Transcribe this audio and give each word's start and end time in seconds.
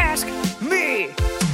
Ask 0.00 0.26
me, 0.60 1.10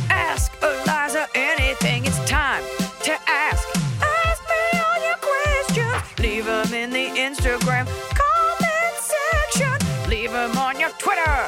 ask 0.08 0.52
Eliza 0.62 1.26
anything. 1.34 2.06
It's 2.06 2.18
time 2.28 2.62
to 3.02 3.12
ask. 3.26 3.66
Ask 4.00 4.42
me 4.52 4.80
all 4.86 5.00
your 5.08 5.18
questions. 5.30 6.18
Leave 6.18 6.46
them 6.46 6.72
in 6.72 6.90
the 6.90 7.06
Instagram 7.26 7.86
comment 8.22 8.96
section. 9.14 9.76
Leave 10.08 10.32
them 10.32 10.56
on 10.56 10.78
your 10.78 10.90
Twitter 10.98 11.45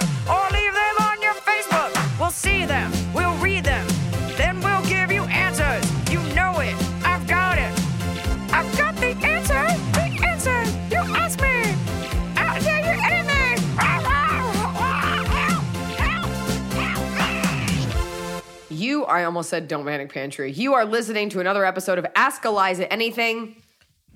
I 19.09 19.25
almost 19.25 19.48
said 19.51 19.69
don't 19.69 19.84
panic 19.84 20.12
pantry. 20.12 20.53
You 20.53 20.75
are 20.75 20.84
listening 20.84 21.31
to 21.31 21.41
another 21.41 21.64
episode 21.64 21.98
of 21.98 22.06
Ask 22.14 22.45
Eliza 22.45 22.91
Anything, 22.92 23.56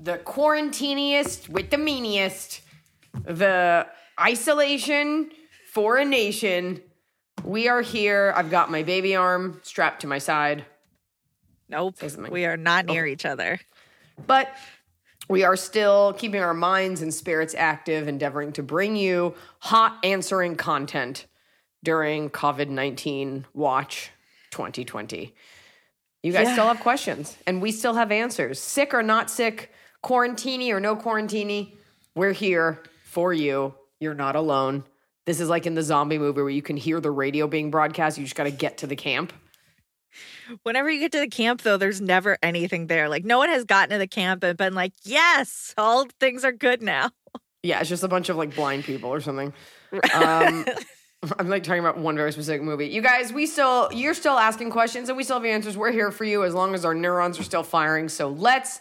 the 0.01 0.19
quarantiniest 0.19 1.49
with 1.49 1.71
the 1.71 1.77
meaniest, 1.79 2.61
the 3.25 3.87
isolation 4.21 5.31
for 5.71 5.97
a 5.97 6.05
nation. 6.05 6.83
We 7.45 7.69
are 7.69 7.81
here. 7.83 8.33
I've 8.37 8.51
got 8.51 8.71
my 8.71 8.83
baby 8.83 9.17
arm 9.17 9.61
strapped 9.63 10.03
to 10.03 10.07
my 10.07 10.19
side, 10.19 10.65
Nope. 11.69 11.97
We 12.31 12.45
are 12.45 12.59
not 12.59 12.85
near 12.85 13.07
each 13.07 13.25
other. 13.25 13.59
but 14.27 14.55
we 15.29 15.43
are 15.43 15.57
still 15.57 16.13
keeping 16.13 16.43
our 16.43 16.53
minds 16.53 17.01
and 17.01 17.15
spirits 17.15 17.55
active, 17.57 18.09
endeavoring 18.09 18.53
to 18.53 18.63
bring 18.63 18.95
you 18.95 19.35
hot 19.61 19.99
answering 20.05 20.57
content 20.57 21.25
during 21.83 22.29
COVID 22.29 22.69
19 22.69 23.47
Watch 23.55 24.11
2020. 24.53 25.35
You 26.23 26.33
guys 26.33 26.47
Yeah. 26.47 26.53
still 26.53 26.69
have 26.69 26.79
questions, 26.79 27.37
and 27.47 27.61
we 27.61 27.73
still 27.73 27.95
have 27.95 28.13
answers. 28.13 28.61
Sick 28.61 28.95
or 28.95 29.03
not 29.03 29.29
sick, 29.29 29.73
quarantini 30.05 30.71
or 30.71 30.79
no 30.79 30.95
quarantini, 30.95 31.75
we're 32.15 32.33
here 32.33 32.83
for 33.05 33.33
you. 33.33 33.75
You're 33.99 34.15
not 34.15 34.37
alone. 34.37 34.85
This 35.27 35.41
is 35.41 35.49
like 35.49 35.67
in 35.67 35.75
the 35.75 35.83
zombie 35.83 36.19
movie 36.19 36.41
where 36.43 36.51
you 36.51 36.63
can 36.63 36.77
hear 36.77 37.01
the 37.01 37.11
radio 37.11 37.47
being 37.49 37.71
broadcast. 37.71 38.19
You 38.19 38.25
just 38.25 38.35
got 38.37 38.45
to 38.45 38.51
get 38.51 38.79
to 38.79 38.87
the 38.87 38.97
camp. 38.97 39.33
Whenever 40.65 40.91
you 40.91 41.01
get 41.01 41.13
to 41.13 41.21
the 41.21 41.29
camp, 41.29 41.63
though, 41.63 41.77
there's 41.77 42.01
never 42.01 42.37
anything 42.43 42.87
there. 42.89 43.09
Like, 43.09 43.25
no 43.25 43.39
one 43.39 43.49
has 43.49 43.65
gotten 43.65 43.91
to 43.91 43.99
the 43.99 44.07
camp 44.09 44.43
and 44.45 44.59
been 44.59 44.75
like, 44.75 44.93
yes, 45.05 45.73
all 45.79 46.07
things 46.21 46.45
are 46.45 46.53
good 46.53 46.83
now. 46.83 47.11
Yeah, 47.63 47.81
it's 47.81 47.89
just 47.89 48.03
a 48.03 48.09
bunch 48.09 48.29
of 48.29 48.37
like 48.37 48.55
blind 48.55 48.85
people 48.85 49.11
or 49.11 49.21
something. 49.21 49.53
Um, 50.15 50.65
I'm 51.39 51.49
like 51.49 51.63
talking 51.63 51.81
about 51.81 51.99
one 51.99 52.17
very 52.17 52.33
specific 52.33 52.63
movie. 52.63 52.89
You 52.89 53.01
guys, 53.01 53.33
we 53.33 53.47
still, 53.47 53.89
you're 53.93 54.15
still 54.15 54.39
asking 54.39 54.71
questions 54.71 55.09
and 55.09 55.17
we 55.17 55.23
still 55.23 55.37
have 55.37 55.45
answers. 55.45 55.77
We're 55.77 55.93
here 55.93 56.11
for 56.11 56.25
you 56.25 56.45
as 56.45 56.53
long 56.53 56.75
as 56.75 56.85
our 56.85 56.95
neurons 56.95 57.39
are 57.39 57.45
still 57.45 57.63
firing. 57.63 58.09
So 58.09 58.29
let's 58.29 58.81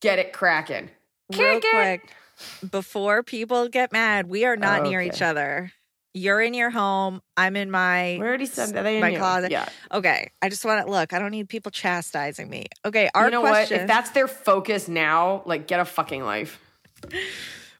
get 0.00 0.18
it 0.20 0.32
cracking. 0.32 0.90
Real 1.32 1.60
Kick 1.60 1.64
it. 1.64 2.00
quick, 2.00 2.70
before 2.70 3.22
people 3.24 3.68
get 3.68 3.90
mad, 3.92 4.28
we 4.28 4.44
are 4.44 4.56
not 4.56 4.84
near 4.84 5.00
Okay. 5.00 5.08
each 5.08 5.22
other. 5.22 5.72
You're 6.14 6.42
in 6.42 6.52
your 6.54 6.70
home. 6.70 7.22
I'm 7.36 7.56
in 7.56 7.70
my 7.70 8.18
We 8.20 8.26
already 8.26 8.46
said 8.46 8.74
that. 8.74 8.82
They 8.82 9.00
my 9.00 9.14
closet. 9.14 9.50
Yeah. 9.50 9.66
Okay. 9.90 10.30
I 10.42 10.50
just 10.50 10.64
want 10.64 10.84
to 10.84 10.90
look. 10.92 11.12
I 11.14 11.18
don't 11.18 11.30
need 11.30 11.48
people 11.48 11.72
chastising 11.72 12.50
me. 12.50 12.66
Okay. 12.84 13.08
Our 13.14 13.24
you 13.24 13.30
know 13.30 13.40
question. 13.40 13.76
what? 13.78 13.82
If 13.82 13.88
that's 13.88 14.10
their 14.10 14.28
focus 14.28 14.88
now, 14.88 15.42
like 15.46 15.66
get 15.66 15.80
a 15.80 15.84
fucking 15.86 16.22
life. 16.22 16.60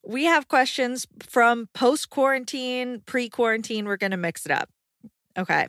We 0.06 0.24
have 0.24 0.48
questions 0.48 1.06
from 1.20 1.68
post 1.74 2.10
quarantine, 2.10 3.02
pre 3.06 3.28
quarantine. 3.28 3.86
We're 3.86 3.96
going 3.96 4.10
to 4.10 4.16
mix 4.16 4.44
it 4.46 4.52
up. 4.52 4.68
Okay. 5.36 5.66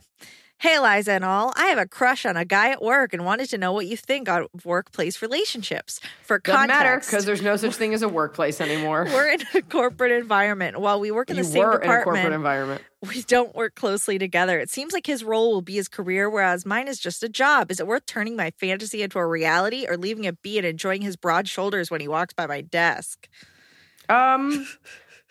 Hey, 0.58 0.78
Liza 0.78 1.12
and 1.12 1.24
all. 1.24 1.52
I 1.56 1.66
have 1.66 1.78
a 1.78 1.86
crush 1.86 2.24
on 2.24 2.38
a 2.38 2.44
guy 2.44 2.70
at 2.70 2.80
work 2.80 3.12
and 3.12 3.24
wanted 3.26 3.50
to 3.50 3.58
know 3.58 3.72
what 3.72 3.86
you 3.86 3.98
think 3.98 4.30
of 4.30 4.46
workplace 4.64 5.20
relationships. 5.20 6.00
For 6.22 6.38
Doesn't 6.38 6.70
context, 6.70 7.10
because 7.10 7.26
there's 7.26 7.42
no 7.42 7.56
such 7.56 7.74
thing 7.74 7.92
as 7.92 8.00
a 8.00 8.08
workplace 8.08 8.62
anymore. 8.62 9.04
we're 9.12 9.32
in 9.32 9.42
a 9.54 9.60
corporate 9.60 10.12
environment. 10.12 10.80
While 10.80 11.00
we 11.00 11.10
work 11.10 11.28
in 11.28 11.36
you 11.36 11.42
the 11.42 11.48
same 11.50 11.64
were 11.64 11.82
in 11.82 11.90
a 11.90 12.02
corporate 12.02 12.04
department, 12.04 12.34
environment. 12.34 12.82
we 13.06 13.22
don't 13.22 13.54
work 13.54 13.74
closely 13.74 14.18
together. 14.18 14.58
It 14.58 14.70
seems 14.70 14.94
like 14.94 15.06
his 15.06 15.22
role 15.22 15.52
will 15.52 15.60
be 15.60 15.74
his 15.74 15.88
career, 15.88 16.30
whereas 16.30 16.64
mine 16.64 16.88
is 16.88 16.98
just 16.98 17.22
a 17.22 17.28
job. 17.28 17.70
Is 17.70 17.78
it 17.78 17.86
worth 17.86 18.06
turning 18.06 18.34
my 18.34 18.50
fantasy 18.52 19.02
into 19.02 19.18
a 19.18 19.26
reality 19.26 19.86
or 19.86 19.98
leaving 19.98 20.24
it 20.24 20.40
be 20.40 20.56
and 20.56 20.66
enjoying 20.66 21.02
his 21.02 21.16
broad 21.16 21.46
shoulders 21.46 21.90
when 21.90 22.00
he 22.00 22.08
walks 22.08 22.32
by 22.32 22.46
my 22.46 22.62
desk? 22.62 23.28
Um, 24.08 24.66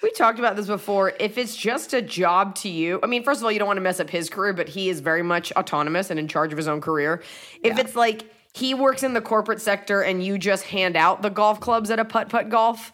we 0.02 0.12
talked 0.12 0.40
about 0.40 0.56
this 0.56 0.68
before. 0.68 1.14
If 1.20 1.38
it's 1.38 1.56
just 1.56 1.94
a 1.94 2.02
job 2.02 2.56
to 2.56 2.70
you, 2.70 3.00
I 3.04 3.08
mean, 3.08 3.24
first 3.24 3.40
of 3.40 3.46
all, 3.46 3.52
you 3.52 3.60
don't 3.60 3.68
want 3.68 3.78
to 3.78 3.82
mess 3.82 4.00
up 4.00 4.10
his 4.10 4.30
career, 4.30 4.54
but 4.54 4.68
he 4.70 4.90
is 4.90 5.00
very 5.00 5.24
much 5.24 5.52
autonomous 5.54 6.10
and 6.10 6.20
in 6.20 6.28
charge 6.28 6.52
of 6.52 6.58
his 6.58 6.68
own 6.68 6.82
career. 6.82 7.22
If 7.64 7.78
it's 7.80 7.96
like 7.96 8.24
he 8.54 8.74
works 8.74 9.04
in 9.04 9.14
the 9.14 9.22
corporate 9.22 9.62
sector 9.62 10.02
and 10.02 10.24
you 10.24 10.38
just 10.38 10.64
hand 10.66 10.96
out 10.96 11.22
the 11.22 11.30
golf 11.30 11.60
clubs 11.60 11.90
at 11.90 12.00
a 12.00 12.06
putt 12.06 12.30
putt 12.30 12.50
golf, 12.50 12.92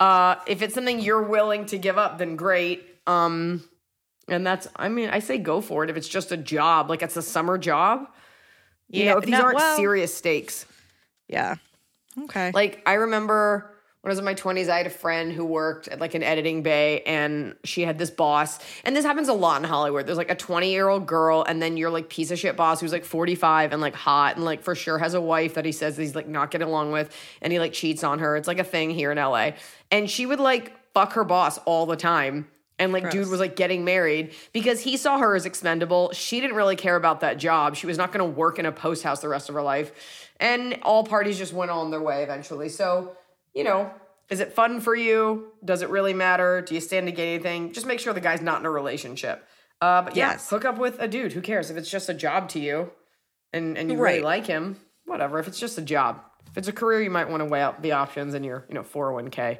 uh, 0.00 0.36
if 0.46 0.60
it's 0.62 0.74
something 0.74 1.00
you're 1.00 1.22
willing 1.22 1.66
to 1.66 1.78
give 1.78 1.96
up, 1.98 2.18
then 2.18 2.36
great. 2.36 2.84
Um, 3.06 3.62
and 4.28 4.46
that's, 4.46 4.68
I 4.76 4.88
mean, 4.88 5.10
I 5.10 5.18
say 5.20 5.38
go 5.38 5.60
for 5.60 5.84
it. 5.84 5.90
If 5.90 5.96
it's 5.96 6.08
just 6.08 6.32
a 6.32 6.36
job, 6.36 6.90
like 6.90 7.02
it's 7.02 7.16
a 7.16 7.22
summer 7.22 7.58
job, 7.58 8.06
you 8.88 9.04
Yeah, 9.04 9.12
know, 9.12 9.18
if 9.18 9.24
these 9.24 9.32
no, 9.32 9.42
aren't 9.42 9.56
well- 9.56 9.76
serious 9.76 10.14
stakes. 10.14 10.66
Yeah. 11.28 11.56
Okay. 12.24 12.50
Like 12.52 12.82
I 12.86 12.94
remember 12.94 13.73
when 14.04 14.10
I 14.10 14.12
was 14.12 14.18
in 14.18 14.24
my 14.26 14.34
20s, 14.34 14.68
I 14.68 14.76
had 14.76 14.86
a 14.86 14.90
friend 14.90 15.32
who 15.32 15.46
worked 15.46 15.88
at 15.88 15.98
like 15.98 16.12
an 16.12 16.22
editing 16.22 16.62
bay 16.62 17.00
and 17.06 17.56
she 17.64 17.80
had 17.80 17.96
this 17.96 18.10
boss. 18.10 18.58
And 18.84 18.94
this 18.94 19.02
happens 19.02 19.28
a 19.28 19.32
lot 19.32 19.62
in 19.62 19.64
Hollywood. 19.66 20.06
There's 20.06 20.18
like 20.18 20.30
a 20.30 20.34
20 20.34 20.70
year 20.70 20.88
old 20.88 21.06
girl, 21.06 21.42
and 21.42 21.62
then 21.62 21.78
your 21.78 21.88
like 21.88 22.10
piece 22.10 22.30
of 22.30 22.38
shit 22.38 22.54
boss 22.54 22.82
who's 22.82 22.92
like 22.92 23.06
45 23.06 23.72
and 23.72 23.80
like 23.80 23.94
hot 23.94 24.36
and 24.36 24.44
like 24.44 24.62
for 24.62 24.74
sure 24.74 24.98
has 24.98 25.14
a 25.14 25.22
wife 25.22 25.54
that 25.54 25.64
he 25.64 25.72
says 25.72 25.96
that 25.96 26.02
he's 26.02 26.14
like 26.14 26.28
not 26.28 26.50
getting 26.50 26.68
along 26.68 26.92
with 26.92 27.16
and 27.40 27.50
he 27.50 27.58
like 27.58 27.72
cheats 27.72 28.04
on 28.04 28.18
her. 28.18 28.36
It's 28.36 28.46
like 28.46 28.58
a 28.58 28.64
thing 28.64 28.90
here 28.90 29.10
in 29.10 29.16
LA. 29.16 29.52
And 29.90 30.10
she 30.10 30.26
would 30.26 30.38
like 30.38 30.74
fuck 30.92 31.14
her 31.14 31.24
boss 31.24 31.56
all 31.64 31.86
the 31.86 31.96
time. 31.96 32.46
And 32.78 32.92
like, 32.92 33.10
dude 33.10 33.30
was 33.30 33.40
like 33.40 33.56
getting 33.56 33.86
married 33.86 34.34
because 34.52 34.82
he 34.82 34.98
saw 34.98 35.16
her 35.16 35.34
as 35.34 35.46
expendable. 35.46 36.12
She 36.12 36.42
didn't 36.42 36.56
really 36.56 36.76
care 36.76 36.96
about 36.96 37.20
that 37.20 37.38
job. 37.38 37.74
She 37.74 37.86
was 37.86 37.96
not 37.96 38.12
going 38.12 38.18
to 38.18 38.38
work 38.38 38.58
in 38.58 38.66
a 38.66 38.72
post 38.72 39.02
house 39.02 39.20
the 39.20 39.28
rest 39.28 39.48
of 39.48 39.54
her 39.54 39.62
life. 39.62 40.28
And 40.40 40.78
all 40.82 41.04
parties 41.04 41.38
just 41.38 41.54
went 41.54 41.70
on 41.70 41.90
their 41.90 42.02
way 42.02 42.22
eventually. 42.22 42.68
So, 42.68 43.16
you 43.54 43.64
know, 43.64 43.90
is 44.30 44.40
it 44.40 44.52
fun 44.52 44.80
for 44.80 44.94
you? 44.94 45.52
Does 45.64 45.82
it 45.82 45.90
really 45.90 46.14
matter? 46.14 46.60
Do 46.62 46.74
you 46.74 46.80
stand 46.80 47.06
to 47.06 47.12
gain 47.12 47.34
anything? 47.34 47.72
Just 47.72 47.86
make 47.86 48.00
sure 48.00 48.12
the 48.12 48.20
guy's 48.20 48.40
not 48.40 48.60
in 48.60 48.66
a 48.66 48.70
relationship. 48.70 49.46
Uh, 49.80 50.02
but 50.02 50.16
yeah, 50.16 50.30
Yes. 50.32 50.48
hook 50.48 50.64
up 50.64 50.78
with 50.78 50.98
a 50.98 51.06
dude. 51.08 51.32
Who 51.32 51.40
cares 51.40 51.70
if 51.70 51.76
it's 51.76 51.90
just 51.90 52.08
a 52.08 52.14
job 52.14 52.48
to 52.50 52.58
you, 52.60 52.90
and 53.52 53.76
and 53.76 53.90
you 53.90 53.98
really 53.98 54.20
like 54.22 54.46
him? 54.46 54.78
Whatever. 55.04 55.38
If 55.38 55.48
it's 55.48 55.60
just 55.60 55.76
a 55.78 55.82
job, 55.82 56.20
if 56.50 56.56
it's 56.56 56.68
a 56.68 56.72
career, 56.72 57.02
you 57.02 57.10
might 57.10 57.28
want 57.28 57.40
to 57.42 57.44
weigh 57.44 57.60
out 57.60 57.82
the 57.82 57.92
options 57.92 58.32
and 58.34 58.44
your 58.44 58.64
you 58.68 58.74
know 58.74 58.82
four 58.82 59.06
hundred 59.06 59.14
one 59.14 59.30
k 59.30 59.58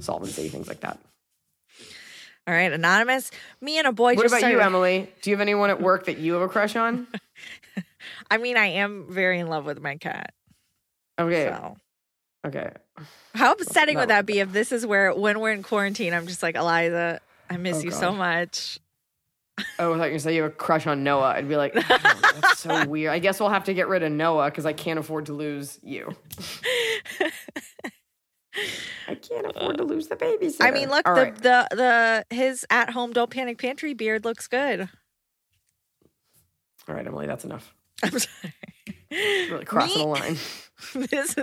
solvency 0.00 0.48
things 0.48 0.66
like 0.68 0.80
that. 0.80 0.98
All 2.46 2.54
right, 2.54 2.72
anonymous. 2.72 3.30
Me 3.60 3.78
and 3.78 3.86
a 3.86 3.92
boy 3.92 4.14
What 4.14 4.26
about 4.26 4.42
you, 4.50 4.60
Emily? 4.60 5.10
Do 5.22 5.30
you 5.30 5.36
have 5.36 5.40
anyone 5.40 5.70
at 5.70 5.80
work 5.80 6.06
that 6.06 6.18
you 6.18 6.34
have 6.34 6.42
a 6.42 6.48
crush 6.48 6.76
on? 6.76 7.06
I 8.30 8.36
mean, 8.36 8.56
I 8.56 8.66
am 8.66 9.06
very 9.10 9.38
in 9.40 9.46
love 9.48 9.64
with 9.64 9.80
my 9.80 9.96
cat. 9.96 10.32
Okay. 11.18 11.46
So 11.46 11.76
Okay. 12.44 12.70
How 13.34 13.52
upsetting 13.52 13.94
No. 13.94 14.00
would 14.00 14.10
that 14.10 14.26
be 14.26 14.40
if 14.40 14.52
this 14.52 14.70
is 14.72 14.84
where, 14.84 15.14
when 15.14 15.40
we're 15.40 15.52
in 15.52 15.62
quarantine, 15.62 16.12
I'm 16.12 16.26
just 16.26 16.42
like, 16.42 16.56
Eliza, 16.56 17.20
I 17.48 17.56
miss 17.56 17.78
Oh, 17.78 17.80
you 17.80 17.90
so 17.90 18.12
much. 18.12 18.78
Oh, 19.58 19.62
I 19.62 19.64
thought 19.76 19.88
you 19.92 19.98
were 19.98 20.08
gonna 20.08 20.18
say 20.18 20.34
you 20.34 20.42
have 20.42 20.50
a 20.52 20.54
crush 20.54 20.86
on 20.86 21.04
Noah. 21.04 21.28
I'd 21.36 21.48
be 21.48 21.56
like, 21.56 21.74
"Oh, 21.76 21.82
that's 22.40 22.58
so 22.58 22.84
weird. 22.88 23.12
I 23.12 23.20
guess 23.20 23.38
we'll 23.38 23.50
have 23.50 23.64
to 23.64 23.74
get 23.74 23.86
rid 23.86 24.02
of 24.02 24.10
Noah 24.10 24.46
because 24.50 24.66
I 24.66 24.72
can't 24.72 24.98
afford 24.98 25.26
to 25.26 25.32
lose 25.32 25.78
you. 25.82 26.12
I 29.08 29.14
can't 29.14 29.46
afford 29.46 29.78
to 29.78 29.84
lose 29.84 30.08
the 30.08 30.16
babysitter. 30.16 30.56
I 30.60 30.70
mean, 30.72 30.88
look, 30.90 31.04
the, 31.04 31.10
right. 31.12 31.36
the 31.36 31.68
the 31.70 32.24
his 32.34 32.66
at 32.70 32.90
home 32.90 33.12
don't 33.12 33.30
panic 33.30 33.58
pantry 33.58 33.94
beard 33.94 34.24
looks 34.24 34.48
good. 34.48 34.88
All 36.88 36.94
right, 36.94 37.06
Emily, 37.06 37.26
that's 37.26 37.44
enough. 37.44 37.74
I'm 38.02 38.18
sorry. 38.18 38.54
Really 39.10 39.64
crossing 39.64 39.98
the 40.02 40.06
line. 40.08 40.36
this, 40.94 41.36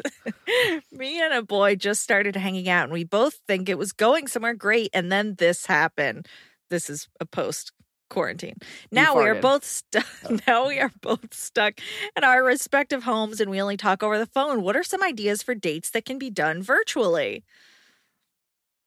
me 0.92 1.22
and 1.22 1.34
a 1.34 1.42
boy 1.42 1.76
just 1.76 2.04
started 2.04 2.36
hanging 2.36 2.70
out, 2.70 2.86
and 2.86 2.94
we 2.94 3.04
both 3.04 3.36
think 3.48 3.70
it 3.70 3.78
was 3.78 3.92
going 3.92 4.28
somewhere 4.28 4.54
great, 4.54 4.90
and 4.94 5.12
then 5.12 5.36
this 5.38 5.66
happened. 5.66 6.28
This 6.70 6.90
is 6.90 7.08
a 7.20 7.26
post 7.26 7.72
quarantine. 8.10 8.58
Now 8.92 9.18
we 9.18 9.26
are 9.26 9.36
both 9.36 9.64
stuck. 9.64 10.06
Oh. 10.30 10.38
Now 10.48 10.68
we 10.68 10.80
are 10.80 10.92
both 11.02 11.34
stuck 11.34 11.80
in 12.16 12.24
our 12.24 12.44
respective 12.44 13.04
homes, 13.04 13.40
and 13.42 13.50
we 13.50 13.62
only 13.62 13.78
talk 13.78 14.04
over 14.04 14.20
the 14.20 14.26
phone. 14.26 14.62
What 14.62 14.76
are 14.76 14.84
some 14.84 15.02
ideas 15.02 15.42
for 15.42 15.56
dates 15.56 15.90
that 15.92 16.06
can 16.06 16.20
be 16.20 16.30
done 16.30 16.62
virtually? 16.62 17.44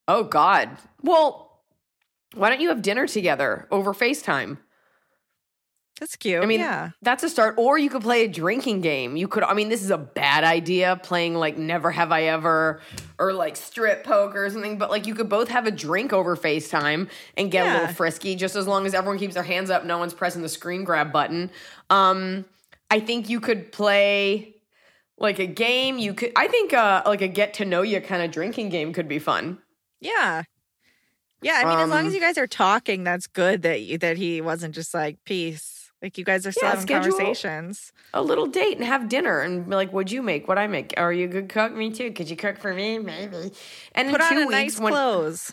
Oh 0.06 0.24
God. 0.24 0.70
Well, 1.02 1.62
why 2.34 2.50
don't 2.50 2.60
you 2.60 2.68
have 2.68 2.82
dinner 2.82 3.06
together 3.06 3.66
over 3.70 3.94
FaceTime? 3.94 4.58
That's 6.00 6.17
cute. 6.17 6.43
I 6.43 6.46
mean, 6.46 6.58
yeah. 6.58 6.91
that's 7.02 7.23
a 7.23 7.29
start. 7.29 7.55
Or 7.56 7.79
you 7.79 7.88
could 7.88 8.02
play 8.02 8.25
a 8.25 8.29
drinking 8.29 8.81
game. 8.81 9.17
You 9.17 9.29
could, 9.29 9.44
I 9.44 9.55
mean, 9.55 9.69
this 9.69 9.81
is 9.81 9.91
a 9.91 9.96
bad 9.96 10.43
idea 10.43 10.99
playing 11.02 11.37
like 11.37 11.56
Never 11.56 11.93
Have 11.93 12.11
I 12.11 12.25
Ever 12.25 12.81
or 13.19 13.32
like 13.32 13.55
strip 13.55 14.02
poker 14.02 14.44
or 14.44 14.50
something, 14.50 14.76
but 14.76 14.91
like 14.91 15.06
you 15.06 15.14
could 15.14 15.29
both 15.29 15.49
have 15.49 15.69
a 15.69 15.70
drink 15.70 16.12
over 16.12 16.37
FaceTime 16.37 17.08
and 17.37 17.50
get 17.50 17.67
a 17.67 17.73
little 17.79 17.94
frisky 17.94 18.35
just 18.35 18.56
as 18.56 18.67
long 18.67 18.87
as 18.87 18.94
everyone 18.94 19.19
keeps 19.19 19.35
their 19.35 19.44
hands 19.44 19.70
up. 19.70 19.85
No 19.85 19.99
one's 19.99 20.14
pressing 20.14 20.43
the 20.43 20.49
screen 20.49 20.82
grab 20.82 21.12
button. 21.12 21.49
Um, 21.91 22.44
I 22.90 22.99
think 22.99 23.29
you 23.29 23.38
could 23.38 23.70
play 23.70 24.56
like 25.17 25.38
a 25.38 25.47
game. 25.47 25.99
You 25.99 26.12
could, 26.12 26.32
I 26.35 26.49
think, 26.49 26.73
uh, 26.73 27.02
like 27.06 27.23
a 27.23 27.29
get 27.29 27.55
to 27.55 27.64
know 27.64 27.82
you 27.82 28.00
kind 28.00 28.20
of 28.20 28.32
drinking 28.32 28.70
game 28.70 28.93
could 28.93 29.06
be 29.06 29.20
fun. 29.20 29.58
Yeah. 30.00 30.43
Yeah, 31.40 31.62
I 31.64 31.69
mean, 31.69 31.79
as 31.79 31.90
long 31.90 32.00
Um, 32.00 32.06
as 32.06 32.14
you 32.14 32.20
guys 32.20 32.38
are 32.38 32.47
talking, 32.47 33.05
that's 33.05 33.26
good 33.26 33.62
that 33.62 33.82
you, 33.82 33.99
that 33.99 34.17
he 34.17 34.40
wasn't 34.40 34.75
just 34.75 34.93
like 34.93 35.19
peace. 35.25 35.74
Like 36.04 36.18
you 36.18 36.24
guys 36.24 36.46
are 36.46 36.52
still 36.52 36.68
Yeah, 36.68 36.74
having 36.74 36.86
conversations. 36.86 37.90
a 38.12 38.20
little 38.20 38.44
date 38.46 38.76
and 38.76 38.84
have 38.86 39.08
dinner 39.08 39.40
and 39.40 39.66
be 39.66 39.74
like, 39.74 39.90
"What'd 39.90 40.12
you 40.12 40.20
make? 40.20 40.46
What 40.46 40.58
I 40.58 40.66
make? 40.66 40.92
Are 40.98 41.10
you 41.14 41.24
a 41.24 41.28
good 41.28 41.48
cook? 41.48 41.72
Me 41.72 41.90
too. 41.90 42.10
Could 42.12 42.28
you 42.28 42.36
cook 42.36 42.58
for 42.58 42.74
me? 42.74 42.98
Maybe." 42.98 43.52
And 43.94 44.10
Put 44.10 44.20
in 44.20 44.26
on 44.26 44.32
two 44.34 44.36
a 44.36 44.46
weeks, 44.46 44.50
nice 44.52 44.78
when 44.80 44.92
clothes. 44.92 45.52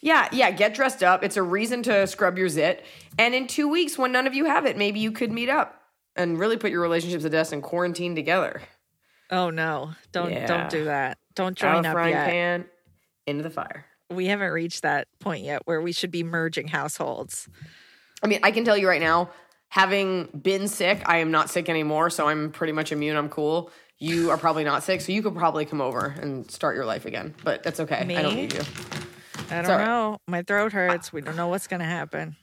yeah, 0.00 0.28
yeah, 0.32 0.50
get 0.50 0.74
dressed 0.74 1.04
up. 1.04 1.22
It's 1.22 1.36
a 1.36 1.44
reason 1.44 1.84
to 1.84 2.08
scrub 2.08 2.36
your 2.38 2.48
zit. 2.48 2.84
And 3.20 3.36
in 3.36 3.46
two 3.46 3.68
weeks, 3.68 3.96
when 3.96 4.10
none 4.10 4.26
of 4.26 4.34
you 4.34 4.46
have 4.46 4.66
it, 4.66 4.76
maybe 4.76 4.98
you 4.98 5.12
could 5.12 5.30
meet 5.30 5.48
up 5.48 5.80
and 6.16 6.40
really 6.40 6.56
put 6.56 6.72
your 6.72 6.80
relationships 6.82 7.22
to 7.22 7.30
test 7.30 7.52
and 7.52 7.62
quarantine 7.62 8.16
together. 8.16 8.60
Oh 9.30 9.50
no! 9.50 9.92
Don't 10.10 10.32
Yeah. 10.32 10.46
don't 10.48 10.70
do 10.70 10.86
that. 10.86 11.18
Don't 11.36 11.52
Out 11.62 11.72
join 11.74 11.78
of 11.78 11.86
up 11.86 11.92
frying 11.92 12.14
yet. 12.14 12.26
pan 12.28 12.64
into 13.28 13.44
the 13.44 13.50
fire. 13.50 13.86
We 14.10 14.26
haven't 14.26 14.50
reached 14.50 14.82
that 14.82 15.06
point 15.20 15.44
yet 15.44 15.62
where 15.66 15.80
we 15.80 15.92
should 15.92 16.10
be 16.10 16.24
merging 16.24 16.66
households. 16.66 17.48
I 18.24 18.26
mean, 18.26 18.40
I 18.42 18.50
can 18.50 18.64
tell 18.64 18.76
you 18.76 18.88
right 18.88 19.00
now, 19.00 19.30
having 19.68 20.24
been 20.26 20.68
sick, 20.68 21.02
I 21.06 21.18
am 21.18 21.30
not 21.30 21.50
sick 21.50 21.68
anymore, 21.68 22.10
so 22.10 22.28
I'm 22.28 22.50
pretty 22.50 22.72
much 22.72 22.92
immune. 22.92 23.16
I'm 23.16 23.28
cool. 23.28 23.70
You 23.98 24.30
are 24.30 24.38
probably 24.38 24.64
not 24.64 24.82
sick, 24.82 25.00
so 25.00 25.12
you 25.12 25.22
could 25.22 25.34
probably 25.34 25.64
come 25.64 25.80
over 25.80 26.14
and 26.20 26.50
start 26.50 26.76
your 26.76 26.84
life 26.84 27.04
again. 27.04 27.34
But 27.42 27.62
that's 27.62 27.80
okay. 27.80 27.96
I 27.96 28.22
don't 28.22 28.36
need 28.36 28.52
you. 28.52 28.62
I 29.50 29.62
don't 29.62 29.70
right. 29.70 29.84
know. 29.84 30.18
My 30.26 30.42
throat 30.42 30.72
hurts. 30.72 31.12
We 31.12 31.20
don't 31.20 31.36
know 31.36 31.48
what's 31.48 31.66
going 31.66 31.80
to 31.80 31.86
happen. 31.86 32.36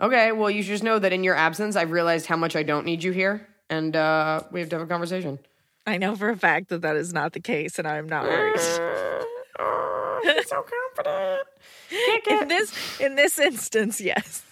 Okay, 0.00 0.32
well, 0.32 0.50
you 0.50 0.62
should 0.62 0.70
just 0.70 0.84
know 0.84 0.98
that 0.98 1.12
in 1.12 1.24
your 1.24 1.34
absence, 1.34 1.76
I've 1.76 1.90
realized 1.90 2.26
how 2.26 2.36
much 2.36 2.54
I 2.54 2.62
don't 2.62 2.84
need 2.84 3.02
you 3.02 3.12
here, 3.12 3.48
and 3.70 3.96
uh, 3.96 4.42
we 4.50 4.60
have 4.60 4.68
to 4.70 4.76
have 4.76 4.84
a 4.84 4.88
conversation. 4.88 5.38
I 5.86 5.98
know 5.98 6.16
for 6.16 6.28
a 6.30 6.36
fact 6.36 6.68
that 6.68 6.82
that 6.82 6.96
is 6.96 7.12
not 7.12 7.32
the 7.32 7.40
case, 7.40 7.78
and 7.78 7.86
I'm 7.86 8.08
not 8.08 8.24
worried. 8.24 8.60
so 10.46 10.64
confident. 10.96 11.48
in 12.30 12.48
this 12.48 13.00
in 13.00 13.14
this 13.14 13.38
instance, 13.38 14.00
yes. 14.00 14.42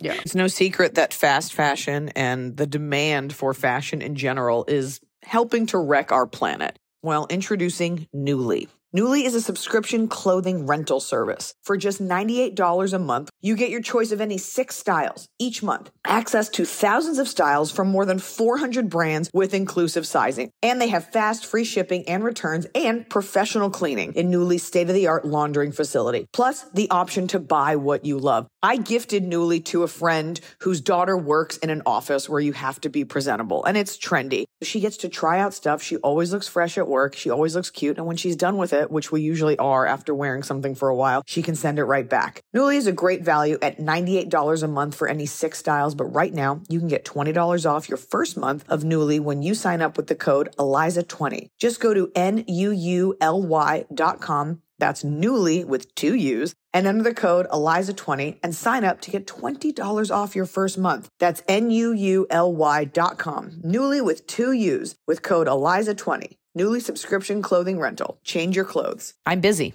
Yeah. 0.00 0.14
It's 0.14 0.34
no 0.34 0.48
secret 0.48 0.96
that 0.96 1.14
fast 1.14 1.54
fashion 1.54 2.10
and 2.10 2.56
the 2.56 2.66
demand 2.66 3.32
for 3.32 3.54
fashion 3.54 4.02
in 4.02 4.16
general 4.16 4.64
is 4.66 5.00
helping 5.22 5.66
to 5.66 5.78
wreck 5.78 6.12
our 6.12 6.26
planet. 6.26 6.78
Well, 7.02 7.26
introducing 7.30 8.08
Nuuly. 8.14 8.68
Nuuly 8.94 9.24
is 9.24 9.34
a 9.34 9.40
subscription 9.40 10.08
clothing 10.08 10.66
rental 10.66 11.00
service. 11.00 11.54
For 11.62 11.76
just 11.76 12.00
$98 12.00 12.92
a 12.92 12.98
month, 12.98 13.30
you 13.42 13.54
get 13.54 13.70
your 13.70 13.80
choice 13.80 14.12
of 14.12 14.20
any 14.20 14.38
six 14.38 14.76
styles 14.76 15.28
each 15.38 15.62
month, 15.62 15.90
access 16.04 16.48
to 16.48 16.64
thousands 16.64 17.18
of 17.18 17.28
styles 17.28 17.70
from 17.70 17.88
more 17.88 18.04
than 18.04 18.18
400 18.18 18.88
brands 18.88 19.30
with 19.32 19.54
inclusive 19.54 20.06
sizing. 20.06 20.50
And 20.62 20.80
they 20.80 20.88
have 20.88 21.12
fast, 21.12 21.44
free 21.46 21.64
shipping 21.64 22.08
and 22.08 22.24
returns 22.24 22.66
and 22.74 23.08
professional 23.08 23.70
cleaning 23.70 24.14
in 24.14 24.30
Nuuly's 24.30 24.62
state 24.62 24.88
of 24.88 24.94
the 24.94 25.06
art 25.06 25.24
laundering 25.24 25.72
facility. 25.72 26.26
Plus, 26.32 26.64
the 26.74 26.90
option 26.90 27.26
to 27.28 27.38
buy 27.38 27.76
what 27.76 28.04
you 28.04 28.18
love. 28.18 28.46
I 28.62 28.78
gifted 28.78 29.24
Nuuly 29.24 29.64
to 29.66 29.82
a 29.82 29.88
friend 29.88 30.40
whose 30.60 30.80
daughter 30.80 31.16
works 31.16 31.56
in 31.58 31.70
an 31.70 31.82
office 31.86 32.28
where 32.28 32.40
you 32.40 32.52
have 32.52 32.80
to 32.80 32.88
be 32.88 33.04
presentable 33.04 33.64
and 33.64 33.76
it's 33.76 33.96
trendy. 33.98 34.44
She 34.62 34.80
gets 34.80 34.96
to 34.98 35.08
try 35.08 35.38
out 35.38 35.54
stuff. 35.54 35.82
She 35.82 35.98
always 35.98 36.32
looks 36.32 36.48
fresh 36.48 36.78
at 36.78 36.88
work. 36.88 37.14
She 37.14 37.30
always 37.30 37.54
looks 37.54 37.70
cute. 37.70 37.98
And 37.98 38.06
when 38.06 38.16
she's 38.16 38.36
done 38.36 38.56
with 38.56 38.72
it, 38.72 38.90
which 38.90 39.12
we 39.12 39.20
usually 39.20 39.58
are 39.58 39.86
after 39.86 40.14
wearing 40.14 40.42
something 40.42 40.74
for 40.74 40.88
a 40.88 40.96
while, 40.96 41.22
she 41.26 41.42
can 41.42 41.54
send 41.54 41.78
it 41.78 41.84
right 41.84 42.08
back. 42.08 42.40
Nuuly 42.54 42.76
is 42.76 42.86
a 42.86 42.92
great 42.92 43.22
value 43.26 43.58
at 43.60 43.78
$98 43.78 44.62
a 44.62 44.68
month 44.68 44.94
for 44.94 45.06
any 45.06 45.26
six 45.26 45.58
styles. 45.58 45.94
But 45.94 46.06
right 46.06 46.32
now 46.32 46.62
you 46.70 46.78
can 46.78 46.88
get 46.88 47.04
$20 47.04 47.70
off 47.70 47.90
your 47.90 47.98
first 47.98 48.38
month 48.38 48.64
of 48.70 48.84
Nuuly 48.84 49.20
when 49.20 49.42
you 49.42 49.54
sign 49.54 49.82
up 49.82 49.98
with 49.98 50.06
the 50.06 50.14
code 50.14 50.48
ELIZA20. 50.58 51.48
Just 51.58 51.78
go 51.78 51.92
to 51.92 52.10
N-U-U-L-Y 52.14 53.84
dot 53.92 54.20
com 54.22 54.62
that's 54.78 55.02
Nuuly 55.02 55.64
with 55.64 55.94
two 55.94 56.14
U's 56.14 56.54
and 56.72 56.86
enter 56.86 57.02
the 57.02 57.14
code 57.14 57.48
ELIZA20 57.48 58.38
and 58.42 58.54
sign 58.54 58.84
up 58.84 59.00
to 59.02 59.10
get 59.10 59.26
$20 59.26 60.10
off 60.14 60.36
your 60.36 60.46
first 60.46 60.78
month. 60.78 61.08
That's 61.18 61.42
N-U-U-L-Y 61.48 62.84
dot 62.84 63.18
com. 63.18 63.50
Nuuly 63.64 64.04
with 64.04 64.26
two 64.26 64.52
U's 64.52 64.96
with 65.06 65.22
code 65.22 65.46
ELIZA20. 65.46 66.36
Nuuly 66.58 66.80
subscription 66.80 67.42
clothing 67.42 67.78
rental. 67.78 68.18
Change 68.24 68.56
your 68.56 68.64
clothes. 68.64 69.12
I'm 69.26 69.40
busy, 69.40 69.74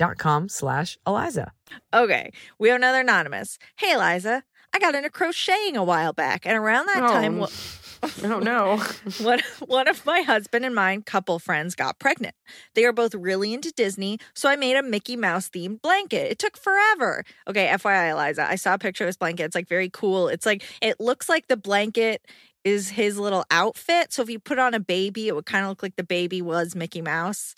dot 0.00 0.16
com 0.16 0.48
slash 0.48 0.96
Eliza. 1.06 1.52
Okay, 1.94 2.32
we 2.58 2.68
have 2.70 2.76
another 2.76 3.00
anonymous. 3.00 3.58
Hey, 3.76 3.92
Eliza, 3.92 4.42
I 4.72 4.78
got 4.78 4.94
into 4.94 5.10
crocheting 5.10 5.76
a 5.76 5.84
while 5.84 6.14
back, 6.14 6.46
and 6.46 6.56
around 6.56 6.86
that 6.86 7.02
Oh, 7.02 7.08
time, 7.08 7.34
n- 7.34 7.38
wa- 7.40 7.48
Oh 8.24 8.38
no. 8.38 8.78
one, 9.20 9.40
one 9.66 9.86
of 9.86 10.06
my 10.06 10.22
husband 10.22 10.64
and 10.64 10.74
mine 10.74 11.02
couple 11.02 11.38
friends 11.38 11.74
got 11.74 11.98
pregnant. 11.98 12.34
They 12.74 12.86
are 12.86 12.94
both 12.94 13.14
really 13.14 13.52
into 13.52 13.72
Disney, 13.72 14.18
so 14.34 14.48
I 14.48 14.56
made 14.56 14.76
a 14.76 14.82
Mickey 14.82 15.16
Mouse 15.16 15.50
themed 15.50 15.82
blanket. 15.82 16.30
It 16.30 16.38
took 16.38 16.56
forever. 16.56 17.22
Okay, 17.46 17.66
FYI, 17.68 18.12
Eliza, 18.12 18.48
I 18.48 18.54
saw 18.56 18.72
a 18.72 18.78
picture 18.78 19.04
of 19.04 19.08
this 19.08 19.18
blanket. 19.18 19.42
It's 19.44 19.54
like 19.54 19.68
very 19.68 19.90
cool. 19.90 20.28
It's 20.28 20.46
like, 20.46 20.62
it 20.80 20.98
looks 20.98 21.28
like 21.28 21.48
the 21.48 21.58
blanket 21.58 22.24
is 22.64 22.88
his 22.90 23.18
little 23.18 23.44
outfit. 23.50 24.12
So 24.14 24.22
if 24.22 24.30
you 24.30 24.38
put 24.38 24.58
on 24.58 24.72
a 24.74 24.80
baby, 24.80 25.28
it 25.28 25.34
would 25.34 25.46
kind 25.46 25.64
of 25.64 25.68
look 25.70 25.82
like 25.82 25.96
the 25.96 26.04
baby 26.04 26.40
was 26.42 26.74
Mickey 26.74 27.02
Mouse. 27.02 27.54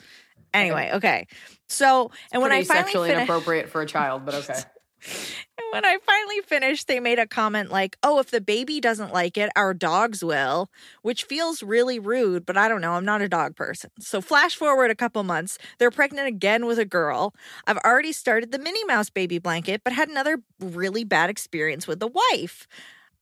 Anyway, 0.55 0.91
okay. 0.95 1.27
So, 1.69 2.11
and 2.33 2.43
when 2.43 2.53
I 2.53 2.65
finally 2.65 2.85
sexually 2.85 3.09
finished, 3.09 3.31
inappropriate 3.31 3.69
for 3.71 3.81
a 3.81 3.87
child, 3.87 4.25
but 4.27 4.35
okay. 4.35 4.55
and 5.05 5.67
when 5.73 5.85
I 5.85 5.97
finally 6.05 6.41
finished, 6.43 6.87
they 6.87 7.01
made 7.01 7.19
a 7.19 7.27
comment 7.27 7.71
like, 7.71 7.97
oh, 8.03 8.19
if 8.19 8.31
the 8.31 8.41
baby 8.41 8.81
doesn't 8.81 9.13
like 9.13 9.39
it, 9.39 9.51
our 9.57 9.73
dogs 9.73 10.23
will, 10.23 10.71
which 11.01 11.25
feels 11.25 11.63
really 11.63 11.99
rude, 11.99 12.45
but 12.45 12.57
I 12.57 12.69
don't 12.69 12.83
know. 12.83 12.93
I'm 12.93 13.05
not 13.05 13.23
a 13.23 13.29
dog 13.29 13.57
person. 13.57 13.91
So, 13.99 14.21
flash 14.21 14.55
forward 14.55 14.91
a 14.91 14.95
couple 14.95 15.23
months, 15.25 15.59
they're 15.79 15.91
pregnant 15.91 16.29
again 16.29 16.67
with 16.67 16.79
a 16.79 16.85
girl. 16.85 17.35
I've 17.67 17.79
already 17.79 18.13
started 18.13 18.53
the 18.53 18.59
Minnie 18.59 18.85
Mouse 18.85 19.11
baby 19.11 19.39
blanket, 19.39 19.83
but 19.85 19.93
had 19.95 20.09
another 20.09 20.43
really 20.61 21.05
bad 21.05 21.31
experience 21.31 21.87
with 21.87 22.01
the 22.01 22.09
wife. 22.09 22.69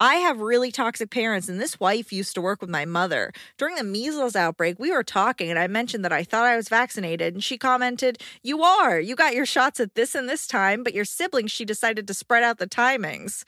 I 0.02 0.14
have 0.14 0.40
really 0.40 0.72
toxic 0.72 1.10
parents, 1.10 1.46
and 1.46 1.60
this 1.60 1.78
wife 1.78 2.10
used 2.10 2.34
to 2.34 2.40
work 2.40 2.62
with 2.62 2.70
my 2.70 2.86
mother. 2.86 3.32
During 3.58 3.74
the 3.74 3.84
measles 3.84 4.34
outbreak, 4.34 4.78
we 4.78 4.90
were 4.90 5.02
talking, 5.02 5.50
and 5.50 5.58
I 5.58 5.66
mentioned 5.66 6.06
that 6.06 6.12
I 6.12 6.24
thought 6.24 6.46
I 6.46 6.56
was 6.56 6.70
vaccinated, 6.70 7.34
and 7.34 7.44
she 7.44 7.58
commented, 7.58 8.16
You 8.42 8.62
are. 8.62 8.98
You 8.98 9.14
got 9.14 9.34
your 9.34 9.44
shots 9.44 9.78
at 9.78 9.96
this 9.96 10.14
and 10.14 10.26
this 10.26 10.46
time, 10.46 10.82
but 10.82 10.94
your 10.94 11.04
siblings, 11.04 11.50
she 11.50 11.66
decided 11.66 12.08
to 12.08 12.14
spread 12.14 12.42
out 12.42 12.56
the 12.56 12.66
timings. 12.66 13.44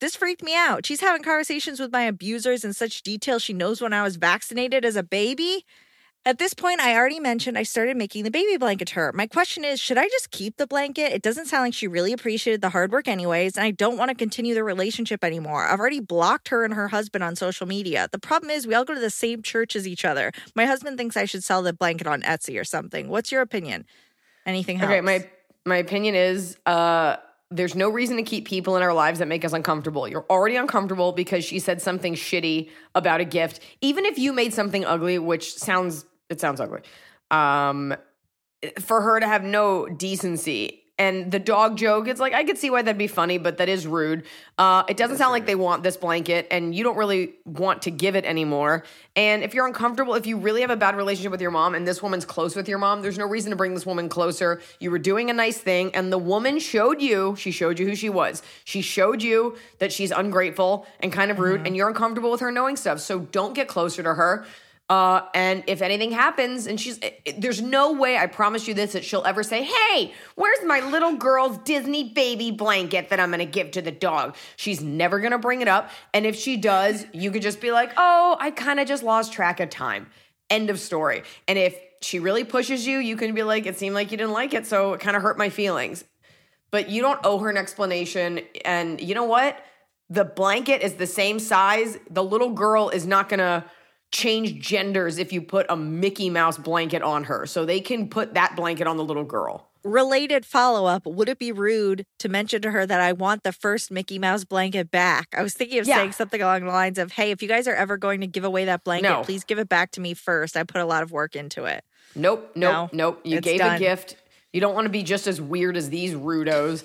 This 0.00 0.16
freaked 0.16 0.42
me 0.42 0.56
out. 0.56 0.84
She's 0.84 1.00
having 1.00 1.22
conversations 1.22 1.78
with 1.78 1.92
my 1.92 2.02
abusers 2.02 2.64
in 2.64 2.72
such 2.72 3.02
detail 3.02 3.38
she 3.38 3.52
knows 3.52 3.80
when 3.80 3.92
I 3.92 4.02
was 4.02 4.16
vaccinated 4.16 4.84
as 4.84 4.96
a 4.96 5.04
baby. 5.04 5.64
At 6.26 6.38
this 6.38 6.54
point, 6.54 6.80
I 6.80 6.96
already 6.96 7.20
mentioned 7.20 7.58
I 7.58 7.64
started 7.64 7.98
making 7.98 8.24
the 8.24 8.30
baby 8.30 8.56
blanket 8.56 8.90
her. 8.90 9.12
My 9.12 9.26
question 9.26 9.62
is 9.62 9.78
should 9.78 9.98
I 9.98 10.08
just 10.08 10.30
keep 10.30 10.56
the 10.56 10.66
blanket? 10.66 11.12
It 11.12 11.20
doesn't 11.20 11.46
sound 11.46 11.64
like 11.64 11.74
she 11.74 11.86
really 11.86 12.14
appreciated 12.14 12.62
the 12.62 12.70
hard 12.70 12.92
work, 12.92 13.08
anyways, 13.08 13.58
and 13.58 13.64
I 13.64 13.72
don't 13.72 13.98
want 13.98 14.08
to 14.08 14.14
continue 14.14 14.54
the 14.54 14.64
relationship 14.64 15.22
anymore. 15.22 15.66
I've 15.66 15.78
already 15.78 16.00
blocked 16.00 16.48
her 16.48 16.64
and 16.64 16.72
her 16.72 16.88
husband 16.88 17.22
on 17.24 17.36
social 17.36 17.66
media. 17.66 18.08
The 18.10 18.18
problem 18.18 18.50
is, 18.50 18.66
we 18.66 18.72
all 18.72 18.86
go 18.86 18.94
to 18.94 19.00
the 19.00 19.10
same 19.10 19.42
church 19.42 19.76
as 19.76 19.86
each 19.86 20.06
other. 20.06 20.32
My 20.54 20.64
husband 20.64 20.96
thinks 20.96 21.14
I 21.14 21.26
should 21.26 21.44
sell 21.44 21.60
the 21.60 21.74
blanket 21.74 22.06
on 22.06 22.22
Etsy 22.22 22.58
or 22.58 22.64
something. 22.64 23.10
What's 23.10 23.30
your 23.30 23.42
opinion? 23.42 23.84
Anything 24.46 24.78
helps? 24.78 24.92
Okay, 24.92 25.00
my 25.02 25.28
my 25.66 25.76
opinion 25.76 26.14
is 26.14 26.56
uh 26.64 27.16
there's 27.50 27.74
no 27.74 27.90
reason 27.90 28.16
to 28.16 28.22
keep 28.22 28.48
people 28.48 28.76
in 28.76 28.82
our 28.82 28.94
lives 28.94 29.18
that 29.18 29.28
make 29.28 29.44
us 29.44 29.52
uncomfortable. 29.52 30.08
You're 30.08 30.26
already 30.30 30.56
uncomfortable 30.56 31.12
because 31.12 31.44
she 31.44 31.58
said 31.58 31.82
something 31.82 32.14
shitty 32.14 32.70
about 32.94 33.20
a 33.20 33.24
gift. 33.24 33.60
Even 33.82 34.06
if 34.06 34.18
you 34.18 34.32
made 34.32 34.54
something 34.54 34.84
ugly, 34.84 35.18
which 35.18 35.54
sounds 35.54 36.06
it 36.30 36.40
sounds 36.40 36.60
ugly. 36.60 36.80
Um 37.30 37.94
for 38.80 39.00
her 39.00 39.20
to 39.20 39.26
have 39.26 39.44
no 39.44 39.86
decency. 39.86 40.80
And 40.96 41.32
the 41.32 41.40
dog 41.40 41.76
joke 41.76 42.06
it's 42.06 42.20
like 42.20 42.34
i 42.34 42.44
could 42.44 42.56
see 42.56 42.70
why 42.70 42.80
that'd 42.80 42.96
be 42.96 43.08
funny 43.08 43.36
but 43.36 43.58
that 43.58 43.68
is 43.68 43.84
rude. 43.84 44.24
Uh, 44.56 44.84
it 44.88 44.96
doesn't 44.96 45.16
sound 45.16 45.32
like 45.32 45.44
they 45.44 45.56
want 45.56 45.82
this 45.82 45.96
blanket 45.96 46.46
and 46.52 46.72
you 46.72 46.84
don't 46.84 46.96
really 46.96 47.34
want 47.44 47.82
to 47.82 47.90
give 47.90 48.14
it 48.14 48.24
anymore. 48.24 48.84
And 49.16 49.42
if 49.42 49.54
you're 49.54 49.66
uncomfortable 49.66 50.14
if 50.14 50.24
you 50.24 50.36
really 50.36 50.60
have 50.60 50.70
a 50.70 50.76
bad 50.76 50.94
relationship 50.94 51.32
with 51.32 51.40
your 51.40 51.50
mom 51.50 51.74
and 51.74 51.84
this 51.84 52.00
woman's 52.00 52.24
close 52.24 52.54
with 52.54 52.68
your 52.68 52.78
mom 52.78 53.02
there's 53.02 53.18
no 53.18 53.26
reason 53.26 53.50
to 53.50 53.56
bring 53.56 53.74
this 53.74 53.84
woman 53.84 54.08
closer. 54.08 54.62
You 54.78 54.92
were 54.92 55.00
doing 55.00 55.30
a 55.30 55.32
nice 55.32 55.58
thing 55.58 55.92
and 55.96 56.12
the 56.12 56.18
woman 56.18 56.60
showed 56.60 57.02
you 57.02 57.34
she 57.34 57.50
showed 57.50 57.80
you 57.80 57.88
who 57.88 57.96
she 57.96 58.08
was. 58.08 58.44
She 58.62 58.80
showed 58.80 59.20
you 59.20 59.56
that 59.80 59.92
she's 59.92 60.12
ungrateful 60.12 60.86
and 61.00 61.12
kind 61.12 61.32
of 61.32 61.40
rude 61.40 61.66
and 61.66 61.76
you're 61.76 61.88
uncomfortable 61.88 62.30
with 62.30 62.40
her 62.40 62.52
knowing 62.52 62.76
stuff. 62.76 63.00
So 63.00 63.18
don't 63.18 63.54
get 63.54 63.66
closer 63.66 64.04
to 64.04 64.14
her 64.14 64.46
uh, 64.90 65.22
and 65.34 65.64
if 65.66 65.80
anything 65.80 66.10
happens, 66.12 66.66
and 66.66 66.78
she's, 66.78 66.98
it- 66.98 67.20
it- 67.24 67.40
there's 67.40 67.62
no 67.62 67.92
way, 67.92 68.18
I 68.18 68.26
promise 68.26 68.68
you 68.68 68.74
this, 68.74 68.92
that 68.92 69.04
she'll 69.04 69.24
ever 69.24 69.42
say, 69.42 69.62
Hey, 69.64 70.12
where's 70.34 70.62
my 70.64 70.80
little 70.80 71.16
girl's 71.16 71.56
Disney 71.58 72.04
baby 72.12 72.50
blanket 72.50 73.08
that 73.08 73.18
I'm 73.18 73.30
gonna 73.30 73.46
give 73.46 73.70
to 73.72 73.82
the 73.82 73.90
dog? 73.90 74.36
She's 74.56 74.82
never 74.82 75.20
gonna 75.20 75.38
bring 75.38 75.62
it 75.62 75.68
up. 75.68 75.90
And 76.12 76.26
if 76.26 76.36
she 76.36 76.58
does, 76.58 77.06
you 77.12 77.30
could 77.30 77.40
just 77.42 77.60
be 77.62 77.72
like, 77.72 77.92
Oh, 77.96 78.36
I 78.38 78.50
kind 78.50 78.78
of 78.78 78.86
just 78.86 79.02
lost 79.02 79.32
track 79.32 79.58
of 79.60 79.70
time. 79.70 80.08
End 80.50 80.68
of 80.68 80.78
story. 80.78 81.22
And 81.48 81.58
if 81.58 81.78
she 82.02 82.18
really 82.18 82.44
pushes 82.44 82.86
you, 82.86 82.98
you 82.98 83.16
can 83.16 83.34
be 83.34 83.42
like, 83.42 83.64
It 83.64 83.78
seemed 83.78 83.94
like 83.94 84.10
you 84.10 84.18
didn't 84.18 84.32
like 84.34 84.52
it, 84.52 84.66
so 84.66 84.92
it 84.92 85.00
kind 85.00 85.16
of 85.16 85.22
hurt 85.22 85.38
my 85.38 85.48
feelings. 85.48 86.04
But 86.70 86.90
you 86.90 87.00
don't 87.00 87.20
owe 87.24 87.38
her 87.38 87.48
an 87.48 87.56
explanation. 87.56 88.40
And 88.66 89.00
you 89.00 89.14
know 89.14 89.24
what? 89.24 89.56
The 90.10 90.24
blanket 90.26 90.82
is 90.82 90.94
the 90.94 91.06
same 91.06 91.38
size. 91.38 91.96
The 92.10 92.22
little 92.22 92.50
girl 92.50 92.90
is 92.90 93.06
not 93.06 93.30
gonna 93.30 93.64
change 94.14 94.54
genders 94.64 95.18
if 95.18 95.32
you 95.32 95.42
put 95.42 95.66
a 95.68 95.76
Mickey 95.76 96.30
Mouse 96.30 96.56
blanket 96.56 97.02
on 97.02 97.24
her. 97.24 97.44
So 97.46 97.66
they 97.66 97.80
can 97.80 98.08
put 98.08 98.34
that 98.34 98.54
blanket 98.56 98.86
on 98.86 98.96
the 98.96 99.04
little 99.04 99.24
girl. 99.24 99.68
Related 99.82 100.46
follow 100.46 100.86
up 100.86 101.04
Would 101.04 101.28
it 101.28 101.38
be 101.38 101.52
rude 101.52 102.06
to 102.20 102.30
mention 102.30 102.62
to 102.62 102.70
her 102.70 102.86
that 102.86 103.00
I 103.00 103.12
want 103.12 103.42
the 103.42 103.52
first 103.52 103.90
Mickey 103.90 104.18
Mouse 104.18 104.44
blanket 104.44 104.90
back? 104.90 105.34
I 105.36 105.42
was 105.42 105.52
thinking 105.52 105.78
of 105.80 105.86
Yeah. 105.86 105.96
saying 105.96 106.12
something 106.12 106.40
along 106.40 106.64
the 106.64 106.70
lines 106.70 106.96
of, 106.98 107.12
Hey, 107.12 107.32
if 107.32 107.42
you 107.42 107.48
guys 107.48 107.68
are 107.68 107.74
ever 107.74 107.98
going 107.98 108.20
to 108.22 108.26
give 108.26 108.44
away 108.44 108.64
that 108.64 108.84
blanket, 108.84 109.08
No. 109.10 109.22
please 109.24 109.44
give 109.44 109.58
it 109.58 109.68
back 109.68 109.90
to 109.92 110.00
me 110.00 110.14
first. 110.14 110.56
I 110.56 110.62
put 110.62 110.80
a 110.80 110.86
lot 110.86 111.02
of 111.02 111.10
work 111.12 111.36
into 111.36 111.64
it. 111.64 111.84
Nope, 112.14 112.52
nope, 112.54 112.72
No, 112.72 112.88
nope. 112.92 113.20
You 113.24 113.40
gave 113.42 113.58
done. 113.58 113.76
a 113.76 113.78
gift. 113.78 114.16
You 114.52 114.60
don't 114.60 114.74
want 114.74 114.84
to 114.86 114.90
be 114.90 115.02
just 115.02 115.26
as 115.26 115.40
weird 115.40 115.76
as 115.76 115.90
these 115.90 116.14
rudos. 116.14 116.84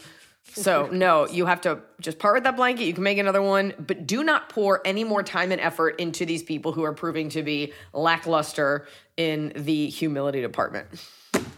So, 0.54 0.88
no, 0.92 1.28
you 1.28 1.46
have 1.46 1.62
to 1.62 1.80
just 2.00 2.20
part 2.20 2.36
with 2.36 2.44
that 2.44 2.56
blanket. 2.56 2.86
You 2.86 2.94
can 2.94 3.04
make 3.04 3.18
another 3.18 3.42
one, 3.42 3.74
but 3.80 4.08
do 4.08 4.24
not 4.24 4.50
pour 4.50 4.86
any 4.86 5.04
more 5.04 5.24
time 5.24 5.52
and 5.52 5.62
effort 5.62 6.00
into 6.00 6.26
these 6.26 6.44
people 6.44 6.72
who 6.72 6.84
are 6.84 6.94
proving 6.94 7.30
to 7.30 7.44
be 7.44 7.74
lackluster 7.94 8.88
in 9.18 9.54
the 9.56 9.88
humility 9.88 10.42
department. 10.42 10.88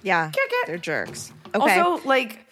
Yeah. 0.04 0.32
They're 0.68 0.78
jerks. 0.78 1.32
Okay. 1.54 1.80
Also, 1.80 2.08
like, 2.08 2.46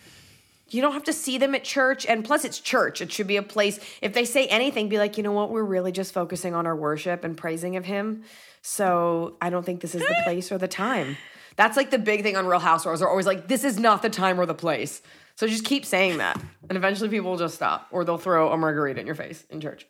you 0.69 0.81
don't 0.81 0.93
have 0.93 1.05
to 1.05 1.13
see 1.13 1.37
them 1.37 1.55
at 1.55 1.63
church. 1.63 2.05
And 2.05 2.23
plus, 2.23 2.45
it's 2.45 2.59
church. 2.59 3.01
It 3.01 3.11
should 3.11 3.27
be 3.27 3.37
a 3.37 3.43
place. 3.43 3.79
If 4.01 4.13
they 4.13 4.25
say 4.25 4.47
anything, 4.47 4.89
be 4.89 4.97
like, 4.97 5.17
you 5.17 5.23
know 5.23 5.31
what? 5.31 5.49
We're 5.49 5.63
really 5.63 5.91
just 5.91 6.13
focusing 6.13 6.53
on 6.53 6.67
our 6.67 6.75
worship 6.75 7.23
and 7.23 7.35
praising 7.35 7.75
of 7.75 7.85
Him. 7.85 8.23
So 8.61 9.35
I 9.41 9.49
don't 9.49 9.65
think 9.65 9.81
this 9.81 9.95
is 9.95 10.01
the 10.01 10.15
place 10.23 10.51
or 10.51 10.57
the 10.57 10.67
time. 10.67 11.17
That's 11.55 11.75
like 11.75 11.89
the 11.89 11.99
big 11.99 12.23
thing 12.23 12.37
on 12.37 12.45
Real 12.45 12.59
Housewives. 12.59 12.99
They're 13.01 13.09
always 13.09 13.25
like, 13.25 13.47
this 13.47 13.63
is 13.63 13.77
not 13.77 14.01
the 14.01 14.09
time 14.09 14.39
or 14.39 14.45
the 14.45 14.53
place. 14.53 15.01
So 15.39 15.47
just 15.47 15.63
keep 15.63 15.85
saying 15.85 16.17
that. 16.17 16.37
And 16.67 16.75
eventually 16.75 17.07
people 17.07 17.29
will 17.31 17.37
just 17.37 17.55
stop 17.55 17.87
or 17.91 18.03
they'll 18.03 18.17
throw 18.17 18.51
a 18.51 18.57
margarita 18.57 18.99
in 18.99 19.05
your 19.05 19.15
face 19.15 19.45
in 19.49 19.61
church. 19.61 19.87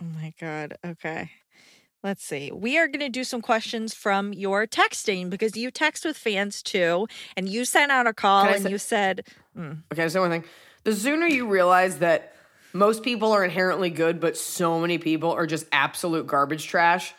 oh 0.00 0.04
my 0.14 0.32
God. 0.40 0.78
Okay. 0.82 1.30
Let's 2.02 2.24
see. 2.24 2.50
We 2.50 2.78
are 2.78 2.88
going 2.88 3.00
to 3.00 3.10
do 3.10 3.22
some 3.22 3.42
questions 3.42 3.92
from 3.92 4.32
your 4.32 4.66
texting 4.66 5.28
because 5.28 5.58
you 5.58 5.70
text 5.70 6.06
with 6.06 6.16
fans 6.16 6.62
too. 6.62 7.06
And 7.36 7.50
you 7.50 7.66
sent 7.66 7.92
out 7.92 8.06
a 8.06 8.14
call 8.14 8.46
and 8.46 8.62
say- 8.62 8.70
you 8.70 8.78
said, 8.78 9.26
mm. 9.54 9.82
Okay, 9.92 10.08
so 10.08 10.22
one 10.22 10.30
thing. 10.30 10.44
The 10.84 10.94
sooner 10.94 11.26
you 11.26 11.46
realize 11.46 11.98
that 11.98 12.34
most 12.72 13.02
people 13.02 13.32
are 13.32 13.44
inherently 13.44 13.90
good, 13.90 14.20
but 14.20 14.38
so 14.38 14.80
many 14.80 14.96
people 14.96 15.32
are 15.32 15.46
just 15.46 15.66
absolute 15.70 16.26
garbage 16.26 16.66
trash, 16.66 17.12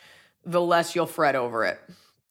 the 0.43 0.59
less 0.59 0.95
you'll 0.95 1.05
fret 1.05 1.35
over 1.35 1.65
it. 1.65 1.79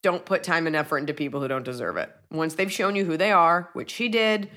Don't 0.02 0.24
put 0.24 0.42
time 0.42 0.66
and 0.66 0.74
effort 0.74 0.98
into 0.98 1.14
people 1.14 1.40
who 1.40 1.46
don't 1.46 1.64
deserve 1.64 1.96
it. 1.96 2.10
Once 2.32 2.54
they've 2.54 2.72
shown 2.72 2.96
you 2.96 3.04
who 3.04 3.16
they 3.16 3.30
are, 3.30 3.70
which 3.74 3.92
she 3.92 4.08
did, 4.08 4.50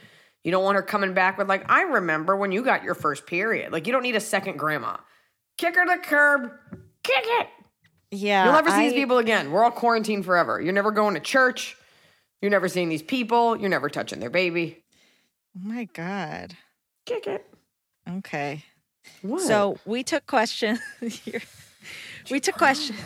you 0.43 0.51
don't 0.51 0.63
want 0.63 0.75
her 0.75 0.81
coming 0.81 1.13
back 1.13 1.37
with, 1.37 1.47
like, 1.47 1.69
I 1.69 1.83
remember 1.83 2.35
when 2.35 2.51
you 2.51 2.63
got 2.63 2.83
your 2.83 2.95
first 2.95 3.25
period. 3.25 3.71
Like, 3.71 3.87
you 3.87 3.93
don't 3.93 4.03
need 4.03 4.15
a 4.15 4.21
second 4.21 4.57
grandma. 4.57 4.97
Kick 5.57 5.75
her 5.75 5.85
to 5.85 5.95
the 5.95 6.01
curb. 6.01 6.51
Kick 7.03 7.23
it. 7.25 7.47
Yeah. 8.11 8.45
You'll 8.45 8.53
never 8.53 8.69
see 8.69 8.89
these 8.89 8.93
people 8.93 9.17
again. 9.17 9.51
We're 9.51 9.63
all 9.63 9.71
quarantined 9.71 10.25
forever. 10.25 10.61
You're 10.61 10.73
never 10.73 10.91
going 10.91 11.15
to 11.15 11.19
church. 11.19 11.77
You're 12.41 12.51
never 12.51 12.67
seeing 12.67 12.89
these 12.89 13.01
people. 13.01 13.57
You're 13.57 13.69
never 13.69 13.89
touching 13.89 14.19
their 14.19 14.29
baby. 14.29 14.83
Oh 15.55 15.67
my 15.67 15.85
God. 15.85 16.55
Kick 17.05 17.27
it. 17.27 17.45
Okay. 18.07 18.63
What? 19.21 19.41
So 19.41 19.77
we 19.85 20.03
took 20.03 20.25
questions. 20.27 20.79
we 22.31 22.39
took 22.39 22.55
questions. 22.55 22.99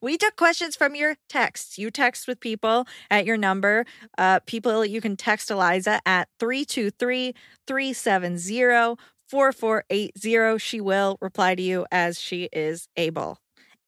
We 0.00 0.16
took 0.16 0.36
questions 0.36 0.76
from 0.76 0.94
your 0.94 1.16
texts. 1.28 1.78
You 1.78 1.90
text 1.90 2.26
with 2.26 2.40
people 2.40 2.86
at 3.10 3.24
your 3.26 3.36
number. 3.36 3.84
Uh, 4.18 4.40
people, 4.46 4.84
you 4.84 5.00
can 5.00 5.16
text 5.16 5.50
Eliza 5.50 6.00
at 6.06 6.28
323 6.38 7.34
370 7.66 8.96
4480. 9.28 10.58
She 10.58 10.80
will 10.80 11.18
reply 11.20 11.54
to 11.54 11.62
you 11.62 11.86
as 11.90 12.20
she 12.20 12.48
is 12.52 12.88
able. 12.96 13.38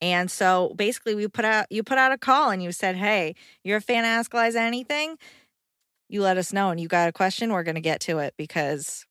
And 0.01 0.31
so 0.31 0.73
basically 0.75 1.15
we 1.15 1.27
put 1.27 1.45
out 1.45 1.65
you 1.69 1.83
put 1.83 1.97
out 1.97 2.11
a 2.11 2.17
call 2.17 2.51
and 2.51 2.63
you 2.63 2.71
said, 2.71 2.95
Hey, 2.95 3.35
you're 3.63 3.77
a 3.77 3.81
fan 3.81 4.05
Ask 4.05 4.33
Eliza 4.33 4.61
anything? 4.61 5.17
You 6.07 6.21
let 6.21 6.37
us 6.37 6.53
know 6.53 6.69
and 6.69 6.79
you 6.79 6.87
got 6.87 7.09
a 7.09 7.11
question, 7.11 7.51
we're 7.51 7.63
gonna 7.63 7.81
get 7.81 7.99
to 8.01 8.19
it 8.19 8.33
because 8.37 9.05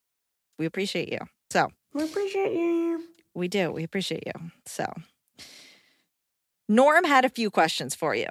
we 0.57 0.65
appreciate 0.65 1.11
you. 1.11 1.19
So 1.51 1.69
we 1.93 2.03
appreciate 2.03 2.53
you. 2.53 3.03
we 3.33 3.47
do. 3.47 3.71
We 3.71 3.83
appreciate 3.83 4.23
you. 4.25 4.51
So, 4.65 4.85
Norm 6.69 7.03
had 7.03 7.25
a 7.25 7.29
few 7.29 7.49
questions 7.49 7.95
for 7.95 8.15
you. 8.15 8.27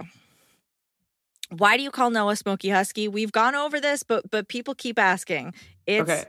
Why 1.50 1.76
do 1.76 1.82
you 1.82 1.90
call 1.90 2.10
Noah 2.10 2.36
Smoky 2.36 2.70
Husky? 2.70 3.08
We've 3.08 3.32
gone 3.32 3.54
over 3.54 3.80
this, 3.80 4.02
but 4.02 4.30
but 4.30 4.48
people 4.48 4.74
keep 4.74 4.98
asking. 4.98 5.54
It's 5.86 6.08
Okay. 6.08 6.24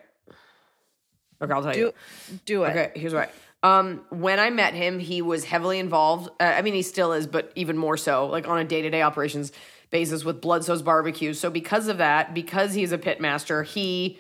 Okay, 1.42 1.54
I'll 1.54 1.64
tell 1.64 1.76
you. 1.76 1.94
do 2.32 2.38
do 2.46 2.64
it. 2.64 2.70
Okay, 2.70 2.92
here's 3.00 3.14
why. 3.14 3.30
Um, 3.62 4.02
when 4.10 4.40
I 4.40 4.50
met 4.50 4.74
him, 4.74 5.00
he 5.00 5.22
was 5.22 5.44
heavily 5.44 5.80
involved. 5.80 6.30
Uh, 6.40 6.44
I 6.44 6.62
mean, 6.62 6.74
he 6.74 6.82
still 6.82 7.14
is, 7.14 7.28
but 7.28 7.52
even 7.56 7.78
more 7.78 7.98
so, 7.98 8.26
like 8.28 8.48
on 8.48 8.58
a 8.58 8.64
day 8.64 8.82
to 8.82 8.90
day 8.90 9.02
operations 9.02 9.52
basis 9.90 10.24
with 10.24 10.42
Bludso's 10.42 10.82
barbecue. 10.82 11.34
So 11.34 11.50
because 11.50 11.88
of 11.88 11.98
that, 11.98 12.34
because 12.34 12.74
he's 12.74 12.92
a 12.92 12.98
pit 12.98 13.20
master, 13.20 13.64
he, 13.64 14.20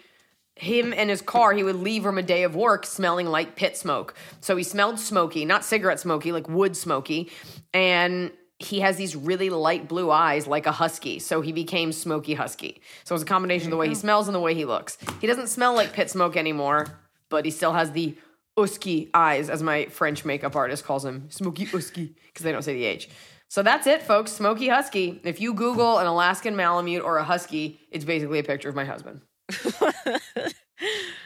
him 0.60 0.94
and 0.94 1.10
his 1.10 1.22
car, 1.22 1.54
he 1.54 1.64
would 1.64 1.78
leave 1.78 2.04
from 2.04 2.18
a 2.18 2.24
day 2.24 2.44
of 2.44 2.56
work 2.56 2.86
smelling 2.86 3.28
like 3.28 3.56
pit 3.56 3.78
smoke. 3.78 4.14
So 4.42 4.56
he 4.56 4.64
smelled 4.64 5.00
smoky, 5.00 5.46
not 5.46 5.64
cigarette 5.64 6.00
smoky, 6.00 6.32
like 6.32 6.50
wood 6.50 6.76
smoky, 6.76 7.32
and 7.74 8.32
he 8.60 8.82
has 8.82 8.98
these 8.98 9.16
really 9.16 9.50
light 9.50 9.88
blue 9.88 10.12
eyes 10.12 10.46
like 10.46 10.66
a 10.66 10.72
husky. 10.74 11.20
So 11.20 11.40
he 11.40 11.54
became 11.54 11.94
Smoky 11.94 12.34
Husky. 12.34 12.82
So 13.06 13.16
it's 13.16 13.24
a 13.24 13.28
combination 13.28 13.68
of 13.68 13.72
the 13.72 13.78
way 13.78 13.88
he 13.88 13.96
smells 13.96 14.28
and 14.28 14.36
the 14.36 14.40
way 14.42 14.54
he 14.54 14.66
looks. 14.66 14.98
He 15.22 15.28
doesn't 15.28 15.48
smell 15.48 15.74
like 15.76 15.94
pit 15.94 16.10
smoke 16.10 16.36
anymore, 16.36 16.88
but 17.30 17.46
he 17.46 17.52
still 17.52 17.72
has 17.72 17.92
the 17.92 18.18
Usky 18.58 19.10
eyes, 19.14 19.50
as 19.50 19.64
my 19.64 19.86
French 19.86 20.26
makeup 20.26 20.58
artist 20.58 20.84
calls 20.84 21.06
him, 21.06 21.30
Smoky 21.30 21.68
Usky, 21.68 22.16
because 22.28 22.44
they 22.44 22.52
don't 22.52 22.64
say 22.64 22.74
the 22.74 22.84
H. 22.84 23.08
So 23.48 23.64
that's 23.64 23.88
it, 23.88 24.02
folks. 24.02 24.34
Smoky 24.34 24.68
Husky. 24.68 25.22
If 25.24 25.40
you 25.40 25.54
Google 25.54 25.98
an 25.98 26.06
Alaskan 26.06 26.58
Malamute 26.58 27.04
or 27.04 27.18
a 27.18 27.24
Husky, 27.24 27.80
it's 27.90 28.04
basically 28.04 28.40
a 28.40 28.44
picture 28.44 28.68
of 28.68 28.76
my 28.76 28.84
husband. 28.84 29.22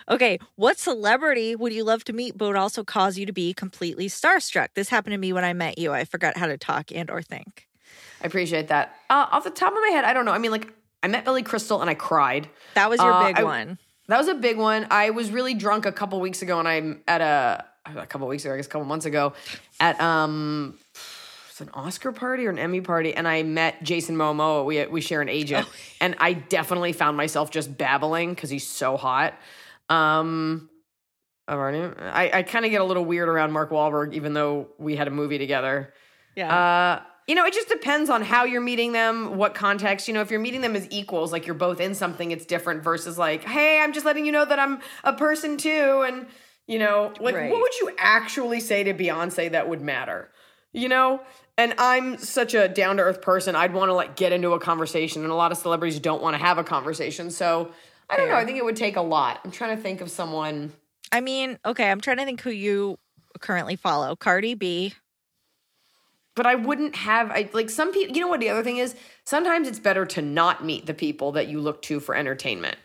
Okay, 0.09 0.39
what 0.55 0.79
celebrity 0.79 1.55
would 1.55 1.71
you 1.73 1.83
love 1.83 2.03
to 2.05 2.13
meet 2.13 2.35
but 2.37 2.47
would 2.47 2.55
also 2.57 2.83
cause 2.83 3.17
you 3.19 3.25
to 3.27 3.31
be 3.31 3.53
completely 3.53 4.07
starstruck? 4.09 4.69
This 4.73 4.89
happened 4.89 5.13
to 5.13 5.17
me 5.17 5.31
when 5.31 5.43
I 5.45 5.53
met 5.53 5.77
you. 5.77 5.93
I 5.93 6.05
forgot 6.05 6.35
how 6.37 6.47
to 6.47 6.57
talk 6.57 6.91
and 6.91 7.09
or 7.09 7.21
think. 7.21 7.67
I 8.21 8.25
appreciate 8.27 8.67
that. 8.69 8.95
Uh, 9.09 9.27
off 9.31 9.43
the 9.43 9.49
top 9.51 9.71
of 9.73 9.79
my 9.79 9.89
head, 9.89 10.05
I 10.05 10.13
don't 10.13 10.25
know. 10.25 10.31
I 10.31 10.39
mean, 10.39 10.51
like, 10.51 10.73
I 11.03 11.07
met 11.07 11.23
Billy 11.23 11.43
Crystal 11.43 11.79
and 11.81 11.89
I 11.89 11.93
cried. 11.93 12.49
That 12.73 12.89
was 12.89 12.99
your 12.99 13.13
Uh, 13.13 13.27
big 13.27 13.37
I- 13.39 13.43
one. 13.43 13.77
That 14.07 14.17
was 14.17 14.27
a 14.27 14.33
big 14.33 14.57
one. 14.57 14.87
I 14.91 15.11
was 15.11 15.29
really 15.31 15.53
drunk 15.53 15.85
a 15.85 15.91
couple 15.91 16.19
weeks 16.19 16.41
ago, 16.41 16.59
and 16.59 16.67
I'm 16.67 17.01
at 17.07 17.21
a 17.21 17.63
a 17.85 18.05
couple 18.05 18.27
weeks 18.27 18.43
ago, 18.43 18.53
I 18.53 18.57
guess 18.57 18.65
a 18.65 18.69
couple 18.69 18.85
months 18.85 19.05
ago, 19.05 19.33
at 19.79 19.99
um, 20.01 20.77
it's 21.53 21.61
an 21.61 21.69
Oscar 21.75 22.11
party 22.11 22.47
or 22.47 22.49
an 22.49 22.57
Emmy 22.57 22.81
party, 22.81 23.13
and 23.13 23.27
I 23.27 23.43
met 23.43 23.83
Jason 23.83 24.15
Momoa. 24.15 24.65
We 24.65 24.83
we 24.87 25.01
share 25.01 25.21
an 25.21 25.29
agent, 25.29 25.67
and 26.01 26.15
I 26.17 26.33
definitely 26.33 26.93
found 26.93 27.15
myself 27.15 27.51
just 27.51 27.77
babbling 27.77 28.33
because 28.33 28.49
he's 28.49 28.65
so 28.65 28.97
hot. 28.97 29.35
Um, 29.87 30.67
already, 31.47 31.95
I 32.01 32.39
I 32.39 32.41
kind 32.41 32.65
of 32.65 32.71
get 32.71 32.81
a 32.81 32.83
little 32.83 33.05
weird 33.05 33.29
around 33.29 33.51
Mark 33.51 33.69
Wahlberg, 33.69 34.13
even 34.13 34.33
though 34.33 34.69
we 34.79 34.95
had 34.95 35.07
a 35.07 35.11
movie 35.11 35.37
together. 35.37 35.93
Yeah. 36.35 36.55
Uh, 36.55 37.01
you 37.27 37.35
know, 37.35 37.45
it 37.45 37.53
just 37.53 37.69
depends 37.69 38.09
on 38.09 38.23
how 38.23 38.45
you're 38.45 38.59
meeting 38.59 38.91
them, 38.91 39.37
what 39.37 39.53
context. 39.53 40.07
You 40.07 40.15
know, 40.15 40.21
if 40.21 40.31
you're 40.31 40.39
meeting 40.39 40.61
them 40.61 40.75
as 40.75 40.87
equals, 40.89 41.31
like 41.31 41.45
you're 41.45 41.53
both 41.53 41.79
in 41.79 41.93
something, 41.93 42.31
it's 42.31 42.47
different 42.47 42.83
versus 42.83 43.19
like, 43.19 43.43
hey, 43.43 43.79
I'm 43.79 43.93
just 43.93 44.07
letting 44.07 44.25
you 44.25 44.31
know 44.31 44.43
that 44.43 44.57
I'm 44.57 44.79
a 45.03 45.13
person 45.13 45.57
too. 45.57 46.03
And, 46.07 46.25
you 46.65 46.79
know, 46.79 47.13
like, 47.19 47.35
Right. 47.35 47.51
what 47.51 47.61
would 47.61 47.75
you 47.79 47.91
actually 47.99 48.59
say 48.59 48.83
to 48.83 48.93
Beyonce 48.95 49.51
that 49.51 49.69
would 49.69 49.81
matter? 49.81 50.31
You 50.73 50.89
know? 50.89 51.21
And 51.57 51.75
I'm 51.77 52.17
such 52.17 52.55
a 52.55 52.67
down 52.67 52.97
to 52.97 53.03
earth 53.03 53.21
person. 53.21 53.55
I'd 53.55 53.73
want 53.73 53.89
to 53.89 53.93
like 53.93 54.15
get 54.15 54.31
into 54.31 54.53
a 54.53 54.59
conversation, 54.59 55.21
and 55.23 55.31
a 55.31 55.35
lot 55.35 55.51
of 55.51 55.57
celebrities 55.57 55.99
don't 55.99 56.21
want 56.21 56.33
to 56.33 56.39
have 56.39 56.57
a 56.57 56.63
conversation. 56.63 57.29
So 57.29 57.71
I 58.09 58.17
don't 58.17 58.27
know. 58.29 58.35
I 58.35 58.45
think 58.45 58.57
it 58.57 58.65
would 58.65 58.75
take 58.75 58.95
a 58.95 59.01
lot. 59.01 59.39
I'm 59.45 59.51
trying 59.51 59.75
to 59.75 59.81
think 59.81 60.01
of 60.01 60.09
someone. 60.09 60.73
I 61.11 61.21
mean, 61.21 61.59
okay, 61.63 61.91
I'm 61.91 62.01
trying 62.01 62.17
to 62.17 62.25
think 62.25 62.41
who 62.41 62.49
you 62.49 62.97
currently 63.39 63.75
follow. 63.75 64.15
Cardi 64.15 64.55
B. 64.55 64.93
but 66.35 66.45
I 66.47 66.55
wouldn't 66.55 66.95
have 66.95 67.29
I 67.29 67.49
like 67.53 67.69
some 67.69 67.91
people 67.93 68.15
you 68.15 68.21
know 68.21 68.27
what 68.27 68.39
the 68.39 68.49
other 68.49 68.63
thing 68.63 68.77
is 68.77 68.95
sometimes 69.23 69.67
it's 69.67 69.79
better 69.79 70.05
to 70.07 70.21
not 70.21 70.65
meet 70.65 70.85
the 70.87 70.93
people 70.93 71.33
that 71.33 71.47
you 71.47 71.59
look 71.61 71.81
to 71.83 71.99
for 71.99 72.15
entertainment. 72.15 72.77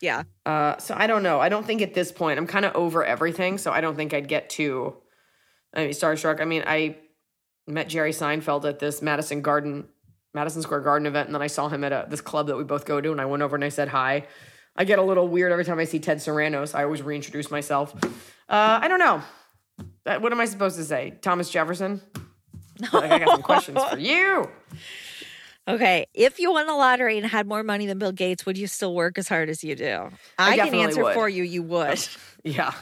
Yeah. 0.00 0.24
Uh 0.44 0.76
so 0.78 0.94
I 0.96 1.06
don't 1.06 1.22
know. 1.22 1.40
I 1.40 1.48
don't 1.48 1.64
think 1.66 1.82
at 1.82 1.94
this 1.94 2.10
point 2.10 2.38
I'm 2.38 2.46
kind 2.46 2.64
of 2.64 2.74
over 2.74 3.04
everything, 3.04 3.58
so 3.58 3.70
I 3.70 3.80
don't 3.80 3.94
think 3.96 4.12
I'd 4.12 4.28
get 4.28 4.50
too 4.50 4.96
I 5.74 5.84
mean 5.84 5.90
starstruck. 5.90 6.40
I 6.40 6.44
mean, 6.44 6.64
I 6.66 6.96
met 7.66 7.88
Jerry 7.88 8.12
Seinfeld 8.12 8.64
at 8.68 8.78
this 8.78 9.02
Madison 9.02 9.42
Garden 9.42 9.86
Madison 10.34 10.62
Square 10.62 10.80
Garden 10.80 11.06
event 11.06 11.28
and 11.28 11.34
then 11.34 11.42
I 11.42 11.46
saw 11.46 11.68
him 11.68 11.82
at 11.84 11.92
a, 11.92 12.06
this 12.08 12.20
club 12.20 12.46
that 12.48 12.56
we 12.56 12.64
both 12.64 12.84
go 12.84 13.00
to 13.00 13.10
and 13.12 13.20
I 13.20 13.24
went 13.26 13.42
over 13.42 13.56
and 13.56 13.64
I 13.64 13.70
said 13.70 13.88
hi. 13.88 14.26
I 14.76 14.84
get 14.84 14.98
a 14.98 15.02
little 15.02 15.26
weird 15.26 15.50
every 15.52 15.64
time 15.64 15.78
I 15.78 15.84
see 15.84 15.98
Ted 15.98 16.18
Sarandos, 16.18 16.68
so 16.68 16.78
I 16.78 16.84
always 16.84 17.02
reintroduce 17.02 17.50
myself. 17.50 17.94
Uh 18.48 18.78
I 18.82 18.88
don't 18.88 18.98
know. 18.98 19.22
Uh, 20.04 20.18
What 20.20 20.32
am 20.32 20.40
I 20.40 20.44
supposed 20.44 20.76
to 20.76 20.84
say? 20.84 21.14
Thomas 21.22 21.50
Jefferson? 21.50 22.00
Like, 22.92 23.10
I 23.10 23.18
got 23.18 23.28
some 23.30 23.42
questions 23.42 23.82
for 23.82 23.98
you. 24.12 24.48
Okay. 25.68 26.06
If 26.14 26.38
you 26.38 26.52
won 26.52 26.66
the 26.66 26.74
lottery 26.74 27.18
and 27.18 27.26
had 27.26 27.46
more 27.46 27.62
money 27.62 27.86
than 27.86 27.98
Bill 27.98 28.12
Gates, 28.12 28.46
would 28.46 28.56
you 28.56 28.66
still 28.66 28.94
work 28.94 29.18
as 29.18 29.28
hard 29.28 29.48
as 29.48 29.64
you 29.64 29.74
do? 29.74 30.10
I, 30.38 30.56
can 30.56 30.74
answer 30.74 31.02
would. 31.02 31.14
for 31.14 31.28
you. 31.28 31.42
You 31.42 31.62
would. 31.62 31.98
Yeah. 32.44 32.74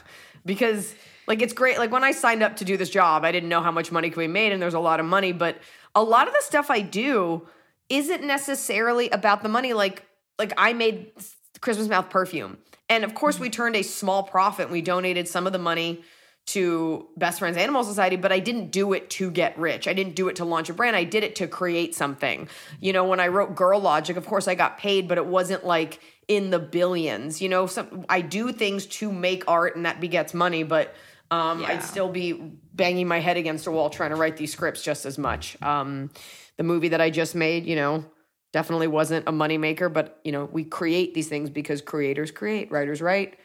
Because 0.45 0.95
like 1.27 1.43
it's 1.43 1.53
great. 1.53 1.79
Like 1.79 1.91
when 1.91 2.05
I 2.05 2.13
signed 2.13 2.43
up 2.43 2.57
to 2.57 2.65
do 2.65 2.77
this 2.77 2.91
job, 2.91 3.25
I 3.25 3.33
didn't 3.33 3.49
know 3.49 3.61
how 3.61 3.73
much 3.73 3.91
money 3.93 4.11
could 4.11 4.21
be 4.21 4.27
made 4.27 4.53
and 4.53 4.61
there's 4.61 4.75
a 4.75 4.81
lot 4.81 5.01
of 5.01 5.07
money, 5.07 5.33
but 5.33 5.59
a 5.95 6.03
lot 6.03 6.29
of 6.29 6.35
the 6.35 6.43
stuff 6.43 6.71
I 6.71 6.81
do 6.81 7.47
isn't 7.89 8.23
necessarily 8.25 9.11
about 9.11 9.43
the 9.43 9.49
money. 9.49 9.73
Like 9.73 10.05
like 10.39 10.53
I 10.57 10.73
made 10.73 11.13
Christmas 11.61 11.89
mouth 11.89 12.11
perfume. 12.11 12.59
And 12.89 13.05
of 13.05 13.15
course 13.15 13.39
we 13.39 13.51
turned 13.51 13.77
a 13.77 13.83
small 13.83 14.23
profit. 14.23 14.71
We 14.71 14.83
donated 14.83 15.29
some 15.29 15.47
of 15.47 15.53
the 15.53 15.59
money 15.59 16.03
to 16.47 17.09
Best 17.17 17.39
Friends 17.39 17.57
Animal 17.57 17.85
Society, 17.85 18.17
but 18.17 18.31
I 18.31 18.39
didn't 18.39 18.71
do 18.71 18.93
it 18.93 19.09
to 19.11 19.31
get 19.31 19.59
rich. 19.59 19.89
I 19.89 19.95
didn't 19.95 20.15
do 20.15 20.29
it 20.29 20.37
to 20.37 20.45
launch 20.45 20.69
a 20.69 20.75
brand. 20.75 20.95
I 20.95 21.05
did 21.05 21.25
it 21.25 21.37
to 21.37 21.47
create 21.47 21.95
something. 21.95 22.49
You 22.81 22.93
know, 22.93 23.05
when 23.05 23.19
I 23.19 23.29
wrote 23.29 23.55
Girl 23.55 23.81
Logic, 23.81 24.17
of 24.17 24.27
course 24.27 24.47
I 24.47 24.55
got 24.55 24.77
paid, 24.77 25.09
but 25.09 25.17
it 25.17 25.25
wasn't 25.25 25.65
like 25.65 26.01
in 26.29 26.51
the 26.51 26.59
billions. 26.59 27.41
You 27.41 27.49
know, 27.49 27.67
some 27.67 28.05
I 28.11 28.21
do 28.21 28.53
things 28.53 28.85
to 28.87 29.11
make 29.11 29.45
art 29.49 29.77
and 29.77 29.87
that 29.87 30.01
begets 30.01 30.35
money, 30.35 30.65
but 30.65 30.95
um, 31.31 31.61
Yeah. 31.61 31.69
I'd 31.69 31.83
still 31.83 32.09
be 32.09 32.33
banging 32.33 33.09
my 33.09 33.21
head 33.21 33.37
against 33.37 33.67
a 33.67 33.71
wall 33.71 33.91
trying 33.91 34.11
to 34.11 34.17
write 34.17 34.37
these 34.37 34.53
scripts 34.53 34.83
just 34.83 35.07
as 35.07 35.19
much. 35.19 35.61
Um, 35.63 36.11
the 36.57 36.65
movie 36.65 36.89
that 36.89 37.01
I 37.01 37.11
just 37.11 37.35
made, 37.35 37.67
you 37.67 37.77
know, 37.77 38.05
definitely 38.53 38.87
wasn't 38.87 39.29
a 39.29 39.33
moneymaker, 39.33 39.93
but 39.93 40.21
you 40.25 40.33
know, 40.33 40.45
we 40.45 40.65
create 40.65 41.13
these 41.15 41.29
things 41.29 41.51
because 41.51 41.83
creators 41.83 42.31
create, 42.31 42.71
writers 42.71 43.03
write, 43.03 43.37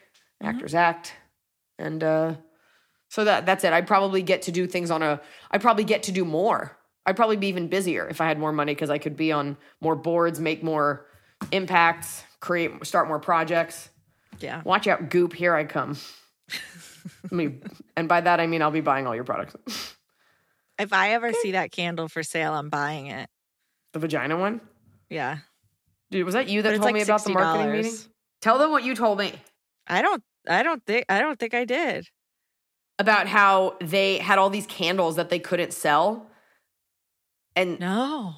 actors 0.41 0.75
act. 0.75 1.13
And 1.79 2.03
uh 2.03 2.35
so 3.09 3.23
that 3.25 3.45
that's 3.47 3.63
it. 3.63 3.73
I'd 3.73 3.87
probably 3.87 4.21
get 4.21 4.43
to 4.43 4.51
do 4.51 4.67
things 4.67 4.91
on 4.91 5.01
a 5.01 5.19
I'd 5.49 5.61
probably 5.61 5.83
get 5.83 6.03
to 6.03 6.11
do 6.11 6.25
more. 6.25 6.77
I'd 7.05 7.15
probably 7.15 7.37
be 7.37 7.47
even 7.47 7.69
busier 7.69 8.07
if 8.07 8.21
I 8.21 8.27
had 8.27 8.37
more 8.37 8.51
money 8.51 8.75
because 8.75 8.91
I 8.91 8.99
could 8.99 9.17
be 9.17 9.31
on 9.31 9.57
more 9.81 9.95
boards, 9.95 10.39
make 10.39 10.61
more 10.61 11.07
impacts, 11.51 12.23
create 12.39 12.85
start 12.85 13.07
more 13.07 13.19
projects. 13.19 13.89
Yeah. 14.39 14.61
Watch 14.63 14.85
out, 14.87 15.09
goop, 15.09 15.33
here 15.33 15.55
I 15.55 15.63
come. 15.63 15.97
I 17.31 17.35
mean, 17.35 17.61
and 17.95 18.07
by 18.07 18.21
that 18.21 18.39
I 18.39 18.47
mean 18.47 18.61
I'll 18.61 18.71
be 18.71 18.81
buying 18.81 19.05
all 19.07 19.15
your 19.15 19.23
products. 19.23 19.55
If 20.79 20.93
I 20.93 21.11
ever 21.11 21.33
see 21.33 21.51
that 21.51 21.71
candle 21.71 22.07
for 22.07 22.23
sale, 22.23 22.53
I'm 22.53 22.69
buying 22.69 23.07
it. 23.07 23.29
the 23.93 23.99
vagina 23.99 24.37
one? 24.37 24.61
Yeah. 25.09 25.39
Dude, 26.11 26.25
was 26.25 26.33
that 26.33 26.47
you 26.49 26.61
that 26.61 26.71
told 26.71 26.81
like 26.83 26.93
me 26.93 27.01
about 27.01 27.23
the 27.23 27.31
marketing 27.31 27.67
$60. 27.67 27.71
meeting? 27.73 27.97
Tell 28.41 28.57
them 28.57 28.71
what 28.71 28.83
you 28.83 28.95
told 28.95 29.19
me. 29.19 29.33
I 29.87 30.01
don't 30.01 30.23
I 30.47 30.63
don't 30.63 30.83
think 30.85 31.05
I 31.09 31.19
don't 31.19 31.37
think 31.37 31.53
I 31.53 31.65
did. 31.65 32.07
about 32.97 33.27
how 33.27 33.75
they 33.81 34.17
had 34.19 34.39
all 34.39 34.49
these 34.49 34.65
candles 34.67 35.17
that 35.17 35.29
they 35.29 35.39
couldn't 35.39 35.73
sell. 35.73 36.27
And 37.55 37.79
No. 37.79 38.35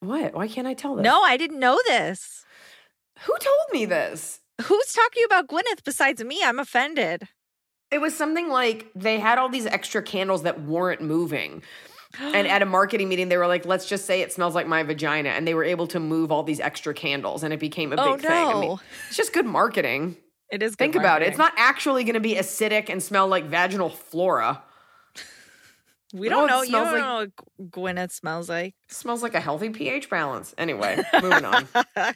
what? 0.00 0.34
Why 0.34 0.46
can't 0.48 0.66
I 0.68 0.74
tell 0.74 0.94
this? 0.94 1.02
No, 1.04 1.22
I 1.22 1.36
didn't 1.36 1.58
know 1.58 1.78
this. 1.86 2.44
Who 3.20 3.32
told 3.40 3.66
me 3.72 3.84
this? 3.84 4.40
Who's 4.62 4.92
talking 4.92 5.24
about 5.24 5.48
Gwyneth 5.48 5.82
besides 5.84 6.22
me? 6.22 6.40
I'm 6.44 6.58
offended. 6.60 7.26
It 7.90 8.00
was 8.00 8.14
something 8.16 8.48
like 8.48 8.86
they 8.94 9.18
had 9.18 9.38
all 9.38 9.48
these 9.48 9.66
extra 9.66 10.02
candles 10.02 10.42
that 10.42 10.62
weren't 10.62 11.00
moving. 11.00 11.62
and 12.20 12.46
at 12.48 12.62
a 12.62 12.66
marketing 12.66 13.08
meeting, 13.08 13.28
they 13.28 13.36
were 13.38 13.46
like, 13.46 13.64
let's 13.64 13.86
just 13.88 14.04
say 14.04 14.20
it 14.20 14.32
smells 14.32 14.54
like 14.54 14.66
my 14.66 14.82
vagina. 14.82 15.30
And 15.30 15.46
they 15.46 15.54
were 15.54 15.64
able 15.64 15.86
to 15.88 16.00
move 16.00 16.30
all 16.30 16.42
these 16.42 16.60
extra 16.60 16.92
candles 16.94 17.42
and 17.42 17.52
it 17.52 17.60
became 17.60 17.92
a 17.92 17.96
oh, 17.96 18.16
big 18.16 18.24
Oh, 18.24 18.28
thing. 18.28 18.46
I 18.46 18.52
mean, 18.54 18.68
no. 18.70 18.80
it's 19.08 19.16
just 19.16 19.32
good 19.32 19.46
marketing. 19.46 20.16
It 20.50 20.62
is. 20.62 20.72
Good 20.72 20.78
Think 20.78 20.94
about 20.96 21.22
it. 21.22 21.28
It's 21.28 21.38
not 21.38 21.52
actually 21.56 22.04
going 22.04 22.14
to 22.14 22.20
be 22.20 22.34
acidic 22.34 22.88
and 22.88 23.02
smell 23.02 23.26
like 23.28 23.44
vaginal 23.46 23.90
flora. 23.90 24.62
We 26.14 26.30
don't 26.30 26.46
know. 26.46 26.62
You 26.62 26.72
don't 26.72 26.84
like? 26.92 27.02
know 27.02 27.26
what 27.58 27.70
Gwyneth 27.70 28.12
smells 28.12 28.48
like. 28.48 28.74
Smells 28.88 29.22
like 29.22 29.34
a 29.34 29.40
healthy 29.40 29.68
pH 29.68 30.08
balance. 30.08 30.54
Anyway, 30.56 31.02
moving 31.22 31.44
on. 31.44 31.68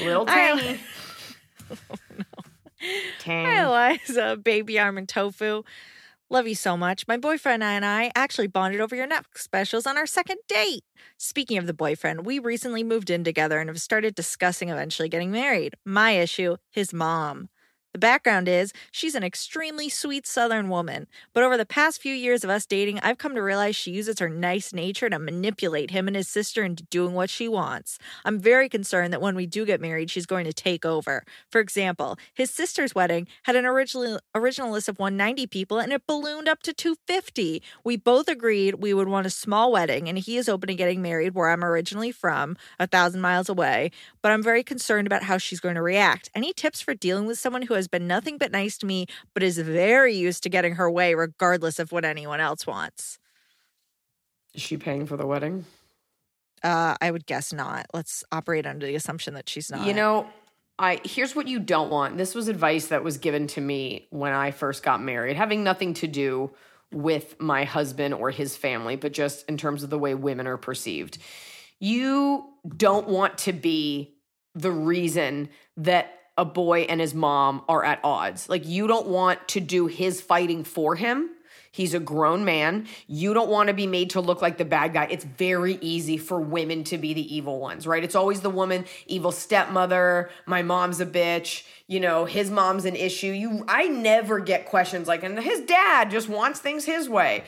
Little 0.00 0.24
I- 0.26 0.34
tangy. 0.56 0.80
Oh, 1.70 2.33
Tang. 3.18 3.46
Hi, 3.46 3.64
Eliza, 3.64 4.36
baby 4.42 4.78
arm 4.78 4.98
and 4.98 5.08
tofu. 5.08 5.62
Love 6.30 6.48
you 6.48 6.54
so 6.54 6.76
much. 6.76 7.06
My 7.06 7.16
boyfriend 7.16 7.62
and 7.62 7.84
I 7.84 8.10
actually 8.16 8.46
bonded 8.46 8.80
over 8.80 8.96
your 8.96 9.06
Netflix 9.06 9.38
specials 9.38 9.86
on 9.86 9.98
our 9.98 10.06
second 10.06 10.38
date. 10.48 10.82
Speaking 11.18 11.58
of 11.58 11.66
the 11.66 11.74
boyfriend, 11.74 12.24
we 12.24 12.38
recently 12.38 12.82
moved 12.82 13.10
in 13.10 13.24
together 13.24 13.60
and 13.60 13.68
have 13.68 13.80
started 13.80 14.14
discussing 14.14 14.68
eventually 14.70 15.08
getting 15.08 15.30
married. 15.30 15.74
My 15.84 16.12
issue, 16.12 16.56
his 16.70 16.92
mom. 16.92 17.50
The 17.94 18.00
background 18.00 18.48
is 18.48 18.72
she's 18.90 19.14
an 19.14 19.22
extremely 19.22 19.88
sweet 19.88 20.26
Southern 20.26 20.68
woman, 20.68 21.06
but 21.32 21.44
over 21.44 21.56
the 21.56 21.64
past 21.64 22.02
few 22.02 22.12
years 22.12 22.42
of 22.42 22.50
us 22.50 22.66
dating, 22.66 22.98
I've 22.98 23.18
come 23.18 23.36
to 23.36 23.40
realize 23.40 23.76
she 23.76 23.92
uses 23.92 24.18
her 24.18 24.28
nice 24.28 24.72
nature 24.72 25.08
to 25.08 25.18
manipulate 25.20 25.92
him 25.92 26.08
and 26.08 26.16
his 26.16 26.26
sister 26.26 26.64
into 26.64 26.82
doing 26.82 27.14
what 27.14 27.30
she 27.30 27.46
wants. 27.46 28.00
I'm 28.24 28.40
very 28.40 28.68
concerned 28.68 29.12
that 29.12 29.20
when 29.20 29.36
we 29.36 29.46
do 29.46 29.64
get 29.64 29.80
married, 29.80 30.10
she's 30.10 30.26
going 30.26 30.44
to 30.44 30.52
take 30.52 30.84
over. 30.84 31.22
For 31.52 31.60
example, 31.60 32.18
his 32.34 32.50
sister's 32.50 32.96
wedding 32.96 33.28
had 33.44 33.54
an 33.54 33.64
original 33.64 34.18
original 34.34 34.72
list 34.72 34.88
of 34.88 34.98
190 34.98 35.46
people 35.46 35.78
and 35.78 35.92
it 35.92 36.04
ballooned 36.04 36.48
up 36.48 36.64
to 36.64 36.72
250. 36.72 37.62
We 37.84 37.96
both 37.96 38.26
agreed 38.26 38.74
we 38.74 38.92
would 38.92 39.06
want 39.06 39.28
a 39.28 39.30
small 39.30 39.70
wedding, 39.70 40.08
and 40.08 40.18
he 40.18 40.36
is 40.36 40.48
open 40.48 40.66
to 40.66 40.74
getting 40.74 41.00
married 41.00 41.36
where 41.36 41.48
I'm 41.48 41.64
originally 41.64 42.10
from, 42.10 42.56
a 42.80 42.88
thousand 42.88 43.20
miles 43.20 43.48
away. 43.48 43.92
But 44.20 44.32
I'm 44.32 44.42
very 44.42 44.64
concerned 44.64 45.06
about 45.06 45.22
how 45.22 45.38
she's 45.38 45.60
going 45.60 45.76
to 45.76 45.82
react. 45.82 46.28
Any 46.34 46.52
tips 46.52 46.80
for 46.80 46.94
dealing 46.94 47.26
with 47.26 47.38
someone 47.38 47.62
who 47.62 47.74
has 47.74 47.83
been 47.88 48.06
nothing 48.06 48.38
but 48.38 48.52
nice 48.52 48.78
to 48.78 48.86
me, 48.86 49.06
but 49.32 49.42
is 49.42 49.58
very 49.58 50.14
used 50.14 50.42
to 50.44 50.48
getting 50.48 50.74
her 50.74 50.90
way 50.90 51.14
regardless 51.14 51.78
of 51.78 51.92
what 51.92 52.04
anyone 52.04 52.40
else 52.40 52.66
wants? 52.66 53.18
Is 54.54 54.62
she 54.62 54.76
paying 54.76 55.06
for 55.06 55.16
the 55.16 55.26
wedding? 55.26 55.64
Uh, 56.62 56.96
I 57.00 57.10
would 57.10 57.26
guess 57.26 57.52
not. 57.52 57.86
Let's 57.92 58.24
operate 58.32 58.66
under 58.66 58.86
the 58.86 58.94
assumption 58.94 59.34
that 59.34 59.48
she's 59.48 59.70
not. 59.70 59.86
You 59.86 59.92
know, 59.92 60.28
I 60.78 61.00
here's 61.04 61.36
what 61.36 61.46
you 61.46 61.58
don't 61.58 61.90
want. 61.90 62.16
This 62.16 62.34
was 62.34 62.48
advice 62.48 62.86
that 62.86 63.04
was 63.04 63.18
given 63.18 63.46
to 63.48 63.60
me 63.60 64.06
when 64.10 64.32
I 64.32 64.50
first 64.50 64.82
got 64.82 65.02
married, 65.02 65.36
having 65.36 65.62
nothing 65.62 65.94
to 65.94 66.06
do 66.06 66.50
with 66.92 67.38
my 67.40 67.64
husband 67.64 68.14
or 68.14 68.30
his 68.30 68.56
family, 68.56 68.96
but 68.96 69.12
just 69.12 69.46
in 69.48 69.56
terms 69.56 69.82
of 69.82 69.90
the 69.90 69.98
way 69.98 70.14
women 70.14 70.46
are 70.46 70.56
perceived. 70.56 71.18
You 71.80 72.46
don't 72.76 73.08
want 73.08 73.38
to 73.38 73.52
be 73.52 74.14
the 74.54 74.70
reason 74.70 75.48
that 75.76 76.18
a 76.36 76.44
boy 76.44 76.80
and 76.82 77.00
his 77.00 77.14
mom 77.14 77.62
are 77.68 77.84
at 77.84 78.00
odds. 78.02 78.48
Like 78.48 78.66
you 78.66 78.86
don't 78.86 79.06
want 79.06 79.46
to 79.48 79.60
do 79.60 79.86
his 79.86 80.20
fighting 80.20 80.64
for 80.64 80.96
him. 80.96 81.30
He's 81.70 81.92
a 81.92 81.98
grown 81.98 82.44
man. 82.44 82.86
You 83.08 83.34
don't 83.34 83.50
want 83.50 83.66
to 83.66 83.74
be 83.74 83.88
made 83.88 84.10
to 84.10 84.20
look 84.20 84.40
like 84.40 84.58
the 84.58 84.64
bad 84.64 84.92
guy. 84.92 85.08
It's 85.10 85.24
very 85.24 85.76
easy 85.80 86.18
for 86.18 86.38
women 86.38 86.84
to 86.84 86.98
be 86.98 87.14
the 87.14 87.34
evil 87.34 87.58
ones, 87.58 87.84
right? 87.84 88.04
It's 88.04 88.14
always 88.14 88.42
the 88.42 88.50
woman, 88.50 88.84
evil 89.08 89.32
stepmother, 89.32 90.30
my 90.46 90.62
mom's 90.62 91.00
a 91.00 91.06
bitch, 91.06 91.64
you 91.88 91.98
know, 91.98 92.26
his 92.26 92.48
mom's 92.48 92.84
an 92.84 92.94
issue. 92.94 93.32
You 93.32 93.64
I 93.66 93.88
never 93.88 94.38
get 94.38 94.66
questions 94.66 95.08
like 95.08 95.24
and 95.24 95.36
his 95.38 95.62
dad 95.62 96.12
just 96.12 96.28
wants 96.28 96.60
things 96.60 96.84
his 96.84 97.08
way. 97.08 97.42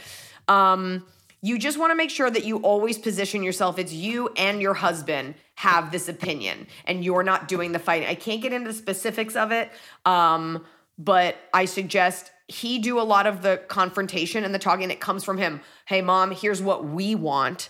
Um 0.49 1.05
you 1.43 1.59
just 1.59 1.79
want 1.79 1.91
to 1.91 1.95
make 1.95 2.11
sure 2.11 2.31
that 2.31 2.45
you 2.45 2.59
always 2.59 2.99
position 2.99 3.43
yourself 3.43 3.79
it's 3.79 3.93
you 3.93 4.29
and 4.37 4.61
your 4.61 4.75
husband 4.75 5.35
have 5.55 5.93
this 5.93 6.09
opinion 6.09 6.67
and 6.87 7.05
you're 7.05 7.23
not 7.23 7.49
doing 7.49 7.73
the 7.73 7.79
fighting. 7.79 8.09
I 8.09 8.15
can't 8.15 8.43
get 8.43 8.53
into 8.53 8.69
the 8.69 8.77
specifics 8.77 9.37
of 9.37 9.53
it. 9.53 9.71
Um 10.05 10.65
but 10.99 11.37
I 11.53 11.67
suggest 11.67 12.33
he 12.49 12.79
do 12.79 12.99
a 12.99 13.03
lot 13.03 13.27
of 13.27 13.43
the 13.43 13.59
confrontation 13.69 14.45
and 14.45 14.55
the 14.55 14.59
talking 14.59 14.89
that 14.89 15.01
comes 15.01 15.25
from 15.25 15.37
him. 15.37 15.61
Hey 15.87 16.01
mom, 16.01 16.31
here's 16.31 16.63
what 16.63 16.85
we 16.85 17.15
want. 17.15 17.69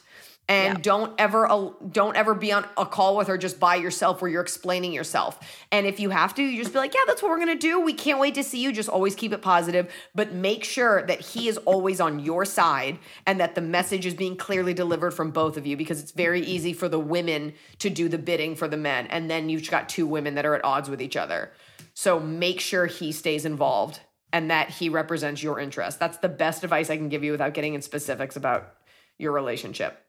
And 0.49 0.75
Yeah. 0.77 0.81
don't 0.81 1.13
ever 1.19 1.73
don't 1.91 2.17
ever 2.17 2.33
be 2.33 2.53
on 2.53 2.65
a 2.77 2.87
call 2.87 3.17
with 3.17 3.27
her 3.27 3.37
just 3.37 3.59
by 3.59 3.75
yourself 3.75 4.23
where 4.23 4.31
you're 4.31 4.43
explaining 4.43 4.93
yourself. 4.93 5.41
And 5.73 5.87
if 5.87 5.99
you 5.99 6.11
have 6.11 6.35
to, 6.37 6.43
you 6.43 6.63
just 6.63 6.73
be 6.73 6.79
like, 6.79 6.95
"Yeah, 6.95 7.01
that's 7.07 7.21
what 7.21 7.31
we're 7.31 7.45
going 7.45 7.49
to 7.49 7.55
do. 7.57 7.81
We 7.81 7.93
can't 7.93 8.21
wait 8.21 8.37
to 8.37 8.45
see 8.45 8.61
you." 8.63 8.71
Just 8.71 8.89
always 8.89 9.17
keep 9.17 9.33
it 9.33 9.43
positive, 9.43 9.93
but 10.15 10.33
make 10.33 10.63
sure 10.63 11.05
that 11.07 11.21
he 11.21 11.49
is 11.49 11.59
always 11.59 12.01
on 12.01 12.21
your 12.21 12.45
side 12.45 13.01
and 13.27 13.41
that 13.41 13.57
the 13.57 13.61
message 13.61 14.07
is 14.07 14.15
being 14.15 14.37
clearly 14.37 14.73
delivered 14.73 15.13
from 15.13 15.33
both 15.33 15.57
of 15.57 15.67
you 15.67 15.77
because 15.77 16.01
it's 16.01 16.13
very 16.13 16.43
easy 16.43 16.73
for 16.73 16.89
the 16.89 17.01
women 17.01 17.53
to 17.81 17.91
do 17.91 18.09
the 18.09 18.19
bidding 18.19 18.55
for 18.55 18.69
the 18.69 18.77
men 18.77 19.09
and 19.09 19.29
then 19.29 19.49
you've 19.49 19.69
got 19.69 19.89
two 19.89 20.07
women 20.07 20.37
that 20.37 20.47
are 20.47 20.55
at 20.55 20.65
odds 20.65 20.89
with 20.89 21.03
each 21.03 21.17
other. 21.17 21.53
So 21.95 22.21
make 22.21 22.61
sure 22.61 22.87
he 22.87 23.11
stays 23.11 23.45
involved 23.45 23.99
and 24.33 24.51
that 24.51 24.71
he 24.71 24.89
represents 24.89 25.43
your 25.43 25.59
interest. 25.59 25.99
That's 25.99 26.19
the 26.19 26.29
best 26.29 26.63
advice 26.63 26.89
I 26.91 26.97
can 26.97 27.09
give 27.09 27.25
you 27.25 27.33
without 27.33 27.55
getting 27.55 27.75
in 27.75 27.83
specifics 27.83 28.37
about 28.37 28.75
your 29.19 29.33
relationship. 29.33 30.06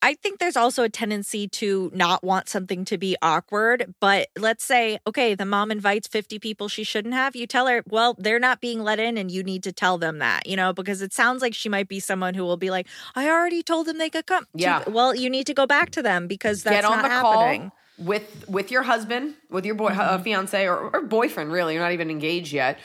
I 0.00 0.14
think 0.14 0.38
there's 0.38 0.56
also 0.56 0.84
a 0.84 0.88
tendency 0.88 1.48
to 1.48 1.90
not 1.94 2.22
want 2.22 2.48
something 2.48 2.84
to 2.86 2.98
be 2.98 3.16
awkward. 3.20 3.94
But 4.00 4.28
let's 4.38 4.64
say, 4.64 4.98
okay, 5.06 5.34
the 5.34 5.44
mom 5.44 5.70
invites 5.70 6.06
50 6.06 6.38
people 6.38 6.68
she 6.68 6.84
shouldn't 6.84 7.14
have. 7.14 7.34
You 7.34 7.46
tell 7.46 7.66
her, 7.66 7.82
well, 7.88 8.14
they're 8.18 8.38
not 8.38 8.60
being 8.60 8.82
let 8.82 9.00
in, 9.00 9.18
and 9.18 9.30
you 9.30 9.42
need 9.42 9.62
to 9.64 9.72
tell 9.72 9.98
them 9.98 10.18
that, 10.18 10.46
you 10.46 10.56
know, 10.56 10.72
because 10.72 11.02
it 11.02 11.12
sounds 11.12 11.42
like 11.42 11.54
she 11.54 11.68
might 11.68 11.88
be 11.88 12.00
someone 12.00 12.34
who 12.34 12.44
will 12.44 12.56
be 12.56 12.70
like, 12.70 12.86
I 13.16 13.28
already 13.28 13.62
told 13.62 13.86
them 13.86 13.98
they 13.98 14.10
could 14.10 14.26
come. 14.26 14.46
Yeah. 14.54 14.84
well, 14.88 15.14
you 15.14 15.28
need 15.28 15.46
to 15.48 15.54
go 15.54 15.66
back 15.66 15.90
to 15.90 16.02
them 16.02 16.26
because 16.28 16.62
that's 16.62 16.76
Get 16.76 16.84
on 16.84 16.98
not 16.98 17.02
the 17.02 17.08
happening. 17.08 17.70
call 17.70 17.78
with 17.98 18.48
with 18.48 18.70
your 18.70 18.84
husband, 18.84 19.34
with 19.50 19.66
your 19.66 19.74
boy, 19.74 19.88
uh, 19.88 20.18
fiance 20.18 20.66
or, 20.66 20.90
or 20.94 21.02
boyfriend. 21.02 21.50
Really, 21.52 21.74
you're 21.74 21.82
not 21.82 21.92
even 21.92 22.10
engaged 22.10 22.52
yet. 22.52 22.78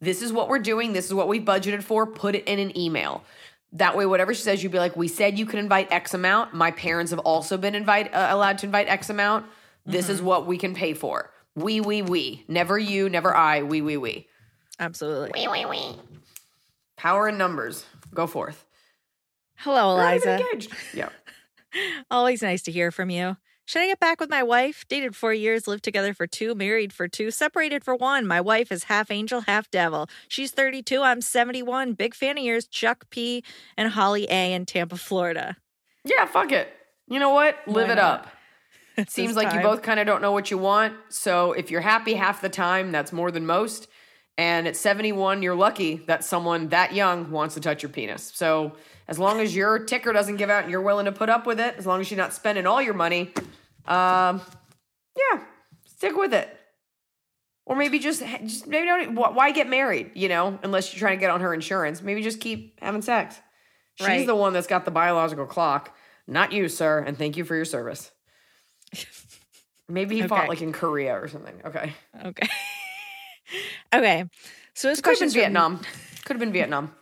This 0.00 0.22
is 0.22 0.32
what 0.32 0.48
we're 0.48 0.58
doing. 0.58 0.92
This 0.92 1.06
is 1.06 1.14
what 1.14 1.28
we 1.28 1.40
budgeted 1.40 1.82
for. 1.82 2.06
Put 2.06 2.34
it 2.34 2.44
in 2.44 2.58
an 2.58 2.76
email. 2.76 3.24
That 3.74 3.96
way, 3.96 4.06
whatever 4.06 4.32
she 4.34 4.42
says, 4.42 4.62
you'd 4.62 4.72
be 4.72 4.78
like, 4.78 4.96
"We 4.96 5.08
said 5.08 5.38
you 5.38 5.46
could 5.46 5.58
invite 5.58 5.90
X 5.90 6.14
amount. 6.14 6.54
My 6.54 6.70
parents 6.70 7.10
have 7.10 7.18
also 7.20 7.56
been 7.56 7.74
invite 7.74 8.14
uh, 8.14 8.28
allowed 8.30 8.58
to 8.58 8.66
invite 8.66 8.88
X 8.88 9.10
amount. 9.10 9.46
This 9.84 10.08
is 10.08 10.22
what 10.22 10.46
we 10.46 10.56
can 10.56 10.74
pay 10.74 10.94
for. 10.94 11.30
We, 11.56 11.80
we, 11.80 12.00
we. 12.02 12.44
Never 12.48 12.78
you, 12.78 13.08
never 13.08 13.34
I. 13.36 13.62
We, 13.62 13.82
we, 13.82 13.96
we. 13.96 14.28
Absolutely. 14.80 15.30
We, 15.34 15.46
we, 15.48 15.64
we. 15.66 15.96
Power 16.96 17.28
in 17.28 17.36
numbers. 17.36 17.84
Go 18.14 18.26
forth. 18.26 18.64
Hello, 19.56 19.94
We're 19.96 20.02
not 20.02 20.16
even 20.16 20.28
Eliza. 20.28 20.44
engaged. 20.46 20.72
Yeah. 20.94 21.08
Always 22.10 22.42
nice 22.42 22.62
to 22.62 22.72
hear 22.72 22.90
from 22.90 23.10
you. 23.10 23.36
Should 23.66 23.82
I 23.82 23.86
get 23.86 24.00
back 24.00 24.20
with 24.20 24.28
my 24.28 24.42
wife? 24.42 24.84
Dated 24.88 25.16
four 25.16 25.32
years, 25.32 25.66
lived 25.66 25.84
together 25.84 26.12
for 26.12 26.26
two, 26.26 26.54
married 26.54 26.92
for 26.92 27.08
two, 27.08 27.30
separated 27.30 27.82
for 27.82 27.96
one. 27.96 28.26
My 28.26 28.40
wife 28.40 28.70
is 28.70 28.84
half 28.84 29.10
angel, 29.10 29.42
half 29.42 29.70
devil. 29.70 30.08
She's 30.28 30.50
32, 30.50 31.00
I'm 31.00 31.22
71. 31.22 31.94
Big 31.94 32.14
fan 32.14 32.36
of 32.36 32.44
yours, 32.44 32.66
Chuck 32.66 33.06
P. 33.08 33.42
and 33.76 33.90
Holly 33.90 34.26
A. 34.30 34.52
in 34.52 34.66
Tampa, 34.66 34.96
Florida. 34.96 35.56
Yeah. 36.04 36.26
Fuck 36.26 36.52
it. 36.52 36.68
You 37.08 37.18
know 37.18 37.30
what? 37.30 37.56
Oh 37.66 37.72
Live 37.72 37.90
it 37.90 37.98
up. 37.98 38.28
It 38.96 39.10
seems 39.10 39.34
like 39.34 39.52
you 39.52 39.60
both 39.60 39.82
kind 39.82 39.98
of 39.98 40.06
don't 40.06 40.22
know 40.22 40.30
what 40.30 40.52
you 40.52 40.58
want. 40.58 40.94
So 41.08 41.50
if 41.50 41.68
you're 41.68 41.80
happy 41.80 42.14
half 42.14 42.40
the 42.40 42.48
time, 42.48 42.92
that's 42.92 43.12
more 43.12 43.32
than 43.32 43.44
most. 43.44 43.88
And 44.38 44.68
at 44.68 44.76
71, 44.76 45.42
you're 45.42 45.56
lucky 45.56 45.96
that 46.06 46.22
someone 46.22 46.68
that 46.68 46.94
young 46.94 47.32
wants 47.32 47.56
to 47.56 47.60
touch 47.60 47.82
your 47.82 47.90
penis. 47.90 48.30
So 48.32 48.74
as 49.06 49.18
long 49.18 49.40
as 49.40 49.54
your 49.54 49.78
ticker 49.78 50.12
doesn't 50.12 50.36
give 50.36 50.50
out 50.50 50.62
and 50.62 50.70
you're 50.70 50.80
willing 50.80 51.04
to 51.04 51.12
put 51.12 51.28
up 51.28 51.46
with 51.46 51.60
it, 51.60 51.74
as 51.76 51.86
long 51.86 52.00
as 52.00 52.10
you're 52.10 52.18
not 52.18 52.32
spending 52.32 52.66
all 52.66 52.80
your 52.80 52.94
money, 52.94 53.32
um, 53.86 54.40
yeah, 55.16 55.40
stick 55.86 56.16
with 56.16 56.32
it. 56.32 56.48
Or 57.66 57.76
maybe 57.76 57.98
just, 57.98 58.20
just 58.44 58.66
maybe 58.66 58.86
don't. 58.86 59.14
Why 59.14 59.50
get 59.50 59.68
married? 59.68 60.10
You 60.14 60.28
know, 60.28 60.58
unless 60.62 60.92
you're 60.92 61.00
trying 61.00 61.16
to 61.16 61.20
get 61.20 61.30
on 61.30 61.40
her 61.40 61.54
insurance. 61.54 62.02
Maybe 62.02 62.22
just 62.22 62.40
keep 62.40 62.78
having 62.80 63.00
sex. 63.00 63.40
She's 63.94 64.06
Right. 64.06 64.26
the 64.26 64.34
one 64.36 64.52
that's 64.52 64.66
got 64.66 64.84
the 64.84 64.90
biological 64.90 65.46
clock, 65.46 65.96
not 66.26 66.52
you, 66.52 66.68
sir. 66.68 66.98
And 66.98 67.16
thank 67.16 67.36
you 67.36 67.44
for 67.44 67.54
your 67.54 67.64
service. 67.64 68.10
Maybe 69.88 70.20
he 70.20 70.26
fought 70.26 70.48
like 70.48 70.62
in 70.62 70.72
Korea 70.72 71.14
or 71.14 71.28
something. 71.28 71.54
Okay. 71.64 71.92
Okay. 72.24 72.48
okay. 73.94 74.24
So 74.74 74.88
this 74.88 75.00
Could 75.00 75.10
have 75.10 75.20
been 75.20 75.28
question 75.28 75.30
Vietnam. 75.30 75.80
Could 76.24 76.34
have 76.34 76.40
been 76.40 76.52
Vietnam. 76.52 76.94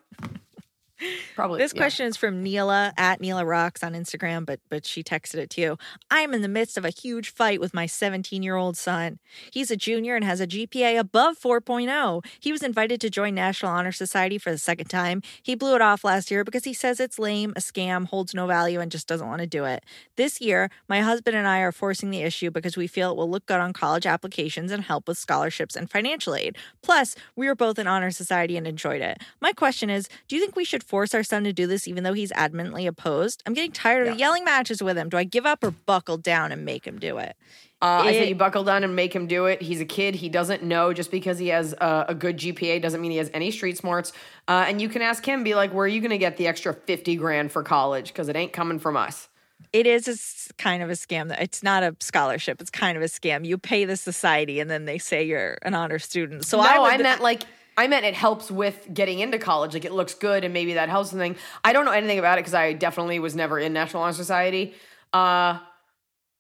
Probably. 1.35 1.59
This 1.59 1.73
yeah. 1.75 1.81
question 1.81 2.07
is 2.07 2.17
from 2.17 2.43
Neela 2.43 2.93
at 2.97 3.21
Neela 3.21 3.45
Rocks 3.45 3.83
on 3.83 3.95
Instagram, 3.95 4.47
but 4.47 4.61
but 4.69 4.87
she 4.87 5.03
texted 5.03 5.37
it 5.37 5.51
to 5.51 5.61
you. 5.61 5.79
I'm 6.11 6.35
in 6.35 6.43
the 6.43 6.49
midst 6.49 6.77
of 6.77 6.85
a 6.85 6.91
huge 6.91 7.33
fight 7.33 7.61
with 7.61 7.75
my 7.75 7.87
17 7.87 8.43
year 8.43 8.57
old 8.57 8.77
son. 8.77 9.19
He's 9.53 9.71
a 9.71 9.77
junior 9.77 10.17
and 10.17 10.25
has 10.25 10.41
a 10.41 10.47
GPA 10.47 10.99
above 10.99 11.39
4.0. 11.39 12.25
He 12.41 12.53
was 12.53 12.63
invited 12.63 13.01
to 13.01 13.11
join 13.11 13.35
National 13.35 13.73
Honor 13.73 13.93
Society 13.93 14.39
for 14.39 14.51
the 14.51 14.59
second 14.59 14.87
time. 14.87 15.23
He 15.43 15.55
blew 15.55 15.75
it 15.75 15.83
off 15.83 16.05
last 16.05 16.31
year 16.31 16.45
because 16.45 16.65
he 16.65 16.73
says 16.75 17.01
it's 17.01 17.19
lame, 17.19 17.53
a 17.57 17.61
scam, 17.61 18.07
holds 18.07 18.35
no 18.35 18.47
value, 18.47 18.81
and 18.81 18.91
just 18.91 19.09
doesn't 19.09 19.27
want 19.27 19.41
to 19.41 19.47
do 19.47 19.65
it. 19.65 19.85
This 20.17 20.41
year, 20.41 20.71
my 20.89 21.01
husband 21.01 21.37
and 21.37 21.47
I 21.47 21.61
are 21.61 21.73
forcing 21.73 22.11
the 22.11 22.23
issue 22.23 22.51
because 22.51 22.77
we 22.77 22.87
feel 22.87 23.11
it 23.11 23.17
will 23.17 23.31
look 23.31 23.47
good 23.47 23.61
on 23.61 23.73
college 23.73 24.07
applications 24.07 24.73
and 24.73 24.83
help 24.83 25.09
with 25.09 25.19
scholarships 25.19 25.77
and 25.77 25.91
financial 25.91 26.35
aid. 26.35 26.57
Plus, 26.83 27.15
we 27.37 27.47
were 27.47 27.55
both 27.55 27.79
in 27.79 27.87
Honor 27.87 28.11
Society 28.11 28.57
and 28.57 28.67
enjoyed 28.67 29.01
it. 29.01 29.19
My 29.41 29.53
question 29.53 29.91
is 29.91 30.09
do 30.29 30.37
you 30.37 30.43
think 30.43 30.57
we 30.57 30.65
should 30.65 30.83
force 30.93 31.15
our 31.15 31.23
son 31.23 31.45
to 31.45 31.55
do 31.55 31.67
this 31.67 31.89
even 31.89 32.05
though 32.05 32.13
he's 32.13 32.31
adamantly 32.33 32.87
opposed? 32.87 33.43
I'm 33.47 33.55
getting 33.55 33.73
tired 33.73 34.07
of 34.07 34.13
the 34.13 34.21
yelling 34.21 34.45
matches 34.45 34.83
with 34.83 34.99
him. 34.99 35.09
Do 35.09 35.17
I 35.17 35.25
give 35.25 35.47
up 35.47 35.65
or 35.65 35.71
buckle 35.71 36.19
down 36.19 36.53
and 36.53 36.67
make 36.67 36.87
him 36.87 36.99
do 36.99 37.17
it? 37.17 37.35
Uh, 37.81 38.03
I 38.05 38.13
say 38.13 38.29
you 38.29 38.35
buckle 38.35 38.63
down 38.63 38.85
and 38.85 38.95
make 38.95 39.15
him 39.15 39.27
do 39.27 39.47
it. 39.47 39.63
He's 39.63 39.81
a 39.81 39.87
kid. 39.87 40.15
He 40.15 40.29
doesn't 40.29 40.63
know 40.63 40.93
just 40.93 41.11
because 41.11 41.39
he 41.39 41.49
has 41.49 41.75
uh, 41.81 42.05
a 42.09 42.15
good 42.15 42.37
GPA 42.37 42.83
doesn't 42.83 43.01
mean 43.01 43.11
he 43.11 43.17
has 43.17 43.31
any 43.33 43.51
street 43.51 43.79
smarts. 43.79 44.13
Uh, 44.47 44.67
and 44.69 44.83
you 44.83 44.91
can 44.91 45.01
ask 45.01 45.25
him, 45.25 45.43
be 45.43 45.55
like, 45.55 45.73
where 45.73 45.87
are 45.87 45.89
you 45.89 46.03
going 46.03 46.11
to 46.11 46.19
get 46.19 46.37
the 46.37 46.47
extra 46.47 46.75
50 46.75 47.17
grand 47.17 47.51
for 47.51 47.63
college? 47.63 48.09
Because 48.09 48.29
it 48.29 48.37
ain't 48.37 48.53
coming 48.53 48.79
from 48.79 48.99
us. 48.99 49.31
It 49.73 49.87
is 49.87 50.51
a 50.51 50.53
kind 50.63 50.83
of 50.83 50.91
a 50.91 50.93
scam. 50.93 51.35
It's 51.41 51.63
not 51.63 51.83
a 51.83 51.97
scholarship. 52.01 52.61
It's 52.61 52.71
kind 52.71 52.99
of 52.99 53.03
a 53.03 53.07
scam. 53.07 53.47
You 53.47 53.57
pay 53.57 53.87
the 53.87 53.97
society 53.97 54.61
and 54.61 54.71
then 54.71 54.85
they 54.85 54.99
say 54.99 55.25
you're 55.25 55.57
an 55.63 55.73
honor 55.73 55.99
student. 55.99 56.45
So 56.45 56.59
no, 56.59 56.65
I, 56.65 56.91
I, 56.91 56.99
meant 56.99 57.23
like, 57.23 57.45
I 57.77 57.87
meant 57.87 58.05
it 58.05 58.15
helps 58.15 58.51
with 58.51 58.89
getting 58.93 59.19
into 59.21 59.39
college. 59.39 59.75
Like 59.75 59.85
it 59.85 59.93
looks 59.93 60.15
good 60.15 60.45
and 60.45 60.53
maybe 60.53 60.75
that 60.75 60.89
helps 60.89 61.11
something. 61.11 61.37
I 61.65 61.73
don't 61.73 61.85
know 61.85 61.93
anything 61.93 62.19
about 62.19 62.39
it 62.39 62.43
because 62.43 62.55
I 62.55 62.73
definitely 62.73 63.19
was 63.19 63.35
never 63.35 63.59
in 63.59 63.73
National 63.73 64.03
Honor 64.03 64.13
Society. 64.13 64.75
Uh, 65.13 65.59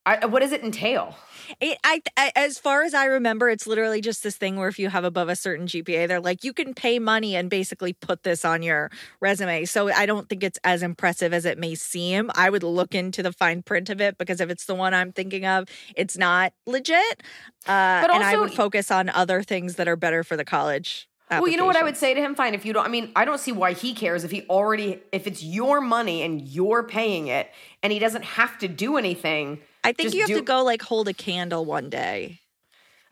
I, 0.04 0.26
what 0.26 0.40
does 0.40 0.50
it 0.50 0.64
entail? 0.64 1.14
It, 1.60 1.78
I, 1.84 2.02
I, 2.16 2.32
as 2.34 2.58
far 2.58 2.82
as 2.82 2.92
I 2.92 3.04
remember, 3.04 3.48
it's 3.48 3.68
literally 3.68 4.00
just 4.00 4.24
this 4.24 4.36
thing 4.36 4.56
where 4.56 4.68
if 4.68 4.78
you 4.78 4.88
have 4.88 5.04
above 5.04 5.28
a 5.28 5.36
certain 5.36 5.66
GPA, 5.66 6.08
they're 6.08 6.20
like, 6.20 6.42
you 6.42 6.52
can 6.52 6.74
pay 6.74 6.98
money 6.98 7.36
and 7.36 7.48
basically 7.48 7.92
put 7.92 8.24
this 8.24 8.44
on 8.44 8.62
your 8.62 8.90
resume. 9.20 9.64
So 9.64 9.92
I 9.92 10.06
don't 10.06 10.28
think 10.28 10.42
it's 10.42 10.58
as 10.64 10.82
impressive 10.82 11.32
as 11.32 11.44
it 11.44 11.56
may 11.56 11.76
seem. 11.76 12.32
I 12.34 12.50
would 12.50 12.64
look 12.64 12.96
into 12.96 13.22
the 13.22 13.32
fine 13.32 13.62
print 13.62 13.90
of 13.90 14.00
it 14.00 14.18
because 14.18 14.40
if 14.40 14.50
it's 14.50 14.64
the 14.64 14.74
one 14.74 14.92
I'm 14.92 15.12
thinking 15.12 15.46
of, 15.46 15.68
it's 15.94 16.18
not 16.18 16.52
legit. 16.66 17.22
Uh, 17.66 18.02
But 18.02 18.12
and 18.12 18.24
I 18.24 18.36
would 18.36 18.52
focus 18.52 18.90
on 18.90 19.08
other 19.08 19.42
things 19.42 19.76
that 19.76 19.86
are 19.86 19.96
better 19.96 20.24
for 20.24 20.36
the 20.36 20.44
college. 20.44 21.08
Well, 21.40 21.48
you 21.48 21.56
know 21.56 21.64
what 21.66 21.76
I 21.76 21.82
would 21.82 21.96
say 21.96 22.14
to 22.14 22.20
him? 22.20 22.34
Fine, 22.34 22.54
if 22.54 22.64
you 22.66 22.72
don't, 22.72 22.84
I 22.84 22.88
mean, 22.88 23.10
I 23.16 23.24
don't 23.24 23.38
see 23.40 23.52
why 23.52 23.72
he 23.72 23.94
cares 23.94 24.24
if 24.24 24.30
he 24.30 24.42
already, 24.48 25.00
if 25.12 25.26
it's 25.26 25.42
your 25.42 25.80
money 25.80 26.22
and 26.22 26.40
you're 26.42 26.82
paying 26.82 27.28
it 27.28 27.48
and 27.82 27.92
he 27.92 27.98
doesn't 27.98 28.24
have 28.24 28.58
to 28.58 28.68
do 28.68 28.96
anything. 28.96 29.60
I 29.84 29.92
think 29.92 30.14
you 30.14 30.20
have 30.20 30.28
do- 30.28 30.36
to 30.36 30.42
go 30.42 30.62
like 30.64 30.82
hold 30.82 31.08
a 31.08 31.14
candle 31.14 31.64
one 31.64 31.90
day. 31.90 32.40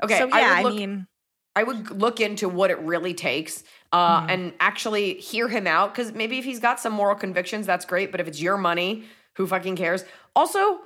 Okay, 0.02 0.18
so 0.18 0.26
yeah, 0.28 0.35
I, 0.35 0.61
I, 0.61 0.62
look, 0.62 0.74
mean, 0.74 1.06
I 1.56 1.62
would 1.62 1.90
look 1.90 2.20
into 2.20 2.48
what 2.48 2.70
it 2.70 2.78
really 2.80 3.14
takes 3.14 3.62
uh, 3.92 4.20
Mm-hmm. 4.20 4.30
and 4.30 4.52
actually 4.61 5.14
hear 5.14 5.48
him 5.48 5.66
out 5.66 5.92
because 5.92 6.12
maybe 6.12 6.38
if 6.38 6.44
he's 6.44 6.61
got 6.61 6.78
some 6.80 6.92
moral 6.92 7.16
convictions, 7.16 7.66
that's 7.66 7.85
great. 7.85 8.11
But 8.12 8.20
if 8.20 8.28
it's 8.28 8.40
your 8.40 8.56
money, 8.56 9.04
who 9.35 9.46
fucking 9.46 9.76
cares? 9.76 10.04
Also, 10.37 10.78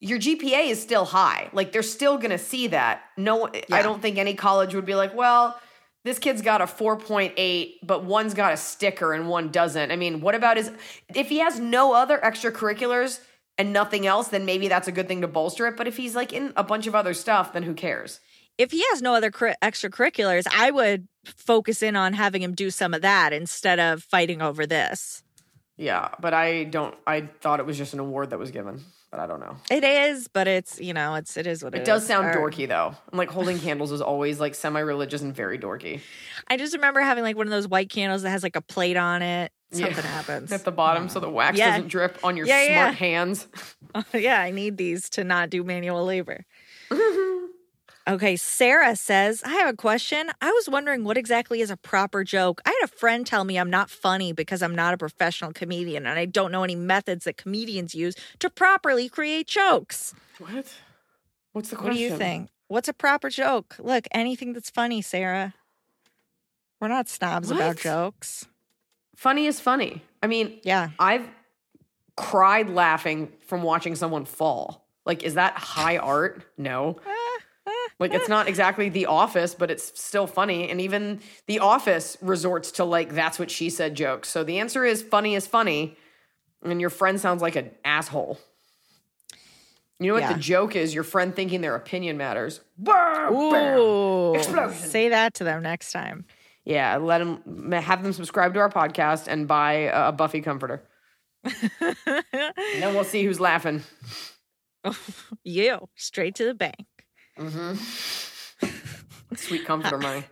your 0.00 0.18
GPA 0.18 0.68
is 0.70 0.80
still 0.80 1.04
high. 1.04 1.48
Like 1.52 1.72
they're 1.72 1.82
still 1.82 2.18
gonna 2.18 2.38
see 2.38 2.68
that. 2.68 3.02
No, 3.16 3.48
I 3.70 3.82
don't 3.82 4.00
think 4.00 4.16
any 4.18 4.34
college 4.34 4.74
would 4.74 4.86
be 4.86 4.94
like, 4.94 5.14
well, 5.14 5.60
this 6.04 6.18
kid's 6.18 6.42
got 6.42 6.60
a 6.60 6.66
4.8, 6.66 7.74
but 7.82 8.04
one's 8.04 8.34
got 8.34 8.52
a 8.52 8.56
sticker 8.56 9.12
and 9.12 9.28
one 9.28 9.50
doesn't. 9.50 9.90
I 9.90 9.96
mean, 9.96 10.20
what 10.20 10.34
about 10.34 10.56
his? 10.56 10.70
If 11.14 11.28
he 11.28 11.38
has 11.38 11.60
no 11.60 11.94
other 11.94 12.18
extracurriculars 12.18 13.20
and 13.58 13.72
nothing 13.72 14.06
else, 14.06 14.28
then 14.28 14.44
maybe 14.44 14.68
that's 14.68 14.88
a 14.88 14.92
good 14.92 15.08
thing 15.08 15.20
to 15.20 15.28
bolster 15.28 15.66
it. 15.66 15.76
But 15.76 15.86
if 15.86 15.96
he's 15.96 16.16
like 16.16 16.32
in 16.32 16.52
a 16.56 16.64
bunch 16.64 16.86
of 16.86 16.94
other 16.94 17.14
stuff, 17.14 17.52
then 17.52 17.62
who 17.62 17.74
cares? 17.74 18.20
if 18.58 18.70
he 18.70 18.84
has 18.90 19.02
no 19.02 19.14
other 19.14 19.30
cur- 19.30 19.54
extracurriculars, 19.62 20.46
I 20.54 20.70
would 20.70 21.08
focus 21.24 21.82
in 21.82 21.96
on 21.96 22.12
having 22.12 22.42
him 22.42 22.54
do 22.54 22.70
some 22.70 22.94
of 22.94 23.02
that 23.02 23.32
instead 23.32 23.78
of 23.78 24.02
fighting 24.02 24.42
over 24.42 24.66
this. 24.66 25.22
Yeah, 25.76 26.10
but 26.20 26.34
I 26.34 26.64
don't. 26.64 26.94
I 27.06 27.22
thought 27.40 27.60
it 27.60 27.66
was 27.66 27.78
just 27.78 27.94
an 27.94 27.98
award 27.98 28.30
that 28.30 28.38
was 28.38 28.50
given, 28.50 28.84
but 29.12 29.20
I 29.20 29.26
don't 29.28 29.38
know. 29.40 29.56
It 29.70 29.84
is, 29.84 30.26
but 30.26 30.48
it's 30.48 30.80
you 30.80 30.92
know, 30.94 31.14
it's 31.14 31.36
it 31.36 31.46
is 31.46 31.62
what 31.62 31.74
it, 31.74 31.82
It 31.82 31.84
does 31.84 32.02
is. 32.02 32.08
sound 32.08 32.26
Or- 32.34 32.50
dorky 32.50 32.66
though. 32.66 32.96
And 33.12 33.18
like 33.18 33.28
holding 33.30 33.60
candles 33.60 33.92
is 33.92 34.00
always 34.00 34.40
like 34.40 34.54
semi-religious 34.56 35.20
and 35.22 35.32
very 35.36 35.58
dorky. 35.58 36.00
I 36.48 36.56
just 36.56 36.74
remember 36.74 37.00
having 37.00 37.22
like 37.22 37.36
one 37.36 37.46
of 37.46 37.50
those 37.52 37.68
white 37.68 37.90
candles 37.90 38.22
that 38.22 38.30
has 38.30 38.42
like 38.42 38.56
a 38.56 38.62
plate 38.62 38.96
on 38.96 39.22
it. 39.22 39.52
Yeah. 39.70 39.86
Something 39.86 40.04
happens. 40.04 40.52
At 40.52 40.64
the 40.64 40.72
bottom, 40.72 41.08
so 41.08 41.20
the 41.20 41.30
wax 41.30 41.56
Yeah. 41.58 41.70
doesn't 41.76 41.88
drip 41.88 42.18
on 42.24 42.36
your 42.36 42.46
Yeah, 42.46 42.64
smart 42.64 42.70
yeah. 42.70 42.90
hands. 42.92 43.46
yeah, 44.14 44.40
I 44.40 44.50
need 44.50 44.76
these 44.78 45.08
to 45.10 45.24
not 45.24 45.50
do 45.50 45.62
manual 45.62 46.04
labor. 46.04 46.44
Okay, 48.08 48.34
Sarah 48.34 48.96
says, 48.96 49.42
I 49.44 49.50
have 49.50 49.72
a 49.72 49.76
question. 49.76 50.28
I 50.40 50.50
was 50.50 50.68
wondering 50.68 51.04
what 51.04 51.16
exactly 51.16 51.60
is 51.60 51.70
a 51.70 51.76
proper 51.76 52.24
joke. 52.24 52.60
I 52.66 52.70
had 52.70 52.84
a 52.84 52.88
friend 52.88 53.24
tell 53.24 53.44
me 53.44 53.56
I'm 53.58 53.70
not 53.70 53.90
funny 53.90 54.32
because 54.32 54.60
I'm 54.60 54.74
not 54.74 54.92
a 54.92 54.96
professional 54.96 55.52
comedian 55.52 56.04
and 56.06 56.18
I 56.18 56.24
don't 56.24 56.50
know 56.50 56.64
any 56.64 56.74
methods 56.74 57.26
that 57.26 57.36
comedians 57.36 57.94
use 57.94 58.16
to 58.40 58.50
properly 58.50 59.08
create 59.08 59.46
jokes. 59.46 60.14
What? 60.38 60.74
What's 61.52 61.70
the 61.70 61.76
question? 61.76 61.84
What 61.90 61.92
do 61.94 62.00
you 62.00 62.16
think? 62.16 62.48
What's 62.66 62.88
a 62.88 62.92
proper 62.92 63.30
joke? 63.30 63.76
Look, 63.78 64.08
anything 64.10 64.52
that's 64.52 64.70
funny, 64.70 65.00
Sarah. 65.00 65.54
We're 66.80 66.88
not 66.88 67.08
snobs 67.08 67.52
about 67.52 67.76
jokes. 67.76 68.46
Funny 69.14 69.46
is 69.46 69.60
funny. 69.60 70.02
I 70.22 70.26
mean, 70.26 70.58
Yeah. 70.64 70.88
I've 70.98 71.28
cried 72.16 72.68
laughing 72.68 73.30
from 73.46 73.62
watching 73.62 73.94
someone 73.94 74.24
fall. 74.24 74.88
Like, 75.04 75.22
is 75.22 75.34
that 75.34 75.54
high 75.56 75.98
art? 75.98 76.44
No. 76.58 76.96
Eh, 77.06 77.21
Like, 77.98 78.12
it's 78.14 78.28
not 78.28 78.48
exactly 78.48 78.88
The 78.88 79.06
Office, 79.06 79.54
but 79.54 79.70
it's 79.70 79.98
still 80.00 80.26
funny. 80.26 80.68
And 80.70 80.80
even 80.80 81.20
The 81.46 81.60
Office 81.60 82.16
resorts 82.20 82.72
to, 82.72 82.84
like, 82.84 83.14
that's 83.14 83.38
what 83.38 83.50
she 83.50 83.70
said 83.70 83.94
jokes. 83.94 84.28
So 84.28 84.42
the 84.44 84.58
answer 84.58 84.84
is 84.84 85.02
funny 85.02 85.34
is 85.34 85.46
funny. 85.46 85.96
And 86.64 86.80
your 86.80 86.90
friend 86.90 87.20
sounds 87.20 87.42
like 87.42 87.56
an 87.56 87.70
asshole. 87.84 88.38
You 89.98 90.08
know 90.08 90.14
what 90.14 90.22
Yeah. 90.22 90.32
the 90.32 90.38
joke 90.40 90.74
is? 90.74 90.94
Your 90.94 91.04
friend 91.04 91.34
thinking 91.34 91.60
their 91.60 91.76
opinion 91.76 92.16
matters. 92.16 92.60
Ooh. 92.88 94.34
Explosion. 94.34 94.72
Say 94.74 95.08
that 95.10 95.34
to 95.34 95.44
them 95.44 95.62
next 95.62 95.92
time. 95.92 96.24
Yeah, 96.64 96.96
let 96.96 97.18
them 97.18 97.72
have 97.72 98.02
them 98.02 98.12
subscribe 98.12 98.54
to 98.54 98.60
our 98.60 98.70
podcast 98.70 99.26
and 99.28 99.46
buy 99.48 99.72
a 99.92 100.08
a 100.08 100.12
Buffy 100.12 100.40
comforter. 100.40 100.82
and 101.44 101.96
then 102.80 102.94
we'll 102.94 103.04
see 103.04 103.24
who's 103.24 103.40
laughing. 103.40 103.82
You, 105.44 105.88
straight 105.94 106.34
to 106.36 106.44
the 106.44 106.54
bank. 106.54 106.86
Mm-hmm. 107.38 109.34
Sweet 109.34 109.64
comforter 109.64 109.98
money. 109.98 110.24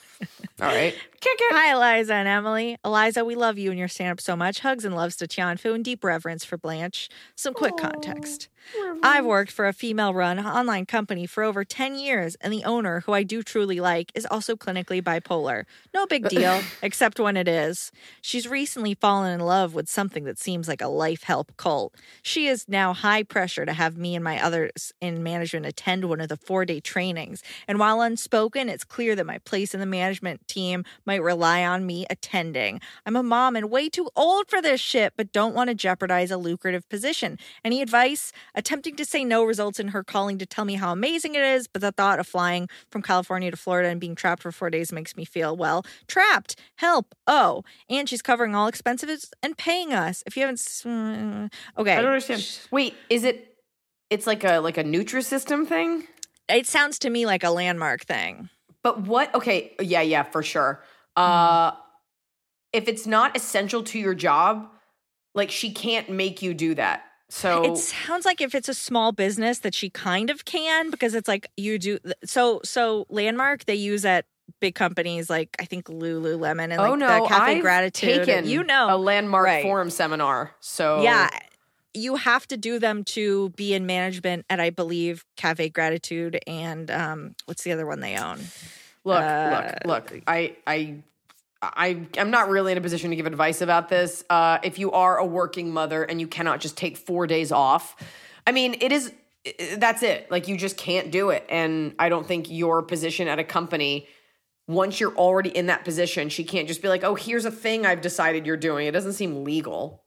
All 0.60 0.68
right. 0.68 0.94
Kick 1.22 1.38
it. 1.40 1.54
Hi, 1.54 1.72
Eliza 1.72 2.14
and 2.14 2.26
Emily. 2.26 2.78
Eliza, 2.84 3.24
we 3.24 3.36
love 3.36 3.56
you 3.56 3.70
and 3.70 3.78
your 3.78 3.86
stand 3.86 4.10
up 4.10 4.20
so 4.20 4.34
much. 4.34 4.58
Hugs 4.58 4.84
and 4.84 4.92
loves 4.96 5.14
to 5.18 5.28
Tianfu 5.28 5.72
and 5.72 5.84
deep 5.84 6.02
reverence 6.02 6.44
for 6.44 6.58
Blanche. 6.58 7.08
Some 7.36 7.54
quick 7.54 7.76
context. 7.76 8.48
I've 9.02 9.24
worked 9.24 9.50
for 9.50 9.66
a 9.66 9.72
female 9.72 10.14
run 10.14 10.44
online 10.44 10.86
company 10.86 11.26
for 11.26 11.42
over 11.42 11.64
10 11.64 11.96
years, 11.96 12.36
and 12.40 12.52
the 12.52 12.64
owner, 12.64 13.00
who 13.00 13.12
I 13.12 13.22
do 13.22 13.42
truly 13.42 13.80
like, 13.80 14.10
is 14.14 14.26
also 14.30 14.56
clinically 14.56 15.02
bipolar. 15.02 15.64
No 15.94 16.06
big 16.06 16.26
uh, 16.26 16.28
deal, 16.28 16.60
except 16.82 17.18
when 17.18 17.36
it 17.36 17.48
is. 17.48 17.92
She's 18.20 18.48
recently 18.48 18.94
fallen 18.94 19.32
in 19.32 19.40
love 19.40 19.74
with 19.74 19.88
something 19.88 20.24
that 20.24 20.38
seems 20.38 20.68
like 20.68 20.80
a 20.80 20.88
life 20.88 21.24
help 21.24 21.56
cult. 21.56 21.94
She 22.22 22.46
is 22.46 22.68
now 22.68 22.92
high 22.92 23.22
pressure 23.22 23.66
to 23.66 23.72
have 23.72 23.96
me 23.96 24.14
and 24.14 24.24
my 24.24 24.42
others 24.42 24.92
in 25.00 25.22
management 25.22 25.66
attend 25.66 26.04
one 26.04 26.20
of 26.20 26.28
the 26.28 26.36
four 26.36 26.64
day 26.64 26.80
trainings. 26.80 27.42
And 27.66 27.78
while 27.78 28.00
unspoken, 28.00 28.68
it's 28.68 28.84
clear 28.84 29.14
that 29.16 29.26
my 29.26 29.38
place 29.38 29.74
in 29.74 29.80
the 29.80 29.86
management 29.86 30.46
team 30.46 30.84
might 31.12 31.22
rely 31.22 31.62
on 31.62 31.84
me 31.84 32.06
attending. 32.08 32.80
I'm 33.04 33.16
a 33.16 33.22
mom 33.22 33.54
and 33.54 33.68
way 33.70 33.90
too 33.90 34.08
old 34.16 34.48
for 34.48 34.62
this 34.62 34.80
shit, 34.80 35.12
but 35.14 35.30
don't 35.30 35.54
want 35.54 35.68
to 35.68 35.74
jeopardize 35.74 36.30
a 36.30 36.38
lucrative 36.38 36.88
position. 36.88 37.38
Any 37.62 37.82
advice? 37.82 38.32
Attempting 38.54 38.96
to 38.96 39.04
say 39.04 39.22
no 39.22 39.44
results 39.44 39.78
in 39.78 39.88
her 39.88 40.02
calling 40.02 40.38
to 40.38 40.46
tell 40.46 40.64
me 40.64 40.76
how 40.76 40.90
amazing 40.90 41.34
it 41.34 41.42
is, 41.42 41.68
but 41.68 41.82
the 41.82 41.92
thought 41.92 42.18
of 42.18 42.26
flying 42.26 42.66
from 42.90 43.02
California 43.02 43.50
to 43.50 43.58
Florida 43.58 43.90
and 43.90 44.00
being 44.00 44.14
trapped 44.14 44.42
for 44.42 44.50
four 44.52 44.70
days 44.70 44.90
makes 44.90 45.14
me 45.14 45.26
feel, 45.26 45.54
well, 45.54 45.84
trapped. 46.08 46.58
Help. 46.76 47.14
Oh, 47.26 47.62
and 47.90 48.08
she's 48.08 48.22
covering 48.22 48.54
all 48.54 48.66
expenses 48.66 49.30
and 49.42 49.58
paying 49.58 49.92
us. 49.92 50.22
If 50.24 50.34
you 50.34 50.44
haven't. 50.44 50.60
mm, 50.60 51.52
Okay. 51.76 51.92
I 51.92 51.96
don't 52.00 52.06
understand. 52.06 52.42
Wait, 52.70 52.94
is 53.10 53.22
it? 53.24 53.54
It's 54.08 54.26
like 54.26 54.44
a 54.44 54.60
like 54.60 54.78
a 54.78 54.84
Nutrisystem 54.84 55.66
thing. 55.66 56.04
It 56.48 56.66
sounds 56.66 56.98
to 57.00 57.10
me 57.10 57.26
like 57.26 57.44
a 57.44 57.50
landmark 57.50 58.06
thing. 58.06 58.48
But 58.82 59.02
what? 59.02 59.32
Okay, 59.34 59.74
yeah, 59.80 60.00
yeah, 60.00 60.24
for 60.24 60.42
sure. 60.42 60.82
Uh, 61.16 61.72
if 62.72 62.88
it's 62.88 63.06
not 63.06 63.36
essential 63.36 63.82
to 63.84 63.98
your 63.98 64.14
job, 64.14 64.68
like 65.34 65.50
she 65.50 65.72
can't 65.72 66.10
make 66.10 66.42
you 66.42 66.54
do 66.54 66.74
that. 66.74 67.04
So 67.28 67.64
It 67.64 67.78
sounds 67.78 68.26
like 68.26 68.42
if 68.42 68.54
it's 68.54 68.68
a 68.68 68.74
small 68.74 69.10
business 69.10 69.60
that 69.60 69.74
she 69.74 69.88
kind 69.88 70.28
of 70.28 70.44
can 70.44 70.90
because 70.90 71.14
it's 71.14 71.28
like 71.28 71.48
you 71.56 71.78
do 71.78 71.98
so 72.26 72.60
so 72.62 73.06
landmark 73.08 73.64
they 73.64 73.74
use 73.74 74.04
at 74.04 74.26
big 74.60 74.74
companies 74.74 75.30
like 75.30 75.56
I 75.58 75.64
think 75.64 75.86
Lululemon 75.86 76.64
and 76.64 76.76
like 76.76 76.90
oh 76.90 76.94
no, 76.94 77.22
the 77.22 77.28
Cafe 77.28 77.56
I've 77.56 77.62
Gratitude. 77.62 78.26
taken 78.26 78.46
you 78.46 78.62
know 78.62 78.94
a 78.94 78.98
landmark 78.98 79.46
right. 79.46 79.62
forum 79.62 79.88
seminar. 79.88 80.54
So 80.60 81.02
Yeah. 81.02 81.30
You 81.94 82.16
have 82.16 82.46
to 82.48 82.56
do 82.56 82.78
them 82.78 83.04
to 83.04 83.50
be 83.50 83.72
in 83.72 83.86
management 83.86 84.44
at 84.50 84.60
I 84.60 84.68
believe 84.68 85.24
Cafe 85.36 85.70
Gratitude 85.70 86.38
and 86.46 86.90
um 86.90 87.34
what's 87.46 87.62
the 87.62 87.72
other 87.72 87.86
one 87.86 88.00
they 88.00 88.16
own? 88.16 88.40
Look, 89.04 89.20
Uh, 89.20 89.78
look, 89.84 90.10
look. 90.10 90.22
I, 90.26 90.56
I, 90.66 91.02
I, 91.62 92.06
I'm 92.18 92.30
not 92.30 92.48
really 92.48 92.72
in 92.72 92.78
a 92.78 92.80
position 92.80 93.10
to 93.10 93.16
give 93.16 93.26
advice 93.26 93.60
about 93.60 93.88
this. 93.88 94.24
Uh, 94.30 94.58
if 94.62 94.78
you 94.78 94.92
are 94.92 95.18
a 95.18 95.26
working 95.26 95.72
mother 95.72 96.02
and 96.02 96.20
you 96.20 96.26
cannot 96.26 96.60
just 96.60 96.76
take 96.76 96.96
four 96.96 97.26
days 97.26 97.52
off, 97.52 97.96
I 98.46 98.52
mean, 98.52 98.76
it 98.80 98.92
is. 98.92 99.12
That's 99.76 100.04
it. 100.04 100.30
Like 100.30 100.46
you 100.46 100.56
just 100.56 100.76
can't 100.76 101.10
do 101.10 101.30
it. 101.30 101.44
And 101.48 101.94
I 101.98 102.08
don't 102.08 102.26
think 102.26 102.48
your 102.48 102.82
position 102.82 103.26
at 103.26 103.40
a 103.40 103.44
company 103.44 104.06
once 104.68 105.00
you're 105.00 105.14
already 105.16 105.50
in 105.50 105.66
that 105.66 105.84
position, 105.84 106.28
she 106.28 106.44
can't 106.44 106.68
just 106.68 106.82
be 106.82 106.88
like, 106.88 107.02
"Oh, 107.02 107.14
here's 107.14 107.44
a 107.44 107.50
thing 107.50 107.84
I've 107.84 108.00
decided 108.00 108.46
you're 108.46 108.56
doing." 108.56 108.86
It 108.86 108.92
doesn't 108.92 109.14
seem 109.14 109.44
legal. 109.44 110.04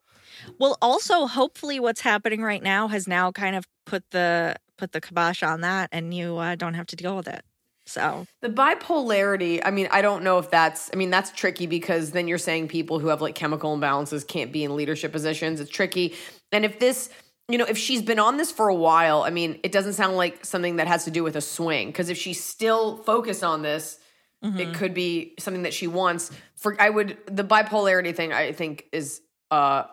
Well, 0.59 0.77
also 0.81 1.25
hopefully 1.25 1.79
what's 1.79 2.01
happening 2.01 2.41
right 2.41 2.63
now 2.63 2.87
has 2.87 3.07
now 3.07 3.31
kind 3.31 3.55
of 3.55 3.65
put 3.85 4.11
the 4.11 4.55
put 4.77 4.91
the 4.91 5.01
kibosh 5.01 5.43
on 5.43 5.61
that 5.61 5.89
and 5.91 6.13
you 6.13 6.37
uh, 6.37 6.55
don't 6.55 6.73
have 6.73 6.85
to 6.87 6.95
deal 6.95 7.15
with 7.15 7.27
it. 7.27 7.43
So, 7.87 8.25
The 8.41 8.49
bipolarity, 8.49 9.61
I 9.63 9.71
mean, 9.71 9.87
I 9.91 10.01
don't 10.01 10.23
know 10.23 10.39
if 10.39 10.49
that's 10.49 10.89
I 10.93 10.97
mean, 10.97 11.11
that's 11.11 11.31
tricky 11.31 11.67
because 11.67 12.11
then 12.11 12.27
you're 12.27 12.37
saying 12.37 12.67
people 12.67 12.99
who 12.99 13.07
have 13.07 13.21
like 13.21 13.35
chemical 13.35 13.77
imbalances 13.77 14.27
can't 14.27 14.51
be 14.51 14.63
in 14.63 14.75
leadership 14.75 15.11
positions. 15.11 15.59
It's 15.59 15.69
tricky. 15.69 16.15
And 16.51 16.65
if 16.65 16.79
this 16.79 17.09
you 17.47 17.59
know, 17.59 17.65
if 17.65 17.77
she's 17.77 18.01
been 18.01 18.17
on 18.17 18.37
this 18.37 18.51
for 18.51 18.69
a 18.69 18.75
while, 18.75 19.21
I 19.21 19.29
mean, 19.29 19.59
it 19.61 19.71
doesn't 19.71 19.93
sound 19.93 20.17
like 20.17 20.43
something 20.43 20.77
that 20.77 20.87
has 20.87 21.05
to 21.05 21.11
do 21.11 21.23
with 21.23 21.35
a 21.35 21.41
swing. 21.41 21.89
Because 21.89 22.09
if 22.09 22.17
she's 22.17 22.43
still 22.43 22.97
focused 22.97 23.43
on 23.43 23.61
this, 23.61 23.99
it 24.59 24.75
could 24.75 24.93
be 24.93 25.33
something 25.39 25.63
that 25.63 25.73
she 25.73 25.87
wants. 25.87 26.31
For 26.55 26.79
I 26.79 26.89
would 26.89 27.17
the 27.27 27.43
bipolarity 27.43 28.15
thing, 28.15 28.33
I 28.33 28.51
think 28.51 28.85
is 28.91 29.21
uh 29.51 29.83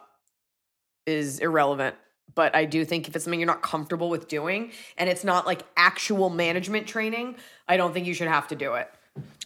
is 1.07 1.39
irrelevant. 1.41 1.97
But 2.35 2.55
I 2.57 2.65
do 2.65 2.85
think 2.85 3.09
if 3.09 3.15
it's 3.17 3.25
something 3.25 3.41
you're 3.41 3.47
not 3.47 3.63
comfortable 3.63 4.09
with 4.09 4.27
doing 4.29 4.73
and 4.97 5.11
it's 5.11 5.23
not 5.25 5.47
like 5.47 5.65
actual 5.77 6.31
management 6.31 6.87
training, 6.87 7.37
I 7.69 7.77
don't 7.77 7.93
think 7.93 8.07
you 8.07 8.15
should 8.15 8.29
have 8.29 8.49
to 8.49 8.57
do 8.57 8.75
it. 8.75 8.91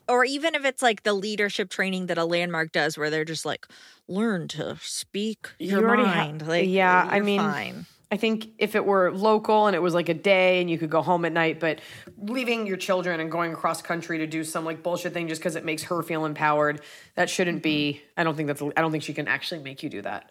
or 0.08 0.24
even 0.24 0.54
if 0.54 0.64
it's 0.64 0.82
like 0.82 1.02
the 1.02 1.12
leadership 1.12 1.68
training 1.68 2.06
that 2.06 2.16
a 2.16 2.24
landmark 2.24 2.70
does 2.70 2.96
where 2.96 3.10
they're 3.10 3.24
just 3.24 3.44
like 3.44 3.66
learn 4.06 4.46
to 4.46 4.76
speak 4.80 5.48
You 5.58 5.70
your 5.80 5.88
already 5.88 6.04
ha- 6.04 6.32
like 6.46 6.68
Yeah, 6.68 7.08
I 7.10 7.18
mean- 7.20 7.40
fine. 7.40 7.86
I 8.08 8.16
think 8.16 8.50
if 8.58 8.76
it 8.76 8.86
were 8.86 9.10
local 9.10 9.66
and 9.66 9.74
it 9.74 9.80
was 9.80 9.92
like 9.92 10.08
a 10.08 10.14
day 10.14 10.60
and 10.60 10.70
you 10.70 10.78
could 10.78 10.90
go 10.90 11.02
home 11.02 11.24
at 11.24 11.32
night, 11.32 11.58
but 11.58 11.80
leaving 12.16 12.64
your 12.64 12.76
children 12.76 13.18
and 13.18 13.32
going 13.32 13.52
across 13.52 13.82
country 13.82 14.18
to 14.18 14.28
do 14.28 14.44
some 14.44 14.64
like 14.64 14.80
bullshit 14.84 15.12
thing 15.12 15.26
just 15.26 15.40
because 15.40 15.56
it 15.56 15.64
makes 15.64 15.82
her 15.82 16.04
feel 16.04 16.24
empowered, 16.24 16.82
that 17.16 17.28
shouldn't 17.28 17.64
be. 17.64 18.00
I 18.16 18.22
don't 18.22 18.36
think 18.36 18.46
that's. 18.46 18.62
I 18.62 18.80
don't 18.80 18.92
think 18.92 19.02
she 19.02 19.12
can 19.12 19.26
actually 19.26 19.60
make 19.60 19.82
you 19.82 19.88
do 19.90 20.02
that. 20.02 20.30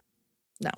No. 0.62 0.72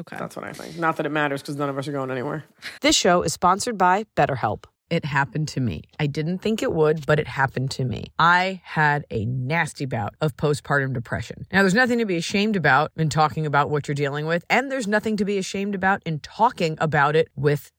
Okay. 0.00 0.16
That's 0.18 0.36
what 0.36 0.44
I 0.44 0.52
think. 0.52 0.78
Not 0.78 0.96
that 0.96 1.06
it 1.06 1.10
matters 1.10 1.42
because 1.42 1.56
none 1.56 1.68
of 1.68 1.76
us 1.78 1.86
are 1.86 1.92
going 1.92 2.10
anywhere. 2.10 2.44
This 2.80 2.96
show 2.96 3.22
is 3.22 3.32
sponsored 3.32 3.76
by 3.76 4.04
BetterHelp. 4.16 4.64
It 4.92 5.06
happened 5.06 5.48
to 5.48 5.60
me. 5.60 5.84
I 5.98 6.06
didn't 6.06 6.40
think 6.40 6.62
it 6.62 6.70
would, 6.70 7.06
but 7.06 7.18
it 7.18 7.26
happened 7.26 7.70
to 7.72 7.84
me. 7.84 8.12
I 8.18 8.60
had 8.62 9.06
a 9.10 9.24
nasty 9.24 9.86
bout 9.86 10.14
of 10.20 10.36
postpartum 10.36 10.92
depression. 10.92 11.46
Now, 11.50 11.62
there's 11.62 11.72
nothing 11.72 11.98
to 11.98 12.04
be 12.04 12.18
ashamed 12.18 12.56
about 12.56 12.92
in 12.94 13.08
talking 13.08 13.46
about 13.46 13.70
what 13.70 13.88
you're 13.88 13.94
dealing 13.94 14.26
with, 14.26 14.44
and 14.50 14.70
there's 14.70 14.86
nothing 14.86 15.16
to 15.16 15.24
be 15.24 15.38
ashamed 15.38 15.74
about 15.74 16.02
in 16.04 16.20
talking 16.20 16.76
about 16.78 17.16
it 17.16 17.28
with 17.34 17.72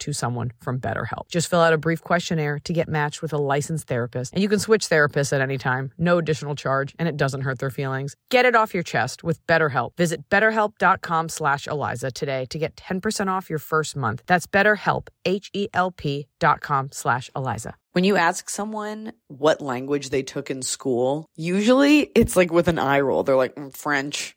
to 0.00 0.12
someone 0.12 0.52
from 0.60 0.78
BetterHelp. 0.80 1.28
Just 1.28 1.48
fill 1.48 1.60
out 1.60 1.72
a 1.72 1.78
brief 1.78 2.02
questionnaire 2.02 2.58
to 2.60 2.72
get 2.72 2.88
matched 2.88 3.22
with 3.22 3.32
a 3.32 3.38
licensed 3.38 3.86
therapist, 3.86 4.32
and 4.32 4.42
you 4.42 4.48
can 4.48 4.58
switch 4.58 4.88
therapists 4.88 5.32
at 5.32 5.40
any 5.40 5.58
time, 5.58 5.92
no 5.98 6.18
additional 6.18 6.54
charge, 6.54 6.94
and 6.98 7.08
it 7.08 7.16
doesn't 7.16 7.42
hurt 7.42 7.58
their 7.58 7.70
feelings. 7.70 8.16
Get 8.30 8.44
it 8.44 8.54
off 8.54 8.74
your 8.74 8.82
chest 8.82 9.24
with 9.24 9.44
BetterHelp. 9.46 9.96
Visit 9.96 10.28
betterhelp.com 10.30 11.28
slash 11.28 11.66
Eliza 11.66 12.10
today 12.10 12.46
to 12.46 12.58
get 12.58 12.76
10% 12.76 13.28
off 13.28 13.48
your 13.50 13.58
first 13.58 13.96
month. 13.96 14.22
That's 14.26 14.46
betterhelp, 14.46 15.08
H-E-L-P 15.24 16.26
dot 16.40 16.60
com 16.60 16.90
slash 16.92 17.30
Eliza. 17.34 17.74
When 17.92 18.02
you 18.04 18.16
ask 18.16 18.50
someone 18.50 19.12
what 19.28 19.60
language 19.60 20.10
they 20.10 20.22
took 20.24 20.50
in 20.50 20.62
school, 20.62 21.26
usually 21.36 22.00
it's 22.16 22.34
like 22.36 22.52
with 22.52 22.66
an 22.66 22.78
eye 22.78 23.00
roll. 23.00 23.22
They're 23.22 23.36
like, 23.36 23.54
"Mm, 23.54 23.74
French. 23.74 24.36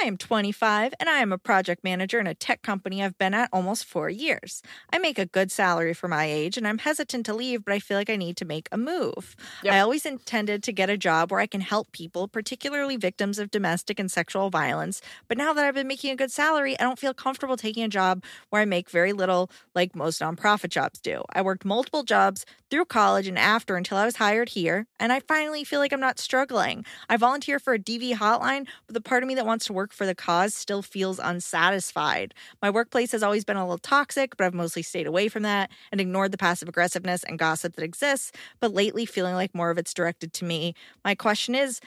I 0.00 0.04
am 0.06 0.16
25 0.16 0.94
and 0.98 1.08
I 1.08 1.18
am 1.18 1.32
a 1.32 1.38
project 1.38 1.84
manager 1.84 2.18
in 2.18 2.26
a 2.26 2.34
tech 2.34 2.62
company 2.62 3.02
I've 3.04 3.18
been 3.18 3.34
at 3.34 3.50
almost 3.52 3.84
four 3.84 4.08
years. 4.10 4.62
I 4.92 4.98
make 4.98 5.18
a 5.18 5.26
good 5.26 5.52
salary 5.52 5.94
for 5.94 6.08
my 6.08 6.24
age 6.24 6.56
and 6.56 6.66
I'm 6.66 6.78
hesitant 6.78 7.24
to 7.26 7.34
leave, 7.34 7.64
but 7.64 7.74
I 7.74 7.78
feel 7.78 7.96
like 7.98 8.10
I 8.10 8.16
need 8.16 8.36
to 8.38 8.44
make 8.44 8.68
a 8.72 8.78
move. 8.78 9.36
I 9.74 9.78
always 9.80 10.04
intended 10.04 10.62
to 10.64 10.72
get 10.72 10.90
a 10.90 10.96
job 10.96 11.30
where 11.30 11.40
I 11.40 11.46
can 11.46 11.60
help 11.60 11.92
people, 11.92 12.26
particularly 12.26 12.96
victims 12.96 13.38
of 13.38 13.50
domestic 13.50 14.00
and 14.00 14.10
sexual 14.10 14.50
violence. 14.50 15.02
But 15.28 15.38
now 15.38 15.52
that 15.52 15.64
I've 15.64 15.74
been 15.74 15.86
making 15.86 16.10
a 16.10 16.16
good 16.16 16.32
salary, 16.32 16.78
I 16.80 16.82
don't 16.82 16.98
feel 16.98 17.14
comfortable 17.14 17.56
taking 17.56 17.84
a 17.84 17.88
job 17.88 18.24
where 18.50 18.62
I 18.62 18.64
make 18.64 18.90
very 18.90 19.12
little, 19.12 19.50
like 19.74 19.94
most 19.94 20.20
nonprofit 20.20 20.70
jobs 20.70 21.00
do. 21.00 21.22
I 21.32 21.42
worked 21.42 21.64
multiple 21.64 22.02
jobs 22.02 22.44
through 22.70 22.86
college 22.86 23.28
and 23.28 23.38
after 23.38 23.76
until 23.76 23.98
I 23.98 24.06
was 24.06 24.16
hired 24.16 24.48
here, 24.48 24.86
and 24.98 25.12
I 25.12 25.20
finally 25.20 25.62
feel 25.62 25.78
like 25.78 25.92
I'm 25.92 26.00
not 26.00 26.18
struggling. 26.18 26.84
I 27.08 27.18
volunteer 27.18 27.58
for 27.58 27.74
a 27.74 27.78
DV 27.78 28.14
hotline, 28.14 28.66
but 28.86 28.94
the 28.94 29.00
part 29.02 29.22
of 29.22 29.28
me 29.28 29.34
that 29.34 29.44
wants 29.44 29.66
to 29.66 29.74
work 29.74 29.81
for 29.90 30.04
the 30.04 30.14
cause 30.14 30.54
still 30.54 30.82
feels 30.82 31.18
unsatisfied. 31.18 32.34
My 32.60 32.68
workplace 32.68 33.12
has 33.12 33.22
always 33.22 33.46
been 33.46 33.56
a 33.56 33.64
little 33.64 33.78
toxic, 33.78 34.36
but 34.36 34.44
I've 34.44 34.52
mostly 34.52 34.82
stayed 34.82 35.06
away 35.06 35.28
from 35.28 35.44
that 35.44 35.70
and 35.90 35.98
ignored 35.98 36.30
the 36.30 36.36
passive 36.36 36.68
aggressiveness 36.68 37.24
and 37.24 37.38
gossip 37.38 37.76
that 37.76 37.84
exists, 37.84 38.32
but 38.60 38.74
lately 38.74 39.06
feeling 39.06 39.34
like 39.34 39.54
more 39.54 39.70
of 39.70 39.78
it's 39.78 39.94
directed 39.94 40.34
to 40.34 40.44
me. 40.44 40.74
My 41.02 41.14
question 41.14 41.54
is, 41.54 41.80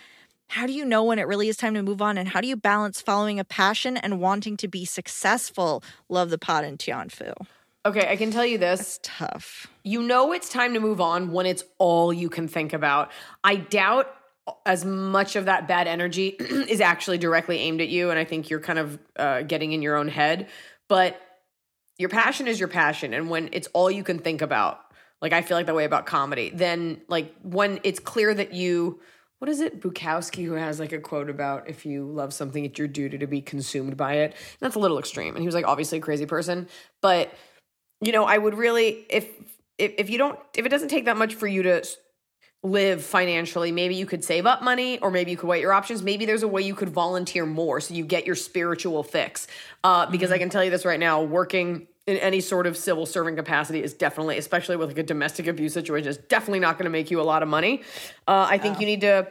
how 0.47 0.65
do 0.65 0.73
you 0.73 0.85
know 0.85 1.03
when 1.03 1.19
it 1.19 1.27
really 1.27 1.47
is 1.47 1.57
time 1.57 1.73
to 1.75 1.83
move 1.83 2.01
on? 2.01 2.17
And 2.17 2.29
how 2.29 2.41
do 2.41 2.47
you 2.47 2.55
balance 2.55 3.01
following 3.01 3.39
a 3.39 3.43
passion 3.43 3.97
and 3.97 4.19
wanting 4.19 4.57
to 4.57 4.67
be 4.67 4.85
successful? 4.85 5.83
Love 6.09 6.29
the 6.29 6.37
pot 6.37 6.63
and 6.63 6.79
Tianfu. 6.79 7.33
Okay, 7.85 8.11
I 8.11 8.15
can 8.15 8.31
tell 8.31 8.45
you 8.45 8.57
this. 8.57 8.79
It's 8.79 8.99
tough. 9.03 9.67
You 9.83 10.01
know 10.01 10.31
it's 10.31 10.49
time 10.49 10.73
to 10.73 10.79
move 10.79 10.99
on 10.99 11.31
when 11.31 11.45
it's 11.45 11.63
all 11.77 12.11
you 12.11 12.29
can 12.29 12.47
think 12.47 12.73
about. 12.73 13.11
I 13.43 13.57
doubt 13.57 14.11
as 14.65 14.85
much 14.85 15.35
of 15.35 15.45
that 15.45 15.67
bad 15.67 15.87
energy 15.87 16.27
is 16.39 16.81
actually 16.81 17.17
directly 17.17 17.59
aimed 17.59 17.81
at 17.81 17.89
you, 17.89 18.09
and 18.09 18.19
I 18.19 18.25
think 18.25 18.49
you're 18.49 18.59
kind 18.59 18.79
of 18.79 18.99
uh, 19.15 19.41
getting 19.41 19.71
in 19.71 19.81
your 19.81 19.95
own 19.95 20.07
head. 20.07 20.47
But 20.87 21.19
your 21.97 22.09
passion 22.09 22.47
is 22.47 22.59
your 22.59 22.69
passion, 22.69 23.13
and 23.13 23.29
when 23.29 23.49
it's 23.53 23.67
all 23.73 23.89
you 23.89 24.03
can 24.03 24.19
think 24.19 24.41
about, 24.41 24.79
like 25.21 25.33
I 25.33 25.41
feel 25.41 25.57
like 25.57 25.65
that 25.65 25.75
way 25.75 25.85
about 25.85 26.05
comedy, 26.05 26.51
then 26.53 27.01
like 27.07 27.33
when 27.43 27.79
it's 27.83 27.99
clear 27.99 28.33
that 28.33 28.53
you. 28.53 28.99
What 29.39 29.49
is 29.49 29.59
it? 29.59 29.81
Bukowski, 29.81 30.45
who 30.45 30.53
has 30.53 30.79
like 30.79 30.93
a 30.93 30.97
quote 30.97 31.29
about 31.29 31.69
if 31.69 31.85
you 31.85 32.05
love 32.05 32.33
something, 32.33 32.63
it's 32.63 32.79
your 32.79 32.87
duty 32.87 33.17
to 33.17 33.27
be 33.27 33.41
consumed 33.41 33.97
by 33.97 34.13
it. 34.13 34.31
And 34.31 34.57
that's 34.61 34.75
a 34.75 34.79
little 34.79 34.97
extreme. 34.97 35.35
And 35.35 35.41
he 35.43 35.45
was 35.45 35.53
like 35.53 35.67
obviously 35.67 35.97
a 35.97 36.01
crazy 36.01 36.25
person, 36.25 36.67
but 37.01 37.33
you 37.99 38.13
know, 38.13 38.23
I 38.23 38.37
would 38.37 38.55
really 38.55 39.05
if 39.09 39.29
if 39.77 39.93
if 39.97 40.09
you 40.09 40.17
don't 40.17 40.39
if 40.55 40.65
it 40.65 40.69
doesn't 40.69 40.87
take 40.87 41.05
that 41.05 41.17
much 41.17 41.35
for 41.35 41.47
you 41.47 41.63
to 41.63 41.85
live 42.65 43.03
financially. 43.03 43.71
Maybe 43.71 43.95
you 43.95 44.05
could 44.05 44.23
save 44.23 44.45
up 44.45 44.61
money, 44.61 44.99
or 44.99 45.11
maybe 45.11 45.31
you 45.31 45.37
could 45.37 45.47
weigh 45.47 45.61
your 45.61 45.73
options. 45.73 46.01
Maybe 46.01 46.25
there's 46.25 46.43
a 46.43 46.47
way 46.47 46.61
you 46.61 46.75
could 46.75 46.89
volunteer 46.89 47.45
more 47.45 47.79
so 47.79 47.93
you 47.93 48.03
get 48.03 48.25
your 48.25 48.35
spiritual 48.35 49.03
fix. 49.03 49.47
Uh, 49.83 50.09
because 50.09 50.31
I 50.31 50.37
can 50.37 50.49
tell 50.49 50.63
you 50.63 50.71
this 50.71 50.85
right 50.85 50.99
now, 50.99 51.21
working 51.21 51.87
in 52.07 52.17
any 52.17 52.41
sort 52.41 52.67
of 52.67 52.75
civil 52.75 53.05
serving 53.05 53.35
capacity 53.35 53.81
is 53.81 53.93
definitely, 53.93 54.37
especially 54.37 54.75
with 54.75 54.89
like 54.89 54.97
a 54.97 55.03
domestic 55.03 55.47
abuse 55.47 55.73
situation, 55.73 56.07
is 56.07 56.17
definitely 56.17 56.59
not 56.59 56.77
going 56.77 56.85
to 56.85 56.91
make 56.91 57.09
you 57.09 57.21
a 57.21 57.23
lot 57.23 57.43
of 57.43 57.49
money. 57.49 57.81
Uh, 58.27 58.47
I 58.49 58.57
think 58.57 58.79
you 58.79 58.85
need 58.85 59.01
to 59.01 59.27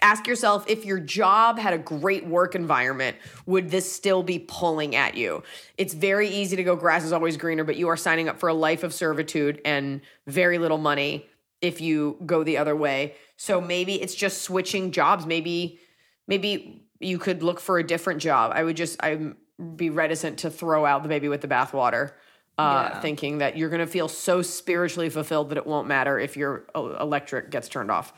ask 0.00 0.26
yourself 0.26 0.64
if 0.68 0.84
your 0.84 1.00
job 1.00 1.58
had 1.58 1.72
a 1.72 1.78
great 1.78 2.24
work 2.26 2.54
environment, 2.54 3.16
would 3.46 3.70
this 3.70 3.90
still 3.90 4.22
be 4.22 4.38
pulling 4.38 4.94
at 4.94 5.16
you? 5.16 5.42
It's 5.76 5.94
very 5.94 6.28
easy 6.28 6.56
to 6.56 6.64
go 6.64 6.76
grass 6.76 7.04
is 7.04 7.12
always 7.12 7.36
greener, 7.36 7.64
but 7.64 7.76
you 7.76 7.88
are 7.88 7.96
signing 7.96 8.28
up 8.28 8.38
for 8.38 8.48
a 8.48 8.54
life 8.54 8.84
of 8.84 8.94
servitude 8.94 9.60
and 9.64 10.00
very 10.26 10.58
little 10.58 10.78
money 10.78 11.26
if 11.60 11.80
you 11.80 12.16
go 12.24 12.44
the 12.44 12.56
other 12.56 12.76
way. 12.76 13.14
So 13.36 13.60
maybe 13.60 14.00
it's 14.00 14.14
just 14.14 14.42
switching 14.42 14.90
jobs. 14.92 15.26
Maybe 15.26 15.78
maybe 16.26 16.84
you 17.00 17.18
could 17.18 17.42
look 17.42 17.60
for 17.60 17.78
a 17.78 17.84
different 17.86 18.20
job. 18.20 18.52
I 18.54 18.62
would 18.64 18.76
just 18.76 19.02
I 19.02 19.32
be 19.76 19.90
reticent 19.90 20.38
to 20.40 20.50
throw 20.50 20.84
out 20.86 21.02
the 21.02 21.08
baby 21.08 21.28
with 21.28 21.40
the 21.40 21.48
bathwater. 21.48 22.12
Uh, 22.56 22.90
Yeah. 22.92 23.00
thinking 23.00 23.38
that 23.38 23.56
you're 23.56 23.68
going 23.68 23.78
to 23.80 23.86
feel 23.86 24.08
so 24.08 24.42
spiritually 24.42 25.08
fulfilled 25.10 25.50
that 25.50 25.58
it 25.58 25.64
won't 25.64 25.86
matter 25.86 26.18
if 26.18 26.36
your 26.36 26.64
electric 26.74 27.50
gets 27.50 27.68
turned 27.68 27.88
off. 27.88 28.12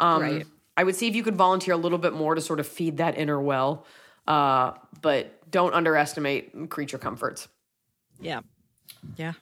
Um, 0.00 0.22
Right. 0.22 0.46
I 0.78 0.84
would 0.84 0.96
see 0.96 1.08
if 1.08 1.14
you 1.14 1.22
could 1.22 1.36
volunteer 1.36 1.74
a 1.74 1.76
little 1.76 1.98
bit 1.98 2.14
more 2.14 2.34
to 2.34 2.40
sort 2.40 2.58
of 2.58 2.66
feed 2.66 2.96
that 2.96 3.18
inner 3.18 3.38
well, 3.38 3.84
uh, 4.26 4.72
but 5.02 5.50
don't 5.50 5.74
underestimate 5.74 6.70
creature 6.70 6.96
comforts. 6.96 7.48
Yeah. 8.18 8.40
Yeah. 9.18 9.34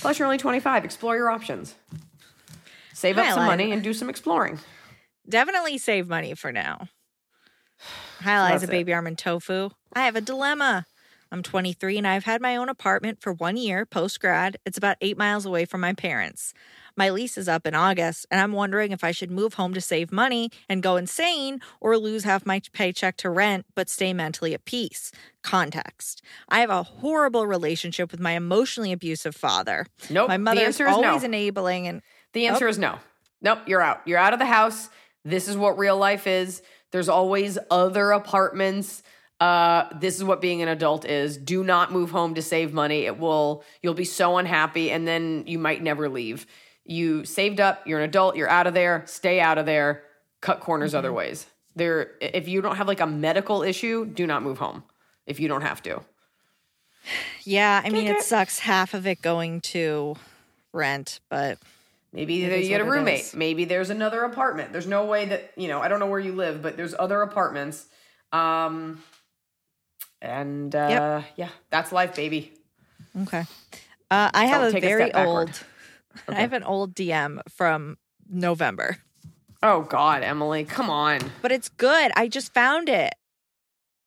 Plus, 0.00 0.18
you're 0.18 0.26
only 0.26 0.38
25. 0.38 0.84
Explore 0.84 1.14
your 1.16 1.30
options. 1.30 1.76
Save 2.96 3.18
up 3.18 3.34
some 3.34 3.44
money 3.44 3.72
and 3.72 3.82
do 3.82 3.92
some 3.92 4.08
exploring. 4.08 4.58
Definitely 5.28 5.76
save 5.76 6.08
money 6.08 6.32
for 6.32 6.50
now. 6.50 6.88
Hi, 8.20 8.54
Liza, 8.54 8.68
baby 8.68 8.94
arm 8.94 9.06
and 9.06 9.18
tofu. 9.18 9.68
I 9.92 10.06
have 10.06 10.16
a 10.16 10.22
dilemma. 10.22 10.86
I'm 11.30 11.42
23 11.42 11.98
and 11.98 12.06
I've 12.06 12.24
had 12.24 12.40
my 12.40 12.56
own 12.56 12.70
apartment 12.70 13.20
for 13.20 13.34
one 13.34 13.58
year 13.58 13.84
post 13.84 14.18
grad. 14.18 14.56
It's 14.64 14.78
about 14.78 14.96
eight 15.02 15.18
miles 15.18 15.44
away 15.44 15.66
from 15.66 15.82
my 15.82 15.92
parents. 15.92 16.54
My 16.96 17.10
lease 17.10 17.36
is 17.36 17.50
up 17.50 17.66
in 17.66 17.74
August, 17.74 18.24
and 18.30 18.40
I'm 18.40 18.52
wondering 18.52 18.92
if 18.92 19.04
I 19.04 19.10
should 19.10 19.30
move 19.30 19.54
home 19.54 19.74
to 19.74 19.82
save 19.82 20.10
money 20.10 20.50
and 20.66 20.82
go 20.82 20.96
insane 20.96 21.60
or 21.78 21.98
lose 21.98 22.24
half 22.24 22.46
my 22.46 22.62
paycheck 22.72 23.18
to 23.18 23.28
rent 23.28 23.66
but 23.74 23.90
stay 23.90 24.14
mentally 24.14 24.54
at 24.54 24.64
peace. 24.64 25.12
Context 25.42 26.22
I 26.48 26.60
have 26.60 26.70
a 26.70 26.82
horrible 26.82 27.46
relationship 27.46 28.10
with 28.10 28.20
my 28.20 28.32
emotionally 28.32 28.92
abusive 28.92 29.36
father. 29.36 29.84
Nope. 30.08 30.28
My 30.28 30.38
the 30.38 30.42
mother 30.42 30.60
is 30.62 30.80
is 30.80 30.86
always 30.86 31.20
no. 31.20 31.26
enabling 31.26 31.86
and 31.88 32.00
The 32.36 32.48
answer 32.48 32.68
is 32.68 32.78
no. 32.78 32.98
Nope, 33.40 33.60
you're 33.66 33.80
out. 33.80 34.02
You're 34.04 34.18
out 34.18 34.34
of 34.34 34.38
the 34.38 34.44
house. 34.44 34.90
This 35.24 35.48
is 35.48 35.56
what 35.56 35.78
real 35.78 35.96
life 35.96 36.26
is. 36.26 36.60
There's 36.90 37.08
always 37.08 37.56
other 37.70 38.10
apartments. 38.10 39.02
Uh, 39.40 39.88
this 39.98 40.16
is 40.16 40.24
what 40.24 40.42
being 40.42 40.60
an 40.60 40.68
adult 40.68 41.06
is. 41.06 41.38
Do 41.38 41.64
not 41.64 41.92
move 41.92 42.10
home 42.10 42.34
to 42.34 42.42
save 42.42 42.74
money. 42.74 43.06
It 43.06 43.18
will 43.18 43.64
you'll 43.80 43.94
be 43.94 44.04
so 44.04 44.36
unhappy 44.36 44.90
and 44.90 45.08
then 45.08 45.44
you 45.46 45.58
might 45.58 45.82
never 45.82 46.10
leave. 46.10 46.46
You 46.84 47.24
saved 47.24 47.58
up, 47.58 47.86
you're 47.86 48.00
an 48.00 48.04
adult, 48.04 48.36
you're 48.36 48.50
out 48.50 48.66
of 48.66 48.74
there, 48.74 49.04
stay 49.06 49.40
out 49.40 49.56
of 49.56 49.64
there, 49.64 50.02
cut 50.42 50.60
corners 50.60 50.94
other 50.94 51.14
ways. 51.14 51.46
There 51.74 52.10
if 52.20 52.48
you 52.48 52.60
don't 52.60 52.76
have 52.76 52.86
like 52.86 53.00
a 53.00 53.06
medical 53.06 53.62
issue, 53.62 54.04
do 54.04 54.26
not 54.26 54.42
move 54.42 54.58
home 54.58 54.84
if 55.26 55.40
you 55.40 55.48
don't 55.48 55.62
have 55.62 55.82
to. 55.84 56.02
Yeah, 57.44 57.80
I 57.82 57.90
mean, 57.90 58.08
it 58.08 58.22
sucks 58.22 58.58
half 58.58 58.92
of 58.92 59.06
it 59.06 59.22
going 59.22 59.60
to 59.60 60.16
rent, 60.72 61.20
but 61.30 61.58
Maybe 62.16 62.42
It 62.42 62.62
you 62.62 62.68
get 62.70 62.80
a 62.80 62.84
roommate. 62.84 63.34
Maybe 63.34 63.66
there's 63.66 63.90
another 63.90 64.22
apartment. 64.22 64.72
There's 64.72 64.86
no 64.86 65.04
way 65.04 65.26
that, 65.26 65.52
you 65.54 65.68
know, 65.68 65.82
I 65.82 65.88
don't 65.88 66.00
know 66.00 66.06
where 66.06 66.18
you 66.18 66.32
live, 66.32 66.62
but 66.62 66.78
there's 66.78 66.94
other 66.98 67.20
apartments. 67.20 67.84
Um 68.32 69.02
and 70.22 70.74
uh 70.74 71.20
yeah, 71.36 71.50
that's 71.68 71.92
life, 71.92 72.16
baby. 72.16 72.54
okay. 73.24 73.44
Uh, 74.10 74.30
I 74.32 74.46
have 74.46 74.72
a 74.72 74.76
a 74.76 74.80
very 74.80 75.10
backward. 75.10 75.50
old, 75.50 75.64
I 76.28 76.40
have 76.40 76.54
an 76.54 76.62
old 76.62 76.94
DM 76.94 77.40
from 77.50 77.98
November, 78.30 78.96
Oh 79.62 79.82
god, 79.82 80.22
Emily, 80.22 80.64
come 80.64 80.88
on. 80.88 81.20
but 81.42 81.52
it's 81.52 81.68
good. 81.68 82.12
I 82.16 82.28
just 82.28 82.54
found 82.54 82.88
it. 82.88 83.12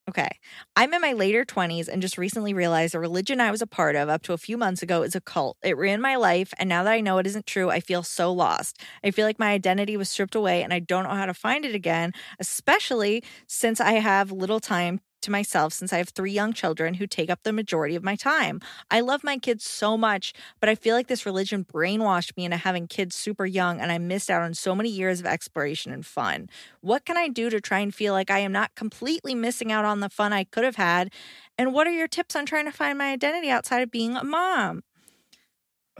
Okay. 0.09 0.29
I'm 0.75 0.93
in 0.93 1.01
my 1.01 1.13
later 1.13 1.45
20s 1.45 1.87
and 1.87 2.01
just 2.01 2.17
recently 2.17 2.53
realized 2.53 2.93
the 2.93 2.99
religion 2.99 3.39
I 3.39 3.51
was 3.51 3.61
a 3.61 3.67
part 3.67 3.95
of 3.95 4.09
up 4.09 4.23
to 4.23 4.33
a 4.33 4.37
few 4.37 4.57
months 4.57 4.81
ago 4.81 5.03
is 5.03 5.15
a 5.15 5.21
cult. 5.21 5.57
It 5.63 5.77
ran 5.77 6.01
my 6.01 6.15
life, 6.15 6.53
and 6.57 6.67
now 6.69 6.83
that 6.83 6.91
I 6.93 7.01
know 7.01 7.19
it 7.19 7.27
isn't 7.27 7.45
true, 7.45 7.69
I 7.69 7.79
feel 7.79 8.01
so 8.03 8.31
lost. 8.33 8.81
I 9.03 9.11
feel 9.11 9.25
like 9.27 9.39
my 9.39 9.51
identity 9.51 9.97
was 9.97 10.09
stripped 10.09 10.35
away 10.35 10.63
and 10.63 10.73
I 10.73 10.79
don't 10.79 11.03
know 11.03 11.09
how 11.11 11.27
to 11.27 11.33
find 11.33 11.65
it 11.65 11.75
again, 11.75 12.13
especially 12.39 13.23
since 13.47 13.79
I 13.81 13.93
have 13.93 14.31
little 14.31 14.59
time 14.59 15.01
to 15.21 15.31
myself 15.31 15.73
since 15.73 15.91
I 15.93 15.97
have 15.97 16.09
three 16.09 16.31
young 16.31 16.53
children 16.53 16.95
who 16.95 17.07
take 17.07 17.29
up 17.29 17.43
the 17.43 17.53
majority 17.53 17.95
of 17.95 18.03
my 18.03 18.15
time. 18.15 18.59
I 18.91 19.01
love 19.01 19.23
my 19.23 19.37
kids 19.37 19.63
so 19.63 19.97
much, 19.97 20.33
but 20.59 20.69
I 20.69 20.75
feel 20.75 20.95
like 20.95 21.07
this 21.07 21.25
religion 21.25 21.65
brainwashed 21.65 22.35
me 22.37 22.45
into 22.45 22.57
having 22.57 22.87
kids 22.87 23.15
super 23.15 23.45
young 23.45 23.79
and 23.79 23.91
I 23.91 23.97
missed 23.97 24.29
out 24.29 24.41
on 24.41 24.53
so 24.53 24.75
many 24.75 24.89
years 24.89 25.19
of 25.19 25.25
exploration 25.25 25.91
and 25.91 26.05
fun. 26.05 26.49
What 26.81 27.05
can 27.05 27.17
I 27.17 27.27
do 27.27 27.49
to 27.49 27.61
try 27.61 27.79
and 27.79 27.93
feel 27.93 28.13
like 28.13 28.31
I 28.31 28.39
am 28.39 28.51
not 28.51 28.75
completely 28.75 29.35
missing 29.35 29.71
out 29.71 29.85
on 29.85 29.99
the 29.99 30.09
fun 30.09 30.33
I 30.33 30.43
could 30.45 30.63
have 30.63 30.75
had? 30.77 31.11
And 31.57 31.73
what 31.73 31.87
are 31.87 31.91
your 31.91 32.07
tips 32.07 32.35
on 32.35 32.45
trying 32.45 32.65
to 32.65 32.71
find 32.71 32.97
my 32.97 33.11
identity 33.11 33.49
outside 33.49 33.81
of 33.81 33.91
being 33.91 34.15
a 34.15 34.23
mom? 34.23 34.83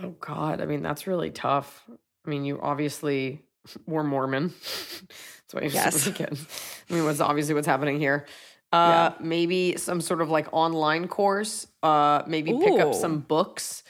Oh 0.02 0.12
god, 0.20 0.62
I 0.62 0.66
mean 0.66 0.82
that's 0.82 1.08
really 1.08 1.32
tough. 1.32 1.84
I 2.26 2.30
mean, 2.30 2.46
you 2.46 2.60
obviously 2.62 3.44
were 3.86 4.04
Mormon. 4.04 4.50
that's 4.62 5.54
why 5.54 5.62
you 5.62 5.70
have 5.70 5.74
Yes. 5.74 5.94
so 5.94 6.00
many 6.00 6.14
kids. 6.14 6.48
I 6.90 6.94
mean, 6.94 7.04
what's 7.06 7.20
obviously 7.20 7.54
what's 7.54 7.68
happening 7.68 8.00
here. 8.00 8.26
Uh 8.72 9.12
maybe 9.20 9.78
some 9.78 10.00
sort 10.02 10.22
of 10.22 10.30
like 10.30 10.48
online 10.52 11.08
course. 11.08 11.68
Uh 11.82 12.22
maybe 12.28 12.54
pick 12.54 12.80
up 12.80 12.94
some 12.94 13.20
books. 13.20 13.84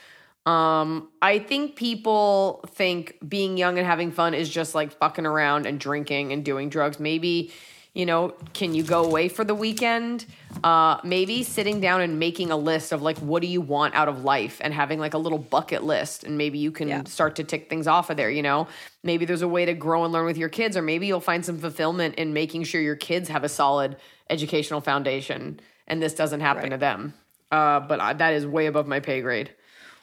Um, 0.46 1.10
I 1.22 1.38
think 1.38 1.76
people 1.76 2.64
think 2.70 3.18
being 3.28 3.58
young 3.58 3.78
and 3.78 3.86
having 3.86 4.12
fun 4.12 4.34
is 4.34 4.50
just 4.50 4.74
like 4.74 4.92
fucking 4.94 5.26
around 5.26 5.68
and 5.68 5.80
drinking 5.80 6.32
and 6.34 6.44
doing 6.44 6.70
drugs. 6.70 7.00
Maybe, 7.00 7.52
you 7.94 8.06
know, 8.08 8.34
can 8.54 8.74
you 8.74 8.82
go 8.82 9.04
away 9.04 9.28
for 9.30 9.44
the 9.44 9.54
weekend? 9.54 10.26
Uh, 10.64 10.98
maybe 11.04 11.44
sitting 11.44 11.80
down 11.82 12.02
and 12.02 12.18
making 12.18 12.50
a 12.50 12.58
list 12.58 12.92
of 12.94 13.02
like 13.04 13.18
what 13.20 13.42
do 13.44 13.48
you 13.48 13.62
want 13.62 13.94
out 13.94 14.08
of 14.08 14.24
life 14.24 14.60
and 14.62 14.74
having 14.74 14.98
like 14.98 15.14
a 15.14 15.20
little 15.20 15.38
bucket 15.38 15.84
list 15.84 16.24
and 16.24 16.36
maybe 16.38 16.58
you 16.58 16.72
can 16.72 16.88
Yeah. 16.88 17.04
start 17.04 17.36
to 17.36 17.44
tick 17.44 17.70
things 17.70 17.86
off 17.86 18.10
of 18.10 18.18
there, 18.18 18.32
you 18.32 18.42
know? 18.42 18.68
Maybe 19.04 19.26
there's 19.26 19.44
a 19.44 19.48
way 19.48 19.66
to 19.66 19.74
grow 19.76 20.04
and 20.04 20.12
learn 20.12 20.26
with 20.26 20.38
your 20.38 20.50
kids 20.50 20.76
or 20.76 20.82
maybe 20.82 21.06
you'll 21.06 21.20
find 21.20 21.46
some 21.46 21.60
fulfillment 21.60 22.16
in 22.16 22.34
making 22.34 22.64
sure 22.64 22.82
your 22.82 22.96
kids 22.96 23.30
have 23.30 23.44
a 23.44 23.50
solid 23.50 23.98
educational 24.30 24.82
foundation 24.82 25.60
and 25.88 26.02
this 26.02 26.14
doesn't 26.14 26.42
happen 26.42 26.70
to 26.70 26.78
them. 26.78 27.14
Uh, 27.52 27.80
but 27.80 28.00
I, 28.00 28.14
that 28.14 28.34
is 28.34 28.46
way 28.46 28.68
above 28.68 28.88
my 28.88 29.00
pay 29.00 29.22
grade. 29.22 29.52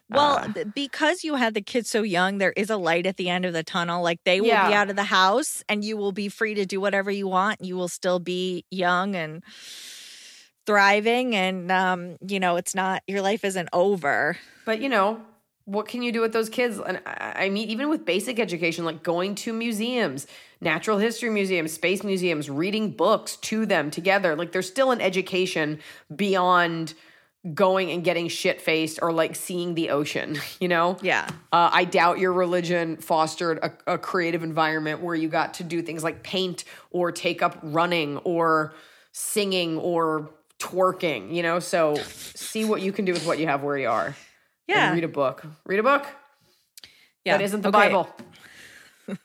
Well, 0.09 0.39
Uh. 0.39 0.65
because 0.75 1.25
you 1.25 1.35
had 1.37 1.55
the 1.55 1.63
kids 1.63 1.91
so 1.91 2.03
young, 2.03 2.39
there 2.39 2.53
is 2.57 2.71
a 2.71 2.77
light 2.77 3.07
at 3.07 3.17
the 3.17 3.29
end 3.29 3.45
of 3.45 3.53
the 3.53 3.63
tunnel. 3.63 4.03
Like 4.03 4.21
they 4.25 4.41
will 4.41 4.49
be 4.49 4.75
out 4.75 4.91
of 4.91 4.97
the 4.97 5.05
house 5.05 5.63
and 5.69 5.85
you 5.85 5.97
will 5.97 6.13
be 6.13 6.29
free 6.29 6.55
to 6.55 6.67
do 6.67 6.81
whatever 6.81 7.11
you 7.11 7.29
want. 7.29 7.65
You 7.65 7.77
will 7.77 7.89
still 7.89 8.19
be 8.19 8.65
young 8.71 9.15
and 9.17 9.43
thriving. 10.65 11.35
And, 11.37 11.71
um, 11.71 12.17
you 12.27 12.41
know, 12.41 12.57
it's 12.57 12.75
not, 12.75 13.03
your 13.07 13.23
life 13.23 13.45
isn't 13.45 13.69
over. 13.73 14.37
But 14.65 14.81
you 14.81 14.89
know, 14.89 15.21
what 15.67 15.89
can 15.89 16.01
you 16.01 16.13
do 16.13 16.21
with 16.21 16.33
those 16.33 16.49
kids? 16.49 16.79
And 16.79 17.01
I 17.05 17.51
mean, 17.51 17.69
even 17.69 17.89
with 17.89 18.05
basic 18.05 18.39
education, 18.39 18.85
like 18.85 19.03
going 19.03 19.35
to 19.37 19.53
museums, 19.53 20.29
natural 20.61 20.99
history 20.99 21.29
museums, 21.29 21.73
space 21.73 22.05
museums, 22.05 22.49
reading 22.49 22.93
books 22.93 23.37
to 23.37 23.67
them 23.67 23.91
together, 23.91 24.37
like 24.37 24.53
there's 24.53 24.69
still 24.69 24.93
an 24.93 25.01
education 25.01 25.81
beyond 26.15 26.95
going 27.53 27.91
and 27.91 28.05
getting 28.05 28.29
shit 28.29 28.61
faced 28.61 29.01
or 29.03 29.13
like 29.13 29.35
seeing 29.35 29.75
the 29.75 29.91
ocean, 29.91 30.39
you 30.61 30.69
know? 30.69 30.97
Yeah. 31.03 31.29
Uh, 31.53 31.71
I 31.73 31.85
doubt 31.85 32.21
your 32.21 32.33
religion 32.33 32.97
fostered 32.99 33.59
a, 33.59 33.95
a 33.95 33.99
creative 33.99 34.45
environment 34.45 35.03
where 35.03 35.17
you 35.17 35.29
got 35.29 35.55
to 35.55 35.65
do 35.65 35.83
things 35.83 36.05
like 36.05 36.23
paint 36.23 36.65
or 36.93 37.11
take 37.11 37.43
up 37.43 37.59
running 37.63 38.19
or 38.19 38.73
singing 39.11 39.79
or 39.79 40.31
twerking, 40.61 41.35
you 41.35 41.43
know? 41.43 41.59
So 41.59 41.97
see 41.97 42.65
what 42.65 42.83
you 42.83 42.93
can 42.93 43.05
do 43.05 43.13
with 43.13 43.27
what 43.27 43.41
you 43.41 43.49
have 43.49 43.65
where 43.65 43.79
you 43.79 43.89
are. 43.89 44.17
Yeah. 44.69 44.93
Read 44.93 45.05
a 45.05 45.09
book. 45.09 45.45
Read 45.65 45.79
a 45.79 45.83
book. 45.83 46.07
yeah. 47.25 47.37
That 47.37 47.45
isn't 47.45 47.63
the 47.63 47.69
Okay. 47.69 47.79
Bible. 47.93 48.09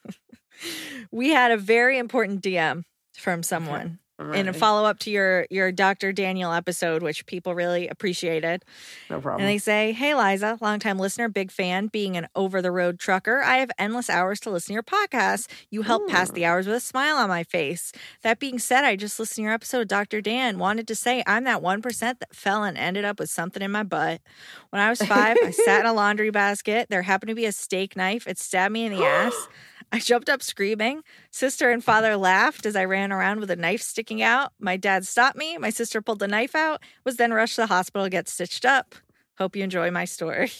We 1.11 1.29
had 1.31 1.51
a 1.51 1.57
very 1.57 1.97
important 1.97 2.41
DM 2.43 2.83
from 3.17 3.41
someone. 3.43 3.99
I'm 4.22 4.34
In 4.34 4.47
a 4.47 4.53
follow 4.53 4.86
up 4.86 4.99
to 4.99 5.11
your 5.11 5.47
your 5.49 5.72
Dr. 5.72 6.13
Daniel 6.13 6.51
episode, 6.51 7.01
which 7.01 7.26
people 7.26 7.55
really 7.55 7.88
appreciated. 7.88 8.63
No 9.09 9.19
problem. 9.19 9.41
And 9.41 9.49
they 9.49 9.57
say, 9.57 9.91
Hey, 9.91 10.13
Liza, 10.13 10.57
longtime 10.61 10.99
listener, 10.99 11.28
big 11.28 11.51
fan. 11.51 11.88
Being 11.88 12.17
an 12.17 12.28
over 12.36 12.61
the 12.61 12.72
road 12.72 12.99
trucker, 12.99 13.41
I 13.41 13.57
have 13.57 13.72
endless 13.78 14.09
hours 14.09 14.39
to 14.41 14.51
listen 14.51 14.67
to 14.67 14.74
your 14.74 14.84
podcast. 14.84 15.47
You 15.69 15.82
help 15.82 16.07
pass 16.07 16.30
the 16.32 16.45
hours 16.45 16.67
with 16.67 16.76
a 16.76 16.80
smile 16.80 17.17
on 17.17 17.30
my 17.30 17.43
face. 17.43 17.91
That 18.22 18.39
being 18.39 18.59
said, 18.59 18.86
I 18.86 18.95
just 18.95 19.19
listened 19.19 19.36
to 19.36 19.41
your 19.43 19.53
episode, 19.53 19.88
Dr. 19.88 20.22
Dan. 20.22 20.59
Wanted 20.59 20.88
to 20.88 20.95
say 20.95 21.24
I'm 21.26 21.43
that 21.45 21.61
1% 21.61 21.99
that 21.99 22.36
fell 22.36 22.63
and 22.63 22.78
ended 22.78 23.05
up 23.05 23.19
with 23.19 23.30
something 23.30 23.61
in 23.61 23.72
my 23.72 23.84
butt. 23.84 24.22
When 24.69 24.82
I 24.82 24.89
was 24.89 25.01
five, 25.01 25.38
I 25.43 25.51
sat 25.65 25.82
in 25.82 25.86
a 25.88 25.93
laundry 25.93 26.30
basket. 26.30 26.88
There 26.89 27.01
happened 27.01 27.30
to 27.30 27.36
be 27.36 27.45
a 27.45 27.51
steak 27.51 27.95
knife. 27.95 28.28
It 28.28 28.38
stabbed 28.38 28.74
me 28.74 28.86
in 28.86 28.93
the 28.93 29.03
ass. 29.03 29.47
I 29.91 29.99
jumped 29.99 30.29
up 30.29 30.41
screaming. 30.41 31.03
Sister 31.31 31.69
and 31.69 31.81
mm-hmm. 31.81 31.91
father 31.91 32.17
laughed 32.17 32.65
as 32.65 32.75
I 32.75 32.85
ran 32.85 33.11
around 33.11 33.39
with 33.39 33.51
a 33.51 33.55
knife 33.55 33.81
sticking 33.81 34.21
out. 34.21 34.53
My 34.59 34.77
dad 34.77 35.05
stopped 35.05 35.37
me. 35.37 35.57
My 35.57 35.69
sister 35.69 36.01
pulled 36.01 36.19
the 36.19 36.27
knife 36.27 36.55
out, 36.55 36.81
was 37.03 37.17
then 37.17 37.33
rushed 37.33 37.55
to 37.55 37.61
the 37.61 37.67
hospital 37.67 38.05
to 38.05 38.09
get 38.09 38.29
stitched 38.29 38.65
up. 38.65 38.95
Hope 39.37 39.55
you 39.55 39.63
enjoy 39.63 39.91
my 39.91 40.05
story. 40.05 40.51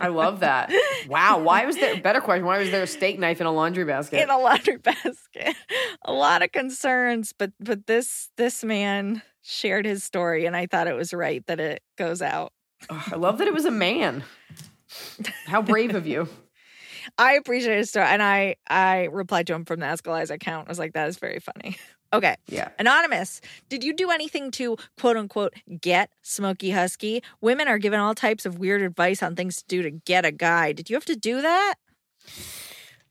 I 0.00 0.08
love 0.08 0.40
that. 0.40 0.72
Wow. 1.08 1.38
Why 1.38 1.66
was 1.66 1.76
there 1.76 2.00
better 2.00 2.20
question? 2.20 2.46
Why 2.46 2.58
was 2.58 2.70
there 2.70 2.82
a 2.82 2.86
steak 2.86 3.18
knife 3.18 3.40
in 3.40 3.46
a 3.46 3.52
laundry 3.52 3.84
basket? 3.84 4.22
In 4.22 4.30
a 4.30 4.38
laundry 4.38 4.76
basket. 4.82 5.54
A 6.04 6.12
lot 6.12 6.42
of 6.42 6.50
concerns, 6.50 7.32
but 7.36 7.52
but 7.60 7.86
this 7.86 8.30
this 8.36 8.64
man 8.64 9.22
shared 9.42 9.84
his 9.84 10.02
story 10.02 10.46
and 10.46 10.56
I 10.56 10.66
thought 10.66 10.88
it 10.88 10.96
was 10.96 11.12
right 11.12 11.46
that 11.46 11.60
it 11.60 11.82
goes 11.98 12.22
out. 12.22 12.52
Oh, 12.90 13.04
I 13.12 13.16
love 13.16 13.38
that 13.38 13.48
it 13.48 13.54
was 13.54 13.64
a 13.64 13.70
man. 13.70 14.24
How 15.46 15.62
brave 15.62 15.94
of 15.94 16.06
you. 16.06 16.28
I 17.18 17.34
appreciate 17.34 17.78
his 17.78 17.90
story. 17.90 18.06
And 18.06 18.22
I 18.22 18.56
I 18.68 19.04
replied 19.04 19.46
to 19.48 19.54
him 19.54 19.64
from 19.64 19.80
the 19.80 19.86
Ask 19.86 20.06
Eliza 20.06 20.34
account. 20.34 20.68
I 20.68 20.70
was 20.70 20.78
like, 20.78 20.92
that 20.94 21.08
is 21.08 21.18
very 21.18 21.40
funny. 21.40 21.76
Okay. 22.12 22.36
Yeah. 22.46 22.68
Anonymous, 22.78 23.40
did 23.68 23.82
you 23.82 23.92
do 23.92 24.10
anything 24.10 24.52
to 24.52 24.76
quote 24.98 25.16
unquote 25.16 25.54
get 25.80 26.08
Smoky 26.22 26.70
Husky? 26.70 27.20
Women 27.40 27.66
are 27.66 27.78
given 27.78 27.98
all 27.98 28.14
types 28.14 28.46
of 28.46 28.58
weird 28.58 28.80
advice 28.80 29.24
on 29.24 29.34
things 29.34 29.56
to 29.56 29.64
do 29.66 29.82
to 29.82 29.90
get 29.90 30.24
a 30.24 30.30
guy. 30.30 30.70
Did 30.70 30.88
you 30.88 30.94
have 30.94 31.04
to 31.06 31.16
do 31.16 31.42
that? 31.42 31.74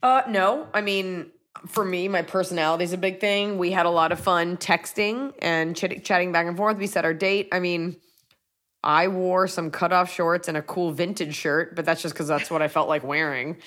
Uh, 0.01 0.21
no. 0.29 0.69
I 0.73 0.79
mean, 0.79 1.31
for 1.67 1.83
me, 1.83 2.07
my 2.07 2.21
personality 2.21 2.85
is 2.85 2.93
a 2.93 2.97
big 2.97 3.19
thing. 3.19 3.57
We 3.57 3.71
had 3.71 3.85
a 3.85 3.89
lot 3.89 4.13
of 4.13 4.19
fun 4.19 4.55
texting 4.57 5.33
and 5.39 5.75
chit- 5.75 6.05
chatting 6.05 6.31
back 6.31 6.47
and 6.47 6.55
forth. 6.55 6.77
We 6.77 6.87
set 6.87 7.05
our 7.05 7.13
date. 7.13 7.49
I 7.51 7.59
mean, 7.59 7.97
I 8.85 9.07
wore 9.07 9.47
some 9.47 9.71
cutoff 9.71 10.11
shorts 10.11 10.47
and 10.47 10.55
a 10.55 10.61
cool 10.61 10.91
vintage 10.91 11.35
shirt, 11.35 11.75
but 11.75 11.85
that's 11.85 12.01
just 12.01 12.13
because 12.13 12.27
that's 12.27 12.51
what 12.51 12.61
I 12.61 12.67
felt 12.67 12.87
like 12.87 13.03
wearing. 13.03 13.57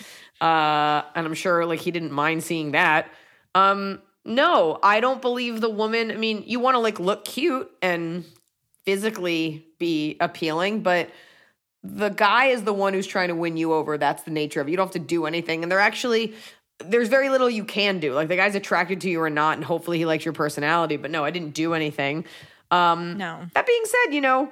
Uh, 0.41 1.03
and 1.15 1.27
I'm 1.27 1.35
sure 1.35 1.67
like 1.67 1.81
he 1.81 1.91
didn't 1.91 2.13
mind 2.13 2.45
seeing 2.45 2.73
that. 2.73 3.11
Um, 3.55 4.01
no, 4.25 4.79
I 4.83 5.01
don't 5.01 5.21
believe 5.21 5.61
the 5.61 5.71
woman. 5.71 6.13
I 6.13 6.17
mean, 6.17 6.45
you 6.47 6.61
want 6.61 6.77
to 6.77 6.79
like 6.79 7.01
look 7.01 7.25
cute 7.25 7.71
and 7.83 8.25
physically 8.85 9.67
be 9.79 10.17
appealing, 10.21 10.83
but 10.83 11.11
the 11.83 12.11
guy 12.11 12.47
is 12.47 12.63
the 12.63 12.73
one 12.73 12.93
who's 12.93 13.07
trying 13.07 13.29
to 13.29 13.35
win 13.35 13.57
you 13.57 13.73
over. 13.73 13.99
That's 13.99 14.23
the 14.23 14.31
nature 14.31 14.61
of 14.61 14.69
it. 14.69 14.71
You 14.71 14.77
don't 14.77 14.87
have 14.87 14.93
to 14.93 14.99
do 14.99 15.27
anything. 15.27 15.63
And 15.63 15.73
they're 15.73 15.81
actually, 15.81 16.35
there's 16.79 17.09
very 17.09 17.29
little 17.29 17.51
you 17.51 17.65
can 17.65 17.99
do. 17.99 18.13
Like 18.15 18.29
the 18.29 18.37
guy's 18.37 18.55
attracted 18.55 19.01
to 19.01 19.11
you 19.11 19.21
or 19.21 19.31
not, 19.31 19.57
and 19.57 19.65
hopefully 19.65 19.99
he 19.99 20.07
likes 20.07 20.25
your 20.25 20.35
personality. 20.35 20.97
But 20.97 21.11
no, 21.11 21.25
I 21.25 21.31
didn't 21.31 21.55
do 21.55 21.75
anything. 21.75 22.25
Um, 22.71 23.17
No. 23.17 23.47
That 23.55 23.67
being 23.67 23.85
said, 23.85 24.15
you 24.15 24.21
know, 24.21 24.51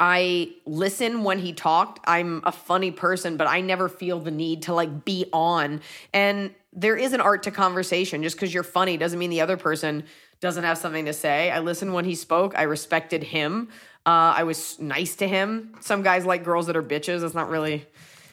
I 0.00 0.54
listen 0.64 1.24
when 1.24 1.38
he 1.38 1.52
talked. 1.52 2.00
I'm 2.06 2.40
a 2.44 2.52
funny 2.52 2.90
person, 2.90 3.36
but 3.36 3.46
I 3.46 3.60
never 3.60 3.88
feel 3.88 4.18
the 4.18 4.30
need 4.30 4.62
to 4.62 4.74
like 4.74 5.04
be 5.04 5.26
on. 5.32 5.82
And 6.12 6.54
there 6.72 6.96
is 6.96 7.12
an 7.12 7.20
art 7.20 7.42
to 7.44 7.50
conversation. 7.50 8.22
Just 8.22 8.36
because 8.36 8.52
you're 8.52 8.62
funny 8.62 8.96
doesn't 8.96 9.18
mean 9.18 9.30
the 9.30 9.42
other 9.42 9.56
person 9.56 10.04
doesn't 10.40 10.64
have 10.64 10.78
something 10.78 11.04
to 11.04 11.12
say. 11.12 11.50
I 11.50 11.60
listened 11.60 11.92
when 11.92 12.04
he 12.04 12.14
spoke. 12.14 12.56
I 12.56 12.62
respected 12.62 13.22
him. 13.22 13.68
Uh, 14.06 14.34
I 14.36 14.42
was 14.42 14.78
nice 14.78 15.16
to 15.16 15.28
him. 15.28 15.74
Some 15.80 16.02
guys 16.02 16.26
like 16.26 16.44
girls 16.44 16.66
that 16.66 16.76
are 16.76 16.82
bitches. 16.82 17.20
That's 17.20 17.34
not 17.34 17.48
really, 17.48 17.86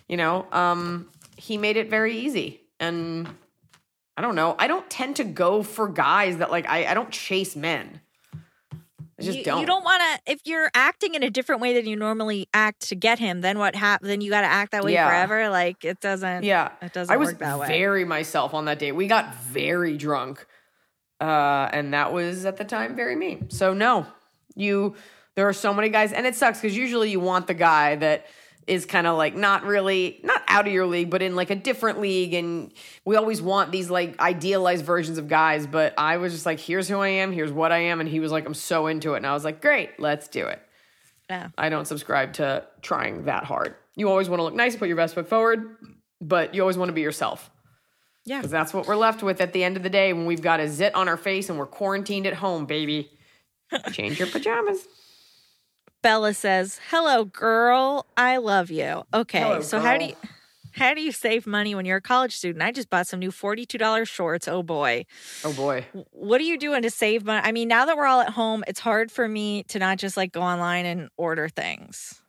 you 0.07 0.17
know. 0.17 0.45
Um, 0.51 1.09
he 1.37 1.57
made 1.57 1.77
it 1.77 1.89
very 1.89 2.17
easy, 2.17 2.61
and 2.79 3.27
I 4.17 4.21
don't 4.21 4.35
know. 4.35 4.55
I 4.59 4.67
don't 4.67 4.89
tend 4.89 5.17
to 5.17 5.23
go 5.23 5.63
for 5.63 5.87
guys 5.87 6.37
that 6.37 6.51
like. 6.51 6.67
I 6.67 6.87
I 6.87 6.93
don't 6.93 7.11
chase 7.11 7.55
men. 7.55 8.01
I 9.21 9.25
just 9.25 9.37
you, 9.39 9.43
don't. 9.43 9.61
You 9.61 9.65
don't 9.67 9.83
want 9.83 10.01
to. 10.25 10.31
If 10.31 10.41
you're 10.45 10.69
acting 10.73 11.15
in 11.15 11.23
a 11.23 11.29
different 11.29 11.61
way 11.61 11.73
than 11.73 11.85
you 11.87 11.95
normally 11.95 12.47
act 12.53 12.89
to 12.89 12.95
get 12.95 13.19
him, 13.19 13.41
then 13.41 13.57
what 13.59 13.75
hap- 13.75 14.01
Then 14.01 14.21
you 14.21 14.29
got 14.29 14.41
to 14.41 14.47
act 14.47 14.71
that 14.73 14.83
way 14.83 14.93
Yeah. 14.93 15.07
forever. 15.07 15.49
Like 15.49 15.83
it 15.85 15.99
doesn't. 16.01 16.43
Yeah, 16.43 16.71
it 16.81 16.93
doesn't 16.93 17.13
I 17.13 17.17
was 17.17 17.29
work 17.29 17.39
that 17.39 17.59
way. 17.59 17.67
very 17.67 18.05
myself 18.05 18.53
on 18.53 18.65
that 18.65 18.79
date. 18.79 18.91
We 18.93 19.07
got 19.07 19.33
very 19.35 19.97
drunk, 19.97 20.45
uh, 21.19 21.69
and 21.71 21.93
that 21.93 22.11
was 22.13 22.45
at 22.45 22.57
the 22.57 22.65
time 22.65 22.95
very 22.95 23.15
me. 23.15 23.39
So 23.49 23.73
no, 23.73 24.05
you. 24.55 24.95
There 25.35 25.47
are 25.47 25.53
so 25.53 25.73
many 25.73 25.87
guys, 25.87 26.11
and 26.11 26.25
it 26.27 26.35
sucks 26.35 26.59
because 26.59 26.75
usually 26.75 27.09
you 27.09 27.21
want 27.21 27.47
the 27.47 27.53
guy 27.53 27.95
that 27.95 28.25
is 28.67 28.85
kind 28.85 29.07
of 29.07 29.17
like 29.17 29.35
not 29.35 29.63
really 29.63 30.19
not 30.23 30.41
out 30.47 30.67
of 30.67 30.73
your 30.73 30.85
league, 30.85 31.09
but 31.09 31.21
in 31.21 31.35
like 31.35 31.49
a 31.49 31.55
different 31.55 31.99
league, 31.99 32.33
and 32.33 32.73
we 33.05 33.15
always 33.15 33.41
want 33.41 33.71
these 33.71 33.89
like 33.89 34.19
idealized 34.19 34.85
versions 34.85 35.17
of 35.17 35.27
guys. 35.27 35.67
But 35.67 35.93
I 35.97 36.17
was 36.17 36.33
just 36.33 36.45
like, 36.45 36.59
here's 36.59 36.87
who 36.87 36.99
I 36.99 37.07
am, 37.07 37.31
here's 37.31 37.51
what 37.51 37.71
I 37.71 37.79
am, 37.79 37.99
and 37.99 38.09
he 38.09 38.19
was 38.19 38.31
like, 38.31 38.45
I'm 38.45 38.53
so 38.53 38.87
into 38.87 39.13
it, 39.13 39.17
and 39.17 39.27
I 39.27 39.33
was 39.33 39.43
like, 39.43 39.61
great, 39.61 39.99
let's 39.99 40.27
do 40.27 40.45
it. 40.47 40.61
Yeah. 41.29 41.47
I 41.57 41.69
don't 41.69 41.85
subscribe 41.85 42.33
to 42.33 42.65
trying 42.81 43.25
that 43.25 43.45
hard. 43.45 43.75
You 43.95 44.09
always 44.09 44.27
want 44.29 44.39
to 44.39 44.43
look 44.43 44.53
nice, 44.53 44.75
put 44.75 44.87
your 44.87 44.97
best 44.97 45.15
foot 45.15 45.27
forward, 45.27 45.77
but 46.19 46.53
you 46.53 46.61
always 46.61 46.77
want 46.77 46.89
to 46.89 46.93
be 46.93 47.01
yourself. 47.01 47.49
Yeah. 48.25 48.37
Because 48.37 48.51
that's 48.51 48.73
what 48.73 48.85
we're 48.85 48.95
left 48.95 49.23
with 49.23 49.41
at 49.41 49.53
the 49.53 49.63
end 49.63 49.77
of 49.77 49.83
the 49.83 49.89
day 49.89 50.13
when 50.13 50.25
we've 50.25 50.41
got 50.41 50.59
a 50.59 50.67
zit 50.69 50.93
on 50.93 51.07
our 51.07 51.17
face 51.17 51.49
and 51.49 51.57
we're 51.57 51.65
quarantined 51.65 52.27
at 52.27 52.33
home, 52.35 52.65
baby. 52.65 53.09
Change 53.91 54.19
your 54.19 54.27
pajamas. 54.27 54.85
Bella 56.01 56.33
says, 56.33 56.79
"Hello, 56.89 57.25
girl. 57.25 58.05
I 58.17 58.37
love 58.37 58.71
you." 58.71 59.03
Okay, 59.13 59.39
Hello, 59.41 59.61
so 59.61 59.79
how 59.79 59.97
do 59.97 60.05
you 60.05 60.15
how 60.75 60.93
do 60.93 61.01
you 61.01 61.11
save 61.11 61.45
money 61.45 61.75
when 61.75 61.85
you're 61.85 61.97
a 61.97 62.01
college 62.01 62.35
student? 62.35 62.63
I 62.63 62.71
just 62.71 62.89
bought 62.89 63.07
some 63.07 63.19
new 63.19 63.31
forty-two 63.31 63.77
dollars 63.77 64.09
shorts. 64.09 64.47
Oh 64.47 64.63
boy, 64.63 65.05
Oh 65.43 65.53
boy. 65.53 65.85
what 66.11 66.39
are 66.41 66.45
you 66.45 66.57
doing 66.57 66.81
to 66.83 66.89
save 66.89 67.25
money? 67.25 67.41
I 67.45 67.51
mean, 67.51 67.67
now 67.67 67.85
that 67.85 67.97
we're 67.97 68.07
all 68.07 68.21
at 68.21 68.29
home, 68.31 68.63
it's 68.67 68.79
hard 68.79 69.11
for 69.11 69.27
me 69.27 69.63
to 69.63 69.79
not 69.79 69.97
just 69.97 70.17
like 70.17 70.31
go 70.31 70.41
online 70.41 70.85
and 70.85 71.09
order 71.17 71.49
things. 71.49 72.21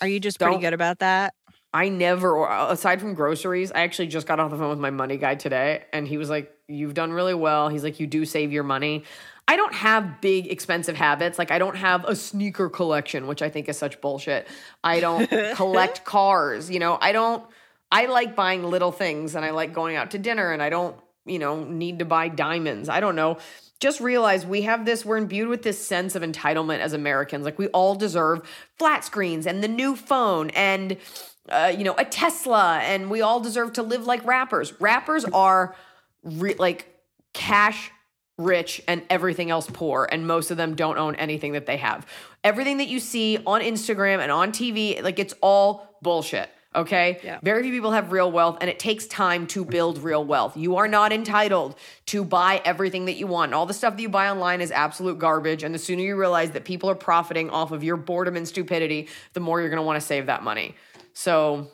Are 0.00 0.08
you 0.08 0.20
just 0.20 0.38
pretty 0.38 0.54
Don't- 0.54 0.60
good 0.62 0.74
about 0.74 0.98
that? 1.00 1.34
I 1.74 1.90
never, 1.90 2.48
uh, 2.48 2.70
aside 2.72 3.02
from 3.02 3.12
groceries, 3.12 3.70
I 3.70 3.80
actually 3.82 4.06
just 4.08 4.26
got 4.26 4.40
off 4.40 4.50
the 4.50 4.56
phone 4.56 4.70
with 4.70 4.78
my 4.78 4.88
money 4.88 5.18
guy 5.18 5.34
today, 5.34 5.84
and 5.92 6.08
he 6.08 6.16
was 6.16 6.30
like, 6.30 6.50
"You've 6.68 6.94
done 6.94 7.12
really 7.12 7.34
well." 7.34 7.68
He's 7.68 7.84
like, 7.84 8.00
"You 8.00 8.06
do 8.06 8.24
save 8.24 8.50
your 8.50 8.62
money." 8.62 9.04
I 9.48 9.56
don't 9.56 9.74
have 9.74 10.20
big 10.20 10.48
expensive 10.48 10.96
habits. 10.96 11.38
Like 11.38 11.50
I 11.50 11.58
don't 11.58 11.76
have 11.76 12.04
a 12.04 12.16
sneaker 12.16 12.68
collection, 12.68 13.26
which 13.26 13.42
I 13.42 13.48
think 13.48 13.68
is 13.68 13.78
such 13.78 14.00
bullshit. 14.00 14.48
I 14.82 15.00
don't 15.00 15.30
collect 15.54 16.04
cars. 16.04 16.70
You 16.70 16.80
know, 16.80 16.98
I 17.00 17.12
don't. 17.12 17.44
I 17.90 18.06
like 18.06 18.34
buying 18.34 18.64
little 18.64 18.90
things, 18.90 19.36
and 19.36 19.44
I 19.44 19.50
like 19.50 19.72
going 19.72 19.94
out 19.94 20.10
to 20.10 20.18
dinner, 20.18 20.50
and 20.52 20.60
I 20.60 20.70
don't, 20.70 20.96
you 21.24 21.38
know, 21.38 21.62
need 21.62 22.00
to 22.00 22.04
buy 22.04 22.28
diamonds. 22.28 22.88
I 22.88 22.98
don't 22.98 23.14
know. 23.14 23.38
Just 23.78 24.00
realize 24.00 24.44
we 24.44 24.62
have 24.62 24.84
this, 24.84 25.04
we're 25.04 25.18
imbued 25.18 25.48
with 25.48 25.62
this 25.62 25.86
sense 25.86 26.16
of 26.16 26.22
entitlement 26.22 26.78
as 26.78 26.94
Americans. 26.94 27.44
Like 27.44 27.58
we 27.58 27.68
all 27.68 27.94
deserve 27.94 28.40
flat 28.78 29.04
screens 29.04 29.46
and 29.46 29.62
the 29.62 29.68
new 29.68 29.94
phone 29.94 30.50
and 30.50 30.96
uh, 31.48 31.72
you 31.76 31.84
know, 31.84 31.94
a 31.96 32.04
Tesla, 32.04 32.80
and 32.82 33.10
we 33.10 33.20
all 33.20 33.40
deserve 33.40 33.74
to 33.74 33.82
live 33.82 34.06
like 34.06 34.24
rappers. 34.24 34.78
Rappers 34.80 35.24
are 35.26 35.76
re- 36.24 36.56
like 36.58 36.92
cash 37.32 37.92
rich 38.38 38.82
and 38.86 39.02
everything 39.08 39.50
else 39.50 39.68
poor, 39.72 40.08
and 40.10 40.26
most 40.26 40.50
of 40.50 40.56
them 40.56 40.74
don't 40.74 40.98
own 40.98 41.14
anything 41.16 41.52
that 41.52 41.66
they 41.66 41.78
have. 41.78 42.06
Everything 42.44 42.78
that 42.78 42.88
you 42.88 43.00
see 43.00 43.38
on 43.46 43.60
Instagram 43.60 44.18
and 44.18 44.30
on 44.30 44.52
TV, 44.52 45.02
like 45.02 45.18
it's 45.18 45.34
all 45.40 45.96
bullshit. 46.02 46.50
Okay. 46.74 47.18
Yeah. 47.24 47.38
Very 47.42 47.62
few 47.62 47.72
people 47.72 47.92
have 47.92 48.12
real 48.12 48.30
wealth, 48.30 48.58
and 48.60 48.68
it 48.68 48.78
takes 48.78 49.06
time 49.06 49.46
to 49.48 49.64
build 49.64 49.96
real 49.98 50.22
wealth. 50.22 50.58
You 50.58 50.76
are 50.76 50.86
not 50.86 51.10
entitled 51.10 51.74
to 52.06 52.22
buy 52.22 52.60
everything 52.66 53.06
that 53.06 53.14
you 53.14 53.26
want. 53.26 53.54
All 53.54 53.64
the 53.64 53.72
stuff 53.72 53.96
that 53.96 54.02
you 54.02 54.10
buy 54.10 54.28
online 54.28 54.60
is 54.60 54.70
absolute 54.70 55.18
garbage. 55.18 55.62
And 55.62 55.74
the 55.74 55.78
sooner 55.78 56.02
you 56.02 56.16
realize 56.16 56.50
that 56.50 56.66
people 56.66 56.90
are 56.90 56.94
profiting 56.94 57.48
off 57.48 57.72
of 57.72 57.82
your 57.82 57.96
boredom 57.96 58.36
and 58.36 58.46
stupidity, 58.46 59.08
the 59.32 59.40
more 59.40 59.60
you're 59.60 59.70
going 59.70 59.80
to 59.80 59.86
want 59.86 59.98
to 59.98 60.06
save 60.06 60.26
that 60.26 60.42
money. 60.42 60.74
So 61.14 61.70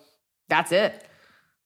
that's 0.48 0.70
it. 0.70 1.04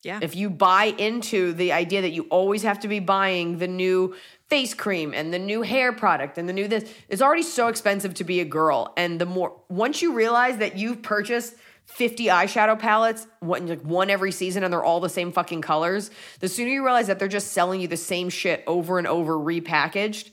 Yeah. 0.03 0.20
If 0.22 0.34
you 0.34 0.49
buy 0.49 0.84
into 0.84 1.53
the 1.53 1.72
idea 1.72 2.03
that 2.03 2.12
you 2.12 2.22
always 2.30 2.62
have 2.62 2.80
to 2.80 2.88
be 2.88 3.01
buying 3.01 3.59
the 3.59 3.68
new 3.68 4.14
face 4.49 4.74
cream 4.74 5.12
and 5.12 5.34
the 5.34 5.38
new 5.38 5.62
hair 5.62 5.92
product 5.92 6.38
and 6.38 6.49
the 6.49 6.53
new 6.53 6.68
this, 6.68 6.90
it's 7.09 7.22
already 7.22 7.42
so 7.42 7.68
expensive 7.68 8.14
to 8.14 8.24
be 8.24 8.40
a 8.40 8.44
girl. 8.44 8.92
And 8.97 9.20
the 9.20 9.26
more, 9.26 9.61
once 9.68 10.03
you 10.03 10.12
realize 10.12 10.59
that 10.59 10.76
you've 10.76 11.03
purchased 11.03 11.55
50 11.86 12.26
eyeshadow 12.26 12.78
palettes, 12.78 13.26
one, 13.40 13.66
like 13.66 13.82
one 13.82 14.11
every 14.11 14.32
season, 14.32 14.62
and 14.62 14.72
they're 14.72 14.84
all 14.84 15.01
the 15.01 15.09
same 15.09 15.32
fucking 15.32 15.62
colors, 15.62 16.11
the 16.40 16.49
sooner 16.49 16.70
you 16.70 16.84
realize 16.84 17.09
that 17.09 17.18
they're 17.18 17.28
just 17.28 17.53
selling 17.53 17.80
you 17.80 17.88
the 17.88 17.97
same 17.97 18.28
shit 18.28 18.62
over 18.66 18.99
and 18.99 19.07
over 19.07 19.34
repackaged, 19.34 20.30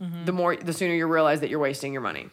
mm-hmm. 0.00 0.24
the 0.24 0.32
more, 0.32 0.56
the 0.56 0.72
sooner 0.72 0.94
you 0.94 1.06
realize 1.06 1.40
that 1.40 1.50
you're 1.50 1.58
wasting 1.58 1.92
your 1.92 2.02
money. 2.02 2.28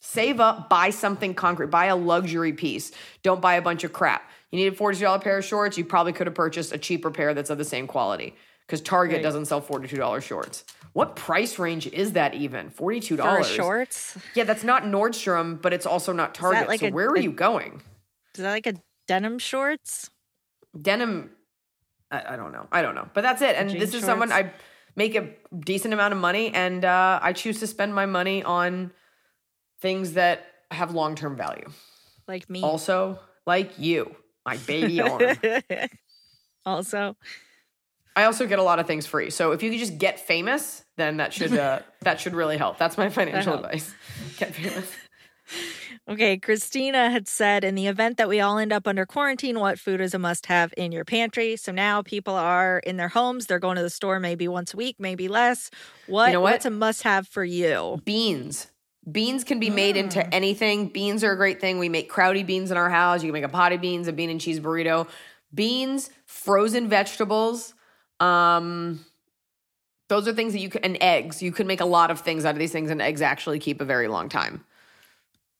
Save 0.00 0.40
up, 0.40 0.68
buy 0.68 0.90
something 0.90 1.32
concrete, 1.32 1.70
buy 1.70 1.86
a 1.86 1.96
luxury 1.96 2.52
piece. 2.52 2.90
Don't 3.22 3.40
buy 3.40 3.54
a 3.54 3.62
bunch 3.62 3.84
of 3.84 3.92
crap. 3.92 4.28
You 4.50 4.58
need 4.58 4.72
a 4.72 4.76
$40 4.76 5.22
pair 5.22 5.38
of 5.38 5.44
shorts, 5.44 5.78
you 5.78 5.84
probably 5.84 6.12
could 6.12 6.26
have 6.26 6.34
purchased 6.34 6.72
a 6.72 6.78
cheaper 6.78 7.10
pair 7.10 7.34
that's 7.34 7.50
of 7.50 7.58
the 7.58 7.64
same 7.64 7.86
quality 7.86 8.34
because 8.72 8.80
Target 8.80 9.16
Right. 9.16 9.22
doesn't 9.22 9.44
sell 9.44 9.60
$42 9.60 10.22
shorts. 10.22 10.64
What 10.94 11.14
price 11.14 11.58
range 11.58 11.86
is 11.88 12.12
that 12.12 12.32
even? 12.32 12.70
$42. 12.70 13.44
Shorts? 13.44 14.16
Yeah, 14.34 14.44
that's 14.44 14.64
not 14.64 14.84
Nordstrom, 14.84 15.60
but 15.60 15.74
it's 15.74 15.84
also 15.84 16.14
not 16.14 16.34
Target. 16.34 16.68
like 16.68 16.80
so 16.80 16.86
a- 16.86 16.90
where 16.90 17.08
are 17.10 17.16
a- 17.16 17.20
you 17.20 17.32
going? 17.32 17.82
Is 18.34 18.40
that 18.42 18.50
like 18.50 18.66
a 18.66 18.74
denim 19.06 19.38
shorts? 19.38 20.08
Denim, 20.80 21.32
I, 22.10 22.32
I 22.32 22.36
don't 22.36 22.50
know. 22.52 22.66
I 22.72 22.80
don't 22.80 22.94
know. 22.94 23.10
But 23.12 23.20
that's 23.20 23.42
it. 23.42 23.56
And 23.56 23.68
Jean 23.68 23.78
this 23.78 23.92
is 23.92 24.04
someone? 24.04 24.32
I 24.32 24.50
make 24.96 25.14
a 25.16 25.28
decent 25.54 25.92
amount 25.92 26.14
of 26.14 26.18
money 26.20 26.50
and 26.54 26.82
uh, 26.82 27.20
I 27.22 27.34
choose 27.34 27.60
to 27.60 27.66
spend 27.66 27.94
my 27.94 28.06
money 28.06 28.42
on 28.42 28.90
things 29.82 30.14
that 30.14 30.46
have 30.70 30.94
long 30.94 31.14
term 31.14 31.36
value. 31.36 31.68
Like 32.26 32.48
me. 32.48 32.62
Also, 32.62 33.18
like 33.46 33.78
you, 33.78 34.16
my 34.46 34.56
baby 34.56 35.00
arm. 35.02 35.20
also, 36.64 37.16
I 38.14 38.24
also 38.24 38.46
get 38.46 38.58
a 38.58 38.62
lot 38.62 38.78
of 38.78 38.86
things 38.86 39.06
free. 39.06 39.30
So 39.30 39.52
if 39.52 39.62
you 39.62 39.70
could 39.70 39.78
just 39.78 39.98
get 39.98 40.20
famous, 40.20 40.84
then 40.96 41.16
that 41.16 41.32
should 41.32 41.56
uh, 41.56 41.80
that 42.02 42.20
should 42.20 42.34
really 42.34 42.56
help. 42.58 42.78
That's 42.78 42.98
my 42.98 43.08
financial 43.08 43.54
advice. 43.54 43.94
Get 44.38 44.54
famous. 44.54 44.90
Okay, 46.08 46.36
Christina 46.36 47.10
had 47.10 47.28
said 47.28 47.62
in 47.62 47.74
the 47.76 47.86
event 47.86 48.16
that 48.16 48.28
we 48.28 48.40
all 48.40 48.58
end 48.58 48.72
up 48.72 48.88
under 48.88 49.06
quarantine, 49.06 49.60
what 49.60 49.78
food 49.78 50.00
is 50.00 50.14
a 50.14 50.18
must 50.18 50.46
have 50.46 50.74
in 50.76 50.90
your 50.90 51.04
pantry? 51.04 51.54
So 51.56 51.70
now 51.70 52.02
people 52.02 52.34
are 52.34 52.80
in 52.80 52.96
their 52.96 53.08
homes, 53.08 53.46
they're 53.46 53.60
going 53.60 53.76
to 53.76 53.82
the 53.82 53.90
store 53.90 54.18
maybe 54.18 54.48
once 54.48 54.74
a 54.74 54.76
week, 54.76 54.96
maybe 54.98 55.28
less. 55.28 55.70
What, 56.08 56.28
you 56.28 56.32
know 56.32 56.40
what? 56.40 56.52
what's 56.52 56.66
a 56.66 56.70
must 56.70 57.04
have 57.04 57.28
for 57.28 57.44
you? 57.44 58.00
Beans. 58.04 58.66
Beans 59.10 59.44
can 59.44 59.60
be 59.60 59.70
made 59.70 59.94
Mm. 59.94 60.00
into 60.00 60.34
anything. 60.34 60.88
Beans 60.88 61.22
are 61.22 61.32
a 61.32 61.36
great 61.36 61.60
thing. 61.60 61.78
We 61.78 61.88
make 61.88 62.10
crowdy 62.10 62.44
beans 62.44 62.72
in 62.72 62.76
our 62.76 62.90
house. 62.90 63.22
You 63.22 63.28
can 63.28 63.34
make 63.34 63.44
a 63.44 63.48
pot 63.48 63.72
of 63.72 63.80
beans, 63.80 64.08
a 64.08 64.12
bean 64.12 64.30
and 64.30 64.40
cheese 64.40 64.58
burrito. 64.58 65.06
Beans, 65.54 66.10
frozen 66.26 66.88
vegetables. 66.88 67.74
Um, 68.22 69.04
those 70.08 70.28
are 70.28 70.32
things 70.32 70.52
that 70.52 70.60
you 70.60 70.68
can, 70.68 70.82
and 70.84 70.98
eggs. 71.00 71.42
You 71.42 71.52
can 71.52 71.66
make 71.66 71.80
a 71.80 71.86
lot 71.86 72.10
of 72.10 72.20
things 72.20 72.44
out 72.44 72.54
of 72.54 72.58
these 72.58 72.72
things, 72.72 72.90
and 72.90 73.00
eggs 73.00 73.22
actually 73.22 73.58
keep 73.58 73.80
a 73.80 73.84
very 73.84 74.08
long 74.08 74.28
time. 74.28 74.64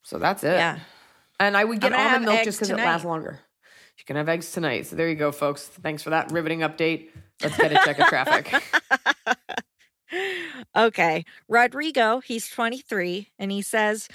So 0.02 0.18
that's 0.18 0.44
it. 0.44 0.54
Yeah. 0.54 0.78
And 1.40 1.56
I 1.56 1.64
would 1.64 1.80
get 1.80 1.92
almond 1.92 2.24
milk 2.24 2.44
just 2.44 2.58
because 2.58 2.70
it 2.70 2.76
lasts 2.76 3.04
longer. 3.04 3.40
You 3.98 4.04
can 4.04 4.16
have 4.16 4.28
eggs 4.28 4.52
tonight. 4.52 4.86
So 4.86 4.96
there 4.96 5.08
you 5.08 5.14
go, 5.14 5.32
folks. 5.32 5.66
Thanks 5.66 6.02
for 6.02 6.10
that 6.10 6.30
riveting 6.32 6.60
update. 6.60 7.08
Let's 7.42 7.56
get 7.56 7.72
a 7.72 7.76
check 7.84 7.98
of 7.98 8.06
traffic. 8.06 8.52
Okay. 10.74 11.24
Rodrigo, 11.48 12.20
he's 12.20 12.48
23, 12.48 13.28
and 13.38 13.50
he 13.50 13.62
says, 13.62 14.08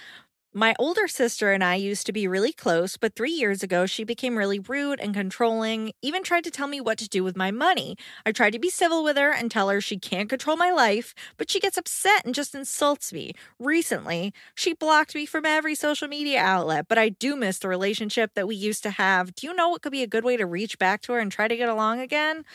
My 0.57 0.73
older 0.79 1.07
sister 1.07 1.51
and 1.51 1.63
I 1.63 1.75
used 1.75 2.07
to 2.07 2.11
be 2.11 2.27
really 2.27 2.51
close, 2.51 2.97
but 2.97 3.15
three 3.15 3.29
years 3.29 3.61
ago, 3.61 3.85
she 3.85 4.03
became 4.03 4.35
really 4.35 4.57
rude 4.57 4.99
and 4.99 5.13
controlling, 5.13 5.91
even 6.01 6.23
tried 6.23 6.45
to 6.45 6.49
tell 6.49 6.65
me 6.65 6.81
what 6.81 6.97
to 6.97 7.07
do 7.07 7.23
with 7.23 7.37
my 7.37 7.51
money. 7.51 7.95
I 8.25 8.31
tried 8.31 8.53
to 8.53 8.59
be 8.59 8.71
civil 8.71 9.03
with 9.03 9.17
her 9.17 9.31
and 9.31 9.51
tell 9.51 9.69
her 9.69 9.79
she 9.81 9.99
can't 9.99 10.27
control 10.27 10.57
my 10.57 10.71
life, 10.71 11.13
but 11.37 11.51
she 11.51 11.59
gets 11.59 11.77
upset 11.77 12.25
and 12.25 12.33
just 12.33 12.55
insults 12.55 13.13
me. 13.13 13.33
Recently, 13.59 14.33
she 14.55 14.73
blocked 14.73 15.13
me 15.13 15.27
from 15.27 15.45
every 15.45 15.75
social 15.75 16.07
media 16.07 16.39
outlet, 16.39 16.87
but 16.87 16.97
I 16.97 17.09
do 17.09 17.35
miss 17.35 17.59
the 17.59 17.67
relationship 17.67 18.33
that 18.33 18.47
we 18.47 18.55
used 18.55 18.81
to 18.81 18.89
have. 18.89 19.35
Do 19.35 19.45
you 19.45 19.53
know 19.53 19.69
what 19.69 19.83
could 19.83 19.91
be 19.91 20.01
a 20.01 20.07
good 20.07 20.23
way 20.23 20.37
to 20.37 20.47
reach 20.47 20.79
back 20.79 21.03
to 21.03 21.13
her 21.13 21.19
and 21.19 21.31
try 21.31 21.47
to 21.47 21.55
get 21.55 21.69
along 21.69 21.99
again? 21.99 22.45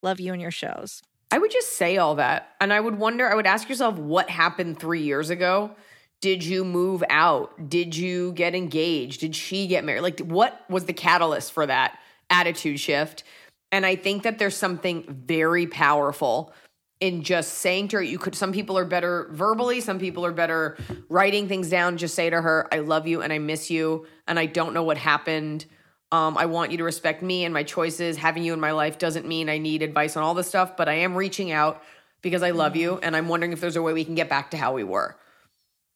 Love 0.00 0.20
you 0.20 0.32
and 0.32 0.40
your 0.40 0.52
shows. 0.52 1.02
I 1.32 1.38
would 1.38 1.50
just 1.50 1.76
say 1.76 1.96
all 1.96 2.14
that. 2.14 2.50
And 2.60 2.72
I 2.72 2.78
would 2.78 3.00
wonder, 3.00 3.28
I 3.28 3.34
would 3.34 3.48
ask 3.48 3.68
yourself 3.68 3.96
what 3.96 4.30
happened 4.30 4.78
three 4.78 5.02
years 5.02 5.28
ago. 5.28 5.72
Did 6.20 6.44
you 6.44 6.64
move 6.64 7.04
out? 7.10 7.68
Did 7.68 7.96
you 7.96 8.32
get 8.32 8.54
engaged? 8.54 9.20
Did 9.20 9.36
she 9.36 9.66
get 9.66 9.84
married? 9.84 10.00
Like, 10.00 10.20
what 10.20 10.64
was 10.68 10.86
the 10.86 10.92
catalyst 10.92 11.52
for 11.52 11.64
that 11.66 11.98
attitude 12.28 12.80
shift? 12.80 13.22
And 13.70 13.86
I 13.86 13.96
think 13.96 14.24
that 14.24 14.38
there's 14.38 14.56
something 14.56 15.04
very 15.08 15.66
powerful 15.66 16.52
in 17.00 17.22
just 17.22 17.54
saying 17.54 17.88
to 17.88 17.96
her, 17.96 18.02
you 18.02 18.18
could, 18.18 18.34
some 18.34 18.52
people 18.52 18.76
are 18.76 18.84
better 18.84 19.28
verbally, 19.30 19.80
some 19.80 20.00
people 20.00 20.26
are 20.26 20.32
better 20.32 20.76
writing 21.08 21.46
things 21.46 21.70
down. 21.70 21.96
Just 21.96 22.14
say 22.14 22.28
to 22.28 22.40
her, 22.40 22.66
I 22.72 22.80
love 22.80 23.06
you 23.06 23.22
and 23.22 23.32
I 23.32 23.38
miss 23.38 23.70
you. 23.70 24.06
And 24.26 24.38
I 24.38 24.46
don't 24.46 24.74
know 24.74 24.82
what 24.82 24.98
happened. 24.98 25.64
Um, 26.10 26.36
I 26.36 26.46
want 26.46 26.72
you 26.72 26.78
to 26.78 26.84
respect 26.84 27.22
me 27.22 27.44
and 27.44 27.54
my 27.54 27.62
choices. 27.62 28.16
Having 28.16 28.44
you 28.44 28.52
in 28.52 28.60
my 28.60 28.72
life 28.72 28.98
doesn't 28.98 29.26
mean 29.26 29.48
I 29.48 29.58
need 29.58 29.82
advice 29.82 30.16
on 30.16 30.24
all 30.24 30.34
this 30.34 30.48
stuff, 30.48 30.76
but 30.76 30.88
I 30.88 30.94
am 30.94 31.14
reaching 31.14 31.52
out 31.52 31.82
because 32.22 32.42
I 32.42 32.50
love 32.50 32.74
you. 32.74 32.98
And 33.02 33.14
I'm 33.14 33.28
wondering 33.28 33.52
if 33.52 33.60
there's 33.60 33.76
a 33.76 33.82
way 33.82 33.92
we 33.92 34.04
can 34.04 34.16
get 34.16 34.28
back 34.28 34.50
to 34.50 34.56
how 34.56 34.72
we 34.72 34.82
were. 34.82 35.16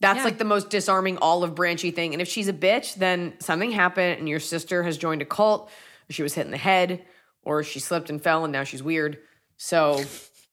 That's 0.02 0.18
Yeah. 0.18 0.24
like 0.24 0.38
the 0.38 0.44
most 0.44 0.68
disarming 0.68 1.16
olive 1.18 1.54
branchy 1.54 1.92
thing. 1.92 2.12
And 2.12 2.20
if 2.20 2.28
she's 2.28 2.48
a 2.48 2.52
bitch, 2.52 2.96
then 2.96 3.34
something 3.38 3.70
happened 3.70 4.18
and 4.18 4.28
your 4.28 4.40
sister 4.40 4.82
has 4.82 4.98
joined 4.98 5.22
a 5.22 5.24
cult, 5.24 5.70
or 5.70 6.12
she 6.12 6.22
was 6.24 6.34
hit 6.34 6.44
in 6.44 6.50
the 6.50 6.58
head, 6.58 7.04
or 7.44 7.62
she 7.62 7.78
slipped 7.78 8.10
and 8.10 8.20
fell 8.20 8.44
and 8.44 8.52
now 8.52 8.64
she's 8.64 8.82
weird. 8.82 9.18
So, 9.56 10.04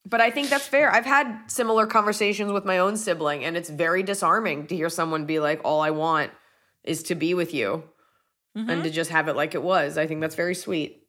but 0.05 0.21
I 0.21 0.29
think 0.29 0.49
that's 0.49 0.67
fair. 0.67 0.91
I've 0.91 1.05
had 1.05 1.45
similar 1.47 1.87
conversations 1.87 2.51
with 2.51 2.63
my 2.63 2.77
own 2.77 2.95
sibling, 2.95 3.43
and 3.43 3.57
it's 3.57 3.69
very 3.71 4.03
disarming 4.03 4.67
to 4.67 4.75
hear 4.75 4.87
someone 4.89 5.25
be 5.25 5.39
like, 5.39 5.61
All 5.65 5.81
I 5.81 5.89
want 5.89 6.31
is 6.83 7.03
to 7.03 7.15
be 7.15 7.33
with 7.33 7.53
you 7.53 7.83
and 8.55 8.67
mm-hmm. 8.69 8.81
to 8.83 8.89
just 8.91 9.09
have 9.09 9.27
it 9.27 9.35
like 9.35 9.55
it 9.55 9.63
was. 9.63 9.97
I 9.97 10.05
think 10.07 10.21
that's 10.21 10.35
very 10.35 10.55
sweet. 10.55 11.07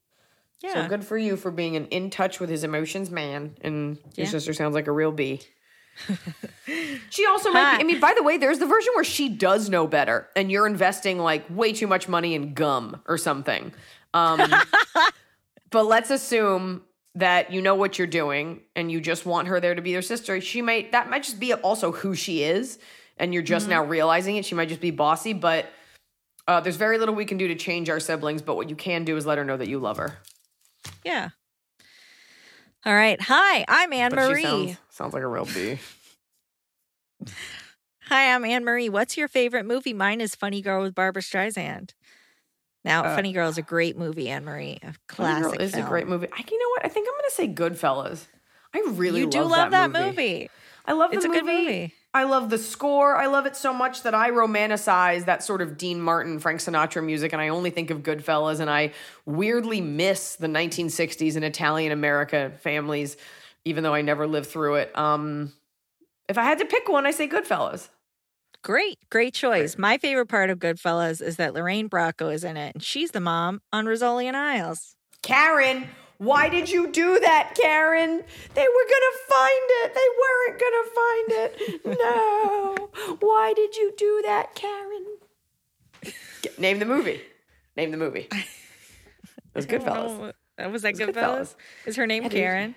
Yeah. 0.62 0.74
So 0.74 0.88
good 0.88 1.04
for 1.04 1.16
you 1.18 1.36
for 1.36 1.50
being 1.50 1.76
an 1.76 1.86
in 1.86 2.10
touch 2.10 2.40
with 2.40 2.48
his 2.50 2.64
emotions 2.64 3.10
man. 3.10 3.56
And 3.60 3.96
your 4.16 4.26
Yeah. 4.26 4.30
sister 4.30 4.52
sounds 4.54 4.74
like 4.74 4.88
a 4.88 4.92
real 4.92 5.12
bee. 5.12 5.40
she 7.10 7.26
also 7.26 7.50
might 7.50 7.76
be, 7.76 7.80
I 7.82 7.84
mean, 7.84 8.00
by 8.00 8.14
the 8.16 8.22
way, 8.22 8.38
there's 8.38 8.58
the 8.58 8.66
version 8.66 8.92
where 8.94 9.04
she 9.04 9.28
does 9.28 9.68
know 9.68 9.86
better 9.86 10.28
and 10.36 10.50
you're 10.50 10.66
investing 10.66 11.18
like 11.18 11.44
way 11.50 11.72
too 11.72 11.86
much 11.86 12.08
money 12.08 12.34
in 12.34 12.54
gum 12.54 13.00
or 13.06 13.18
something. 13.18 13.72
Um, 14.14 14.40
but 15.70 15.84
let's 15.84 16.10
assume 16.10 16.82
that 17.16 17.52
you 17.52 17.60
know 17.60 17.74
what 17.74 17.98
you're 17.98 18.06
doing 18.06 18.60
and 18.76 18.90
you 18.90 19.00
just 19.00 19.26
want 19.26 19.48
her 19.48 19.60
there 19.60 19.74
to 19.74 19.82
be 19.82 19.90
your 19.90 20.02
sister. 20.02 20.40
She 20.40 20.62
might, 20.62 20.92
that 20.92 21.10
might 21.10 21.24
just 21.24 21.40
be 21.40 21.52
also 21.52 21.92
who 21.92 22.14
she 22.14 22.42
is. 22.42 22.78
And 23.16 23.34
you're 23.34 23.42
just 23.42 23.68
now 23.68 23.84
realizing 23.84 24.36
it. 24.36 24.46
She 24.46 24.54
might 24.54 24.70
just 24.70 24.80
be 24.80 24.90
bossy, 24.90 25.34
but 25.34 25.66
uh, 26.48 26.60
there's 26.60 26.76
very 26.76 26.96
little 26.96 27.14
we 27.14 27.26
can 27.26 27.36
do 27.36 27.48
to 27.48 27.54
change 27.54 27.90
our 27.90 28.00
siblings. 28.00 28.40
But 28.40 28.56
what 28.56 28.70
you 28.70 28.76
can 28.76 29.04
do 29.04 29.18
is 29.18 29.26
let 29.26 29.36
her 29.36 29.44
know 29.44 29.58
that 29.58 29.68
you 29.68 29.78
love 29.78 29.98
her. 29.98 30.16
Yeah. 31.04 31.28
All 32.86 32.94
right. 32.94 33.20
Hi, 33.20 33.64
I'm 33.68 33.92
Anne 33.92 34.10
But 34.10 34.26
she 34.36 34.42
Marie. 34.42 34.76
Sounds, 35.00 35.12
sounds 35.12 35.14
like 35.14 35.22
a 35.22 35.26
real 35.26 35.46
bee. 35.46 35.78
Hi, 38.04 38.34
I'm 38.34 38.44
Anne 38.44 38.64
Marie. 38.64 38.88
What's 38.88 39.16
your 39.16 39.28
favorite 39.28 39.64
movie? 39.64 39.92
Mine 39.94 40.20
is 40.20 40.34
Funny 40.34 40.60
Girl 40.60 40.82
with 40.82 40.94
Barbra 40.94 41.22
Streisand. 41.22 41.90
Now, 42.84 43.04
Uh, 43.04 43.14
Funny 43.16 43.32
Girl 43.32 43.48
is 43.48 43.56
a 43.58 43.62
great 43.62 43.96
movie, 43.96 44.28
Anne 44.28 44.44
Marie. 44.44 44.78
A 44.82 44.92
Funny 45.14 45.40
Girl 45.40 45.50
classic. 45.52 45.60
is 45.60 45.74
a 45.74 45.82
great 45.82 46.06
movie. 46.06 46.28
I, 46.32 46.44
you 46.50 46.58
know 46.58 46.68
what? 46.70 46.84
I 46.84 46.88
think 46.88 47.08
I'm 47.08 47.14
going 47.14 47.28
to 47.28 47.34
say 47.34 47.48
Goodfellas. 47.88 48.26
I 48.74 48.82
really 48.92 49.20
You 49.20 49.30
do 49.30 49.40
love, 49.40 49.50
love 49.50 49.70
that, 49.72 49.92
that 49.92 50.06
movie. 50.06 50.50
I 50.86 50.92
love 50.92 51.12
It's 51.12 51.24
the 51.24 51.30
a 51.30 51.34
good 51.34 51.44
movie. 51.46 51.94
I 52.12 52.24
love 52.24 52.50
the 52.50 52.58
score. 52.58 53.16
I 53.16 53.26
love 53.26 53.46
it 53.46 53.54
so 53.56 53.72
much 53.72 54.02
that 54.02 54.14
I 54.14 54.30
romanticize 54.30 55.26
that 55.26 55.42
sort 55.42 55.60
of 55.62 55.76
Dean 55.78 56.00
Martin, 56.00 56.40
Frank 56.40 56.60
Sinatra 56.60 57.04
music, 57.04 57.32
and 57.32 57.40
I 57.40 57.48
only 57.48 57.70
think 57.70 57.90
of 57.90 58.02
Goodfellas. 58.02 58.60
And 58.60 58.68
I 58.70 58.92
weirdly 59.26 59.80
miss 59.80 60.36
the 60.36 60.46
1960s 60.48 61.36
and 61.36 61.44
Italian 61.44 61.92
America 61.92 62.50
families, 62.62 63.16
even 63.64 63.82
though 63.82 63.94
I 63.94 64.02
never 64.02 64.26
lived 64.26 64.46
through 64.48 64.76
it. 64.76 64.96
Um, 64.96 65.52
if 66.28 66.38
I 66.38 66.44
had 66.44 66.58
to 66.58 66.64
pick 66.64 66.88
one, 66.88 67.06
I 67.06 67.10
say 67.10 67.28
Goodfellas. 67.28 67.88
Great, 68.62 68.98
great 69.10 69.32
choice. 69.32 69.78
My 69.78 69.96
favorite 69.96 70.26
part 70.26 70.50
of 70.50 70.58
Goodfellas 70.58 71.22
is 71.22 71.36
that 71.36 71.54
Lorraine 71.54 71.88
Bracco 71.88 72.32
is 72.32 72.44
in 72.44 72.56
it, 72.56 72.74
and 72.74 72.82
she's 72.82 73.10
the 73.12 73.20
mom 73.20 73.62
on 73.72 73.86
and 73.88 74.36
Isles. 74.36 74.96
Karen, 75.22 75.88
why 76.18 76.50
did 76.50 76.70
you 76.70 76.90
do 76.92 77.18
that, 77.20 77.56
Karen? 77.60 78.22
They 78.54 78.66
were 78.66 78.86
gonna 78.90 79.16
find 79.28 79.70
it. 79.82 79.94
They 79.94 80.08
weren't 80.20 80.60
gonna 80.60 80.90
find 80.94 81.32
it. 81.32 81.98
No. 81.98 83.16
why 83.20 83.54
did 83.54 83.76
you 83.76 83.94
do 83.96 84.22
that, 84.26 84.54
Karen? 84.54 85.06
Name 86.58 86.78
the 86.78 86.84
movie. 86.84 87.22
Name 87.76 87.90
the 87.90 87.96
movie. 87.96 88.28
It 89.52 89.56
was 89.56 89.66
Goodfellas. 89.66 90.32
Oh, 90.60 90.68
was 90.70 90.82
that 90.82 90.94
Goodfellas? 90.94 91.12
Goodfellas. 91.12 91.54
Is 91.86 91.96
her 91.96 92.06
name. 92.06 92.28
Karen? 92.28 92.76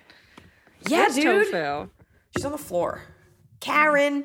Yeah, 0.86 1.00
Where's 1.00 1.14
dude. 1.14 1.50
Tofu? 1.50 1.90
She's 2.36 2.44
on 2.44 2.52
the 2.52 2.58
floor. 2.58 3.02
Karen. 3.60 4.24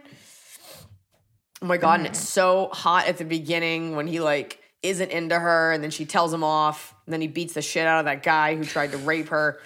Oh 1.62 1.66
my 1.66 1.78
god, 1.78 2.00
and 2.00 2.08
it's 2.08 2.20
so 2.20 2.70
hot 2.72 3.08
at 3.08 3.18
the 3.18 3.26
beginning 3.26 3.96
when 3.96 4.08
he 4.08 4.20
like 4.20 4.60
isn't 4.82 5.12
into 5.12 5.38
her 5.38 5.72
and 5.74 5.84
then 5.84 5.92
she 5.92 6.06
tells 6.06 6.34
him 6.34 6.44
off 6.44 6.96
and 7.06 7.14
then 7.14 7.20
he 7.22 7.28
beats 7.28 7.54
the 7.54 7.62
shit 7.62 7.86
out 7.86 8.00
of 8.00 8.06
that 8.06 8.24
guy 8.24 8.56
who 8.56 8.64
tried 8.64 8.92
to 8.92 8.98
rape 8.98 9.28
her. 9.30 9.60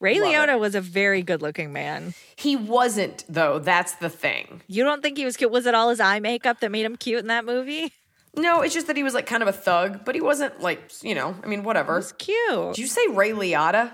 Ray 0.00 0.18
Love 0.18 0.32
it. 0.32 0.34
Liotta 0.36 0.58
was 0.58 0.74
a 0.74 0.80
very 0.80 1.22
good-looking 1.22 1.72
man. 1.72 2.14
He 2.36 2.56
wasn't 2.56 3.24
though, 3.28 3.58
that's 3.58 3.92
the 3.96 4.08
thing. 4.08 4.62
You 4.66 4.82
don't 4.82 5.02
think 5.02 5.18
he 5.18 5.24
was 5.24 5.36
cute? 5.36 5.50
Was 5.50 5.66
it 5.66 5.74
all 5.74 5.90
his 5.90 6.00
eye 6.00 6.20
makeup 6.20 6.60
that 6.60 6.70
made 6.70 6.84
him 6.84 6.96
cute 6.96 7.20
in 7.20 7.26
that 7.28 7.44
movie? 7.44 7.92
No, 8.36 8.62
it's 8.62 8.74
just 8.74 8.86
that 8.88 8.96
he 8.96 9.02
was 9.02 9.14
like 9.14 9.26
kind 9.26 9.42
of 9.42 9.48
a 9.48 9.52
thug, 9.52 10.04
but 10.04 10.14
he 10.14 10.20
wasn't 10.20 10.60
like, 10.60 10.90
you 11.02 11.14
know, 11.14 11.36
I 11.42 11.46
mean, 11.46 11.62
whatever. 11.62 11.98
It's 11.98 12.12
cute. 12.12 12.74
Did 12.74 12.78
you 12.78 12.86
say 12.86 13.06
Ray 13.10 13.30
Liotta? 13.30 13.92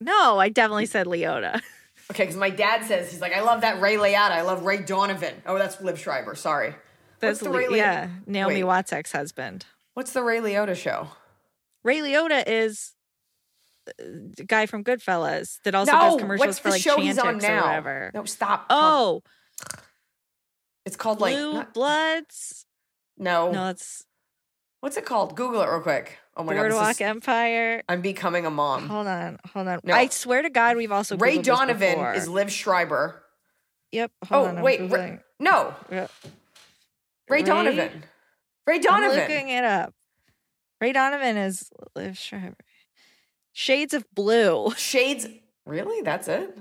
No, 0.00 0.38
I 0.38 0.48
definitely 0.48 0.86
said 0.86 1.06
Leota. 1.06 1.60
Okay, 2.10 2.24
because 2.24 2.34
my 2.34 2.50
dad 2.50 2.84
says 2.86 3.08
he's 3.08 3.20
like, 3.20 3.32
I 3.32 3.40
love 3.42 3.60
that 3.60 3.80
Ray 3.80 3.94
Liotta. 3.94 4.32
I 4.32 4.42
love 4.42 4.64
Ray 4.64 4.78
Donovan. 4.78 5.32
Oh, 5.46 5.56
that's 5.56 5.76
Liev 5.76 5.96
Schreiber. 5.96 6.34
Sorry. 6.34 6.74
That's 7.20 7.38
the 7.38 7.50
Ray 7.50 7.68
Le- 7.68 7.74
Liotta- 7.74 7.76
yeah, 7.76 8.08
Naomi 8.26 8.54
Wait. 8.54 8.64
Watts' 8.64 8.92
ex-husband. 8.92 9.64
What's 9.94 10.12
the 10.12 10.24
Ray 10.24 10.40
Liotta 10.40 10.74
show? 10.74 11.06
Ray 11.84 11.98
Liotta 12.00 12.42
is 12.48 12.94
uh, 13.88 13.92
the 14.34 14.42
guy 14.44 14.66
from 14.66 14.82
Goodfellas 14.82 15.60
that 15.62 15.76
also 15.76 15.92
does 15.92 16.16
commercials 16.16 16.46
what's 16.48 16.58
for 16.58 16.68
the 16.70 16.72
like 16.72 16.82
show 16.82 16.96
he's 17.00 17.16
on 17.16 17.38
Chantix 17.38 17.42
now? 17.42 17.58
or 17.58 17.66
whatever. 17.68 18.10
No, 18.12 18.24
stop. 18.24 18.66
Oh, 18.70 19.22
it's 20.84 20.96
called 20.96 21.20
like 21.20 21.36
Blue 21.36 21.52
not- 21.54 21.74
Bloods. 21.74 22.66
no. 23.18 23.52
No, 23.52 23.68
it's 23.68 24.04
What's 24.80 24.96
it 24.96 25.04
called? 25.04 25.36
Google 25.36 25.62
it 25.62 25.68
real 25.68 25.80
quick. 25.80 26.18
Oh 26.40 26.42
my 26.42 26.54
Boardwalk 26.54 26.88
this 26.88 26.96
is, 26.96 27.00
Empire. 27.02 27.82
I'm 27.86 28.00
becoming 28.00 28.46
a 28.46 28.50
mom. 28.50 28.88
Hold 28.88 29.06
on, 29.06 29.38
hold 29.52 29.68
on. 29.68 29.80
No. 29.84 29.92
I 29.92 30.08
swear 30.08 30.40
to 30.40 30.48
God, 30.48 30.78
we've 30.78 30.90
also 30.90 31.18
Ray 31.18 31.36
Googled 31.36 31.44
Donovan 31.44 31.98
is 32.14 32.28
Liev 32.28 32.48
Schreiber. 32.48 33.22
Yep. 33.92 34.10
Hold 34.26 34.46
oh 34.46 34.56
on, 34.56 34.62
wait. 34.62 34.90
Ray, 34.90 35.18
no. 35.38 35.74
Ray, 35.90 36.06
Ray? 37.28 37.42
Donovan. 37.42 38.04
Ray 38.66 38.76
I'm 38.76 38.80
Donovan. 38.80 39.18
looking 39.18 39.48
it 39.50 39.64
up. 39.64 39.92
Ray 40.80 40.94
Donovan 40.94 41.36
is 41.36 41.68
Liev 41.94 42.16
Schreiber. 42.16 42.56
Shades 43.52 43.92
of 43.92 44.06
blue. 44.14 44.72
Shades. 44.78 45.26
Really? 45.66 46.00
That's 46.00 46.26
it? 46.28 46.56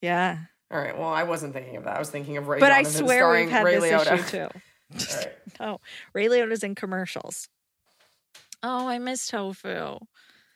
Yeah. 0.00 0.38
All 0.72 0.80
right. 0.80 0.96
Well, 0.96 1.08
I 1.10 1.24
wasn't 1.24 1.52
thinking 1.52 1.76
of 1.76 1.84
that. 1.84 1.96
I 1.96 1.98
was 1.98 2.08
thinking 2.08 2.38
of 2.38 2.48
Ray 2.48 2.60
But 2.60 2.72
I 2.72 2.82
Donovan 2.82 3.06
swear 3.06 3.18
starring 3.18 3.44
we've 3.44 3.52
had 3.52 3.64
Ray 3.66 3.78
this 3.78 3.92
Liotta. 3.92 4.14
issue 4.14 4.22
too. 4.24 4.38
All 4.94 5.16
right. 5.16 5.32
No, 5.60 5.80
Ray 6.14 6.28
Liotta's 6.28 6.62
in 6.62 6.74
commercials. 6.74 7.48
Oh, 8.62 8.88
I 8.88 8.98
miss 8.98 9.26
tofu. 9.28 9.98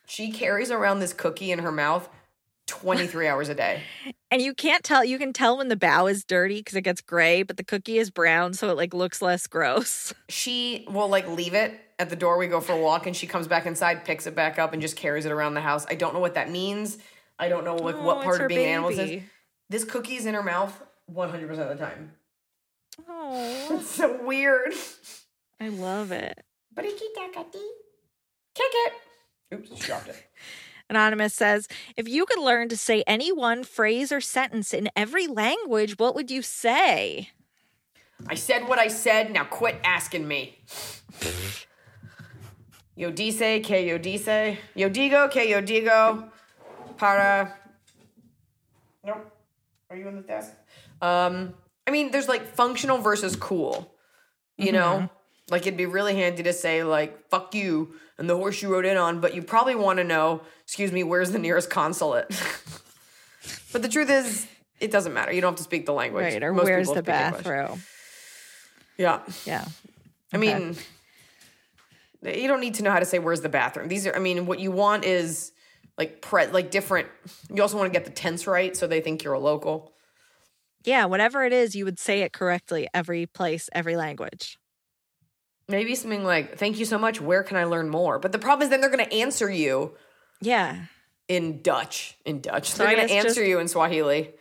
She 0.05 0.31
carries 0.31 0.71
around 0.71 0.99
this 0.99 1.13
cookie 1.13 1.51
in 1.51 1.59
her 1.59 1.71
mouth 1.71 2.09
23 2.67 3.27
hours 3.27 3.49
a 3.49 3.55
day. 3.55 3.83
And 4.33 4.41
you 4.41 4.55
can't 4.55 4.83
tell, 4.83 5.05
you 5.05 5.19
can 5.19 5.31
tell 5.31 5.59
when 5.59 5.67
the 5.67 5.75
bow 5.75 6.07
is 6.07 6.25
dirty 6.25 6.55
because 6.57 6.73
it 6.75 6.81
gets 6.81 7.01
gray, 7.01 7.43
but 7.43 7.55
the 7.57 7.63
cookie 7.63 7.99
is 7.99 8.09
brown, 8.09 8.55
so 8.55 8.71
it 8.71 8.77
like 8.77 8.91
looks 8.91 9.21
less 9.21 9.45
gross. 9.45 10.11
She 10.27 10.87
will 10.89 11.07
like 11.07 11.27
leave 11.27 11.53
it 11.53 11.79
at 11.99 12.09
the 12.09 12.15
door. 12.15 12.39
We 12.39 12.47
go 12.47 12.59
for 12.59 12.71
a 12.73 12.79
walk 12.79 13.05
and 13.05 13.15
she 13.15 13.27
comes 13.27 13.47
back 13.47 13.67
inside, 13.67 14.05
picks 14.05 14.25
it 14.25 14.33
back 14.33 14.57
up, 14.57 14.73
and 14.73 14.81
just 14.81 14.95
carries 14.95 15.27
it 15.27 15.31
around 15.31 15.53
the 15.53 15.61
house. 15.61 15.85
I 15.87 15.93
don't 15.93 16.15
know 16.15 16.19
what 16.19 16.33
that 16.33 16.49
means. 16.49 16.97
I 17.37 17.47
don't 17.47 17.63
know 17.63 17.75
like 17.75 17.93
Oh, 17.93 18.01
what 18.03 18.23
part 18.23 18.41
of 18.41 18.47
being 18.47 18.61
an 18.61 18.69
animal 18.69 18.89
is. 18.89 19.21
This 19.69 19.83
cookie's 19.83 20.25
in 20.25 20.33
her 20.33 20.41
mouth 20.41 20.81
100% 21.13 21.47
of 21.51 21.69
the 21.69 21.75
time. 21.75 22.13
Oh, 23.07 23.67
It's 23.79 23.91
so 23.91 24.19
weird. 24.23 24.73
I 25.59 25.69
love 25.69 26.11
it. 26.11 26.43
Kick 28.53 28.71
it. 28.71 28.93
Oops, 29.53 29.69
she 29.69 29.87
dropped 29.87 30.09
it. 30.09 30.15
Anonymous 30.89 31.33
says, 31.33 31.67
if 31.97 32.07
you 32.07 32.25
could 32.25 32.39
learn 32.39 32.69
to 32.69 32.77
say 32.77 33.03
any 33.07 33.31
one 33.31 33.63
phrase 33.63 34.11
or 34.11 34.21
sentence 34.21 34.73
in 34.73 34.89
every 34.95 35.27
language, 35.27 35.97
what 35.97 36.13
would 36.13 36.29
you 36.29 36.41
say? 36.41 37.29
I 38.27 38.35
said 38.35 38.67
what 38.67 38.79
I 38.79 38.87
said. 38.89 39.31
Now 39.31 39.45
quit 39.45 39.77
asking 39.83 40.27
me. 40.27 40.59
Yo 42.95 43.09
dice, 43.09 43.63
que 43.63 43.79
yo 43.79 43.97
dice. 43.97 44.59
Yo 44.75 44.87
digo, 44.87 45.31
que 45.31 45.49
yo 45.49 45.61
digo. 45.61 46.29
Para. 46.95 47.55
Nope. 49.03 49.31
Are 49.89 49.97
you 49.97 50.07
in 50.07 50.15
the 50.15 50.21
desk? 50.21 50.51
Um, 51.01 51.55
I 51.87 51.91
mean, 51.91 52.11
there's 52.11 52.27
like 52.27 52.55
functional 52.55 52.99
versus 52.99 53.35
cool. 53.35 53.91
You 54.57 54.71
know? 54.71 55.09
Like 55.49 55.63
it'd 55.63 55.77
be 55.77 55.85
really 55.85 56.15
handy 56.15 56.43
to 56.43 56.53
say 56.53 56.83
like 56.83 57.29
"fuck 57.29 57.53
you" 57.53 57.95
and 58.17 58.29
the 58.29 58.35
horse 58.35 58.61
you 58.61 58.71
rode 58.71 58.85
in 58.85 58.97
on, 58.97 59.19
but 59.19 59.35
you 59.35 59.41
probably 59.41 59.75
want 59.75 59.97
to 59.97 60.03
know, 60.03 60.41
excuse 60.63 60.91
me, 60.91 61.03
where's 61.03 61.31
the 61.31 61.39
nearest 61.39 61.69
consulate? 61.69 62.27
but 63.73 63.81
the 63.81 63.89
truth 63.89 64.09
is, 64.09 64.47
it 64.79 64.91
doesn't 64.91 65.13
matter. 65.13 65.31
You 65.31 65.41
don't 65.41 65.53
have 65.53 65.57
to 65.57 65.63
speak 65.63 65.85
the 65.85 65.93
language. 65.93 66.33
Right. 66.33 66.43
Or 66.43 66.53
Most 66.53 66.65
where's 66.65 66.87
the 66.87 66.95
speak 66.95 67.09
English. 67.09 67.43
bathroom? 67.43 67.83
Yeah. 68.97 69.21
Yeah. 69.45 69.65
I 70.31 70.37
mean, 70.37 70.75
you 72.21 72.47
don't 72.47 72.59
need 72.59 72.75
to 72.75 72.83
know 72.83 72.91
how 72.91 72.99
to 72.99 73.05
say 73.05 73.19
where's 73.19 73.41
the 73.41 73.49
bathroom. 73.49 73.87
These 73.87 74.07
are, 74.07 74.15
I 74.15 74.19
mean, 74.19 74.45
what 74.45 74.59
you 74.59 74.71
want 74.71 75.05
is 75.05 75.51
like 75.97 76.21
pre, 76.21 76.47
like 76.47 76.71
different. 76.71 77.07
You 77.53 77.61
also 77.61 77.77
want 77.77 77.91
to 77.91 77.97
get 77.97 78.05
the 78.05 78.11
tense 78.11 78.47
right 78.47 78.75
so 78.75 78.87
they 78.87 79.01
think 79.01 79.23
you're 79.23 79.33
a 79.33 79.39
local. 79.39 79.91
Yeah. 80.83 81.05
Whatever 81.05 81.45
it 81.45 81.53
is, 81.53 81.75
you 81.75 81.85
would 81.85 81.99
say 81.99 82.21
it 82.21 82.33
correctly 82.33 82.87
every 82.93 83.25
place, 83.25 83.69
every 83.73 83.95
language. 83.95 84.57
Maybe 85.67 85.95
something 85.95 86.23
like, 86.23 86.57
"Thank 86.57 86.77
you 86.79 86.85
so 86.85 86.97
much. 86.97 87.21
Where 87.21 87.43
can 87.43 87.57
I 87.57 87.63
learn 87.63 87.89
more?" 87.89 88.19
But 88.19 88.31
the 88.31 88.39
problem 88.39 88.63
is, 88.65 88.69
then 88.69 88.81
they're 88.81 88.89
going 88.89 89.05
to 89.05 89.13
answer 89.13 89.49
you 89.49 89.95
Yeah. 90.41 90.85
in 91.27 91.61
Dutch. 91.61 92.15
In 92.25 92.41
Dutch, 92.41 92.71
So 92.71 92.83
they're 92.83 92.95
going 92.95 93.07
to 93.07 93.13
answer 93.13 93.29
just- 93.41 93.47
you 93.47 93.59
in 93.59 93.67
Swahili. 93.67 94.33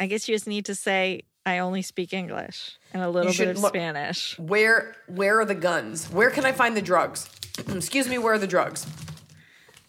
I 0.00 0.06
guess 0.06 0.28
you 0.28 0.34
just 0.34 0.46
need 0.46 0.64
to 0.66 0.74
say, 0.74 1.22
I 1.44 1.58
only 1.58 1.82
speak 1.82 2.12
English 2.12 2.78
and 2.94 3.02
a 3.02 3.08
little 3.10 3.32
bit 3.32 3.48
of 3.48 3.58
look- 3.58 3.74
Spanish. 3.74 4.38
Where 4.38 4.96
Where 5.08 5.40
are 5.40 5.44
the 5.44 5.54
guns? 5.54 6.08
Where 6.10 6.30
can 6.30 6.44
I 6.46 6.52
find 6.52 6.76
the 6.76 6.82
drugs? 6.82 7.28
Excuse 7.68 8.08
me. 8.08 8.18
Where 8.18 8.34
are 8.34 8.38
the 8.38 8.46
drugs? 8.46 8.86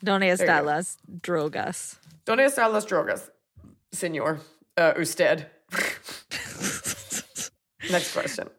Donde 0.04 0.26
you 0.26 0.34
está 0.34 0.60
go. 0.60 0.66
las 0.66 0.98
drogas? 1.22 1.96
Donde 2.26 2.44
están 2.46 2.74
las 2.74 2.86
drogas, 2.86 3.30
señor? 3.94 4.40
Uh, 4.78 4.94
usted. 5.00 5.46
Next 7.90 8.14
question. 8.14 8.50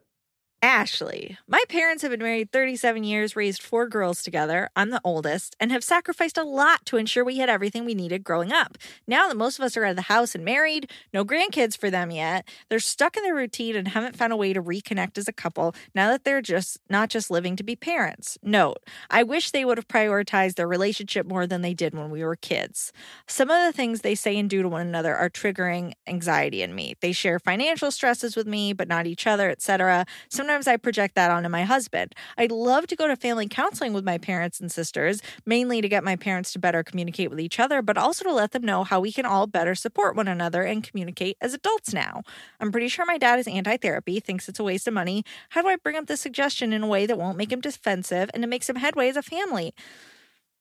Ashley, 0.65 1.37
my 1.47 1.63
parents 1.69 2.01
have 2.01 2.09
been 2.09 2.23
married 2.23 2.51
37 2.51 3.03
years, 3.03 3.35
raised 3.35 3.61
four 3.61 3.87
girls 3.87 4.23
together. 4.23 4.67
I'm 4.75 4.89
the 4.89 4.99
oldest, 5.03 5.55
and 5.59 5.71
have 5.71 5.83
sacrificed 5.83 6.39
a 6.39 6.43
lot 6.43 6.83
to 6.87 6.97
ensure 6.97 7.23
we 7.23 7.37
had 7.37 7.51
everything 7.51 7.85
we 7.85 7.93
needed 7.93 8.23
growing 8.23 8.51
up. 8.51 8.75
Now 9.05 9.27
that 9.27 9.37
most 9.37 9.59
of 9.59 9.63
us 9.63 9.77
are 9.77 9.85
out 9.85 9.91
of 9.91 9.95
the 9.95 10.01
house 10.01 10.33
and 10.33 10.43
married, 10.43 10.89
no 11.13 11.23
grandkids 11.23 11.77
for 11.77 11.91
them 11.91 12.09
yet, 12.09 12.47
they're 12.67 12.79
stuck 12.79 13.15
in 13.15 13.21
their 13.21 13.35
routine 13.35 13.75
and 13.75 13.89
haven't 13.89 14.15
found 14.15 14.33
a 14.33 14.35
way 14.35 14.53
to 14.53 14.63
reconnect 14.63 15.19
as 15.19 15.27
a 15.27 15.33
couple 15.33 15.75
now 15.93 16.09
that 16.09 16.23
they're 16.23 16.41
just 16.41 16.79
not 16.89 17.11
just 17.11 17.29
living 17.29 17.55
to 17.57 17.63
be 17.63 17.75
parents. 17.75 18.35
Note, 18.41 18.79
I 19.11 19.21
wish 19.21 19.51
they 19.51 19.65
would 19.65 19.77
have 19.77 19.87
prioritized 19.87 20.55
their 20.55 20.67
relationship 20.67 21.27
more 21.27 21.45
than 21.45 21.61
they 21.61 21.75
did 21.75 21.93
when 21.93 22.09
we 22.09 22.23
were 22.23 22.35
kids. 22.35 22.91
Some 23.27 23.51
of 23.51 23.63
the 23.63 23.71
things 23.71 24.01
they 24.01 24.15
say 24.15 24.35
and 24.35 24.49
do 24.49 24.63
to 24.63 24.69
one 24.69 24.87
another 24.87 25.15
are 25.15 25.29
triggering 25.29 25.93
anxiety 26.07 26.63
in 26.63 26.73
me. 26.73 26.95
They 27.01 27.11
share 27.11 27.37
financial 27.37 27.91
stresses 27.91 28.35
with 28.35 28.47
me, 28.47 28.73
but 28.73 28.87
not 28.87 29.05
each 29.05 29.27
other, 29.27 29.51
etc. 29.51 30.07
Sometimes 30.27 30.54
I 30.63 30.77
project 30.77 31.15
that 31.15 31.29
onto 31.29 31.49
my 31.49 31.63
husband. 31.63 32.15
I'd 32.37 32.51
love 32.51 32.87
to 32.87 32.95
go 32.95 33.07
to 33.07 33.15
family 33.17 33.47
counseling 33.49 33.91
with 33.91 34.05
my 34.05 34.17
parents 34.17 34.61
and 34.61 34.71
sisters, 34.71 35.21
mainly 35.45 35.81
to 35.81 35.89
get 35.89 36.03
my 36.03 36.15
parents 36.15 36.53
to 36.53 36.59
better 36.59 36.81
communicate 36.81 37.29
with 37.29 37.41
each 37.41 37.59
other, 37.59 37.81
but 37.81 37.97
also 37.97 38.23
to 38.23 38.31
let 38.31 38.51
them 38.51 38.63
know 38.63 38.85
how 38.85 39.01
we 39.01 39.11
can 39.11 39.25
all 39.25 39.47
better 39.47 39.75
support 39.75 40.15
one 40.15 40.29
another 40.29 40.63
and 40.63 40.83
communicate 40.83 41.35
as 41.41 41.53
adults 41.53 41.93
now. 41.93 42.23
I'm 42.61 42.71
pretty 42.71 42.87
sure 42.87 43.05
my 43.05 43.17
dad 43.17 43.37
is 43.37 43.47
anti 43.47 43.75
therapy, 43.75 44.21
thinks 44.21 44.47
it's 44.47 44.59
a 44.59 44.63
waste 44.63 44.87
of 44.87 44.93
money. 44.93 45.25
How 45.49 45.61
do 45.61 45.67
I 45.67 45.75
bring 45.75 45.97
up 45.97 46.07
this 46.07 46.21
suggestion 46.21 46.71
in 46.71 46.83
a 46.83 46.87
way 46.87 47.05
that 47.05 47.17
won't 47.17 47.37
make 47.37 47.51
him 47.51 47.61
defensive 47.61 48.29
and 48.33 48.41
to 48.41 48.47
make 48.47 48.63
some 48.63 48.77
headway 48.77 49.09
as 49.09 49.17
a 49.17 49.21
family? 49.21 49.73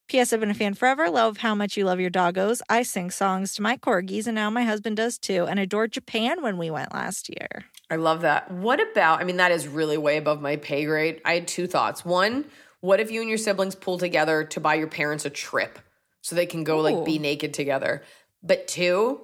P.S. 0.06 0.34
I've 0.34 0.40
been 0.40 0.50
a 0.50 0.54
fan 0.54 0.74
forever. 0.74 1.08
Love 1.08 1.38
how 1.38 1.54
much 1.54 1.78
you 1.78 1.84
love 1.86 1.98
your 1.98 2.10
doggos. 2.10 2.60
I 2.68 2.82
sing 2.82 3.10
songs 3.10 3.54
to 3.54 3.62
my 3.62 3.78
corgis, 3.78 4.26
and 4.26 4.34
now 4.34 4.50
my 4.50 4.62
husband 4.62 4.98
does 4.98 5.16
too, 5.16 5.46
and 5.46 5.58
adored 5.58 5.92
Japan 5.92 6.42
when 6.42 6.58
we 6.58 6.70
went 6.70 6.92
last 6.92 7.30
year. 7.30 7.64
I 7.94 7.96
love 7.96 8.22
that. 8.22 8.50
What 8.50 8.80
about, 8.80 9.20
I 9.20 9.24
mean, 9.24 9.36
that 9.36 9.52
is 9.52 9.68
really 9.68 9.96
way 9.96 10.16
above 10.16 10.40
my 10.40 10.56
pay 10.56 10.84
grade. 10.84 11.20
I 11.24 11.34
had 11.34 11.46
two 11.46 11.68
thoughts. 11.68 12.04
One, 12.04 12.46
what 12.80 12.98
if 12.98 13.12
you 13.12 13.20
and 13.20 13.28
your 13.28 13.38
siblings 13.38 13.76
pull 13.76 13.98
together 13.98 14.42
to 14.42 14.58
buy 14.58 14.74
your 14.74 14.88
parents 14.88 15.24
a 15.24 15.30
trip 15.30 15.78
so 16.20 16.34
they 16.34 16.44
can 16.44 16.64
go 16.64 16.80
like 16.80 17.04
be 17.04 17.20
naked 17.20 17.54
together? 17.54 18.02
But 18.42 18.66
two, 18.66 19.20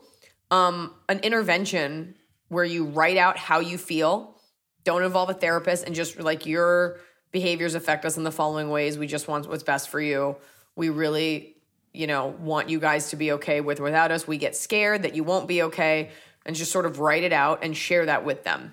um, 0.53 0.95
an 1.09 1.18
intervention 1.18 2.14
where 2.47 2.64
you 2.64 2.85
write 2.85 3.16
out 3.16 3.37
how 3.37 3.59
you 3.59 3.77
feel, 3.77 4.37
don't 4.85 5.03
involve 5.03 5.31
a 5.31 5.35
therapist, 5.35 5.85
and 5.85 5.93
just 5.93 6.21
like 6.21 6.47
your 6.47 7.01
behaviors 7.33 7.75
affect 7.75 8.05
us 8.05 8.16
in 8.16 8.23
the 8.23 8.31
following 8.31 8.71
ways. 8.71 8.97
We 8.99 9.09
just 9.09 9.27
want 9.27 9.49
what's 9.49 9.64
best 9.64 9.89
for 9.89 10.01
you. 10.01 10.37
We 10.77 10.91
really, 10.91 11.57
you 11.93 12.07
know, 12.07 12.37
want 12.39 12.71
you 12.71 12.79
guys 12.79 13.11
to 13.11 13.16
be 13.16 13.33
okay 13.33 13.61
with 13.61 13.81
or 13.81 13.83
without 13.83 14.12
us. 14.12 14.29
We 14.29 14.39
get 14.39 14.55
scared 14.55 15.03
that 15.03 15.16
you 15.16 15.25
won't 15.25 15.49
be 15.49 15.62
okay 15.64 16.11
and 16.47 16.57
just 16.57 16.72
sort 16.72 16.86
of 16.86 16.99
write 17.01 17.22
it 17.22 17.32
out 17.32 17.62
and 17.62 17.76
share 17.76 18.07
that 18.07 18.24
with 18.24 18.45
them. 18.45 18.72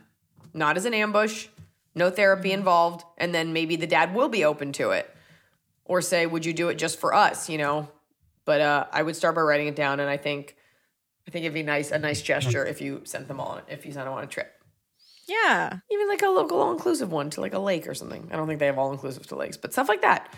Not 0.53 0.78
as 0.78 0.86
an 0.86 0.93
ambush, 0.93 1.47
no 1.95 2.09
therapy 2.09 2.51
involved, 2.51 3.03
and 3.18 3.34
then 3.34 3.53
maybe 3.53 3.76
the 3.76 3.88
dad 3.88 4.13
will 4.13 4.30
be 4.30 4.45
open 4.45 4.72
to 4.74 4.91
it. 4.91 5.13
Or 5.86 6.01
say, 6.01 6.26
would 6.26 6.45
you 6.45 6.53
do 6.53 6.70
it 6.70 6.76
just 6.76 6.99
for 6.99 7.13
us, 7.13 7.49
you 7.49 7.57
know? 7.57 7.89
But 8.45 8.61
uh, 8.61 8.86
I 8.91 9.03
would 9.03 9.15
start 9.15 9.36
by 9.36 9.41
writing 9.41 9.68
it 9.68 9.76
down 9.76 9.99
and 9.99 10.09
I 10.09 10.18
think 10.18 10.55
I 11.28 11.32
think 11.32 11.43
it'd 11.43 11.53
be 11.53 11.63
nice 11.63 11.91
a 11.91 11.99
nice 11.99 12.22
gesture 12.22 12.65
if 12.65 12.82
you 12.82 13.01
sent 13.03 13.28
them 13.28 13.41
all 13.41 13.59
if 13.68 13.86
you 13.86 13.91
sent 13.91 14.05
them 14.05 14.13
on 14.13 14.24
a 14.24 14.28
trip. 14.28 14.53
Yeah. 15.28 15.80
Even 15.91 16.07
like 16.07 16.22
a 16.22 16.30
local 16.30 16.61
all 16.61 16.72
inclusive 16.72 17.11
one 17.11 17.30
to 17.32 17.41
like 17.41 17.53
a 17.53 17.59
lake 17.59 17.88
or 17.88 17.93
something. 17.93 18.30
I 18.32 18.38
don't 18.38 18.47
think 18.47 18.61
they 18.61 18.65
have 18.68 18.78
all 18.78 18.93
inclusive 18.93 19.28
to 19.28 19.36
lakes, 19.36 19.57
but 19.57 19.74
stuff 19.74 19.89
like 19.89 20.01
that. 20.01 20.34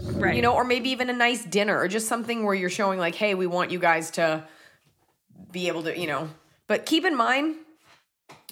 Right. 0.00 0.36
You 0.36 0.42
know, 0.42 0.54
or 0.54 0.62
maybe 0.62 0.90
even 0.90 1.10
a 1.10 1.12
nice 1.12 1.44
dinner 1.44 1.76
or 1.76 1.88
just 1.88 2.06
something 2.06 2.44
where 2.44 2.54
you're 2.54 2.70
showing 2.70 3.00
like, 3.00 3.16
hey, 3.16 3.34
we 3.34 3.48
want 3.48 3.72
you 3.72 3.80
guys 3.80 4.12
to 4.12 4.44
be 5.50 5.66
able 5.66 5.82
to, 5.82 5.98
you 5.98 6.06
know. 6.06 6.30
But 6.68 6.86
keep 6.86 7.04
in 7.04 7.16
mind, 7.16 7.56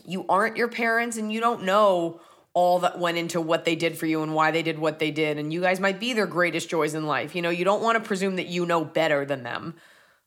you 0.05 0.25
aren't 0.29 0.57
your 0.57 0.69
parents 0.69 1.17
and 1.17 1.33
you 1.33 1.41
don't 1.41 1.65
know 1.65 2.21
all 2.55 2.79
that 2.79 2.99
went 2.99 3.19
into 3.19 3.39
what 3.39 3.67
they 3.67 3.77
did 3.77 3.99
for 3.99 4.07
you 4.07 4.23
and 4.23 4.35
why 4.35 4.51
they 4.51 4.63
did 4.63 4.79
what 4.79 4.99
they 4.99 5.11
did. 5.11 5.39
And 5.39 5.53
you 5.53 5.61
guys 5.61 5.79
might 5.79 6.01
be 6.01 6.15
their 6.15 6.27
greatest 6.27 6.71
joys 6.71 6.95
in 6.95 7.07
life. 7.07 7.37
You 7.37 7.43
know, 7.43 7.51
you 7.51 7.67
don't 7.67 7.83
want 7.83 8.03
to 8.03 8.09
presume 8.09 8.37
that 8.37 8.47
you 8.47 8.65
know 8.65 8.83
better 8.83 9.27
than 9.27 9.43
them. 9.43 9.75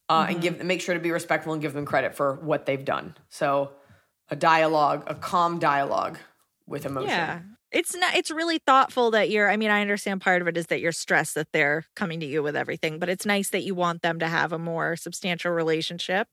Uh, 0.08 0.26
and 0.30 0.42
give 0.42 0.64
make 0.64 0.82
sure 0.82 0.96
to 0.96 1.00
be 1.00 1.12
respectful 1.12 1.54
and 1.54 1.62
give 1.62 1.74
them 1.74 1.86
credit 1.86 2.16
for 2.16 2.36
what 2.36 2.66
they've 2.66 2.84
done. 2.84 3.16
So 3.30 3.72
a 4.30 4.36
dialogue, 4.36 5.04
a 5.06 5.14
calm 5.14 5.60
dialogue 5.60 6.18
with 6.66 6.86
emotion. 6.86 7.10
Yeah. 7.10 7.40
It's 7.72 7.96
not 7.96 8.16
it's 8.16 8.32
really 8.32 8.58
thoughtful 8.58 9.12
that 9.12 9.30
you're 9.30 9.50
I 9.50 9.58
mean, 9.58 9.70
I 9.70 9.82
understand 9.82 10.22
part 10.22 10.42
of 10.42 10.48
it 10.48 10.58
is 10.58 10.68
that 10.68 10.80
you're 10.82 10.92
stressed 10.92 11.36
that 11.36 11.52
they're 11.52 11.86
coming 11.96 12.20
to 12.22 12.26
you 12.26 12.42
with 12.42 12.56
everything, 12.56 12.98
but 12.98 13.10
it's 13.10 13.26
nice 13.26 13.50
that 13.50 13.62
you 13.62 13.76
want 13.76 14.02
them 14.02 14.20
to 14.20 14.28
have 14.28 14.52
a 14.52 14.58
more 14.58 14.96
substantial 14.96 15.52
relationship. 15.52 16.28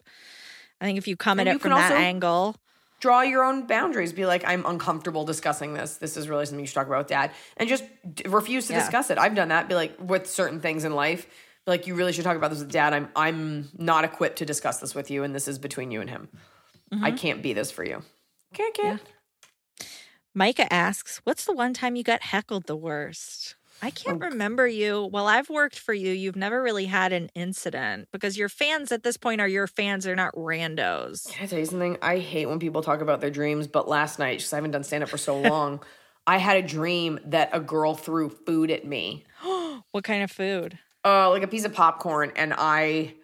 I 0.81 0.85
think 0.85 0.99
if 0.99 1.09
you 1.09 1.17
come 1.17 1.39
And 1.39 1.49
at 1.49 1.53
you 1.53 1.57
it 1.57 1.63
from 1.63 1.71
that 1.71 1.93
angle, 1.93 2.57
draw 3.01 3.23
your 3.23 3.45
own 3.45 3.67
boundaries. 3.67 4.13
Be 4.13 4.27
like, 4.27 4.45
I'm 4.47 4.65
uncomfortable 4.67 5.25
discussing 5.25 5.75
this. 5.75 5.97
This 5.97 6.17
is 6.17 6.29
really 6.29 6.47
something 6.47 6.61
you 6.61 6.67
should 6.67 6.75
talk 6.75 6.87
about 6.87 6.99
with 6.99 7.07
dad. 7.09 7.31
And 7.57 7.69
just 7.69 7.85
d- 8.15 8.25
refuse 8.29 8.67
to 8.69 8.75
Yeah. 8.75 8.81
discuss 8.81 9.11
it. 9.11 9.19
I've 9.19 9.35
done 9.35 9.49
that. 9.49 9.69
Be 9.69 9.75
like, 9.75 9.97
with 10.01 10.29
certain 10.29 10.61
things 10.61 10.85
in 10.85 10.95
life, 10.95 11.27
be 11.27 11.73
like, 11.73 11.87
you 11.87 11.95
really 11.95 12.13
should 12.13 12.25
talk 12.25 12.37
about 12.37 12.51
this 12.51 12.61
with 12.61 12.71
dad. 12.71 12.93
I'm 12.93 13.09
I'm 13.17 13.69
not 13.77 14.05
equipped 14.05 14.39
to 14.39 14.47
discuss 14.47 14.79
this 14.79 14.95
with 14.95 15.11
you, 15.11 15.25
and 15.25 15.35
this 15.35 15.49
is 15.49 15.59
between 15.59 15.91
you 15.91 16.01
and 16.01 16.09
him. 16.09 16.29
I 16.93 16.95
mm-hmm. 16.95 17.17
can't 17.17 17.43
be 17.43 17.53
this 17.53 17.73
for 17.73 17.85
you. 17.85 18.03
Can't, 18.55 18.75
can't. 18.75 19.03
Micah 20.35 20.73
asks, 20.73 21.21
"What's 21.25 21.45
the 21.45 21.53
one 21.53 21.75
time 21.75 21.97
you 21.97 22.05
got 22.05 22.23
heckled 22.23 22.67
the 22.67 22.77
worst?" 22.77 23.56
I 23.83 23.91
can't 23.91 24.21
remember 24.21 24.67
you. 24.67 25.09
Well, 25.13 25.27
I've 25.27 25.51
worked 25.51 25.79
for 25.79 25.93
you. 25.93 26.13
You've 26.13 26.37
never 26.37 26.63
really 26.63 26.87
had 26.87 27.13
an 27.13 27.31
incident 27.35 28.09
because 28.13 28.39
your 28.39 28.49
fans 28.49 28.91
at 28.91 29.03
this 29.03 29.17
point 29.17 29.41
are 29.41 29.49
your 29.49 29.67
fans. 29.67 30.05
They're 30.05 30.17
not 30.17 30.35
randos. 30.35 31.31
Can 31.31 31.45
I 31.45 31.47
tell 31.47 31.59
you 31.59 31.67
something? 31.67 31.99
I 32.01 32.19
hate 32.19 32.47
when 32.47 32.59
people 32.59 32.83
talk 32.83 33.01
about 33.01 33.21
their 33.21 33.31
dreams, 33.31 33.67
but 33.67 33.89
last 33.89 34.19
night, 34.19 34.39
because 34.39 34.53
I 34.53 34.57
haven't 34.57 34.71
done 34.71 34.85
stand 34.85 35.05
up 35.05 35.11
for 35.11 35.19
so 35.19 35.39
long, 35.41 35.81
I 36.27 36.39
had 36.39 36.57
a 36.57 36.67
dream 36.67 37.21
that 37.27 37.51
a 37.53 37.61
girl 37.61 37.95
threw 37.95 38.29
food 38.31 38.71
at 38.71 38.87
me. 38.87 39.25
What 39.93 40.05
kind 40.05 40.23
of 40.23 40.31
food? 40.31 40.79
uh, 41.07 41.31
like 41.31 41.43
a 41.45 41.47
piece 41.47 41.65
of 41.65 41.73
popcorn 41.73 42.33
and 42.35 42.53
I 42.53 43.15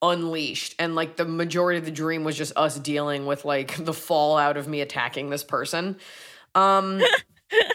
unleashed. 0.00 0.74
And 0.78 0.94
like 0.94 1.16
the 1.16 1.24
majority 1.26 1.78
of 1.78 1.84
the 1.84 1.90
dream 1.90 2.24
was 2.24 2.36
just 2.36 2.52
us 2.56 2.78
dealing 2.78 3.26
with 3.26 3.44
like 3.44 3.76
the 3.84 3.92
fallout 3.92 4.56
of 4.56 4.66
me 4.66 4.80
attacking 4.80 5.30
this 5.30 5.44
person. 5.44 5.96
Um, 6.54 7.02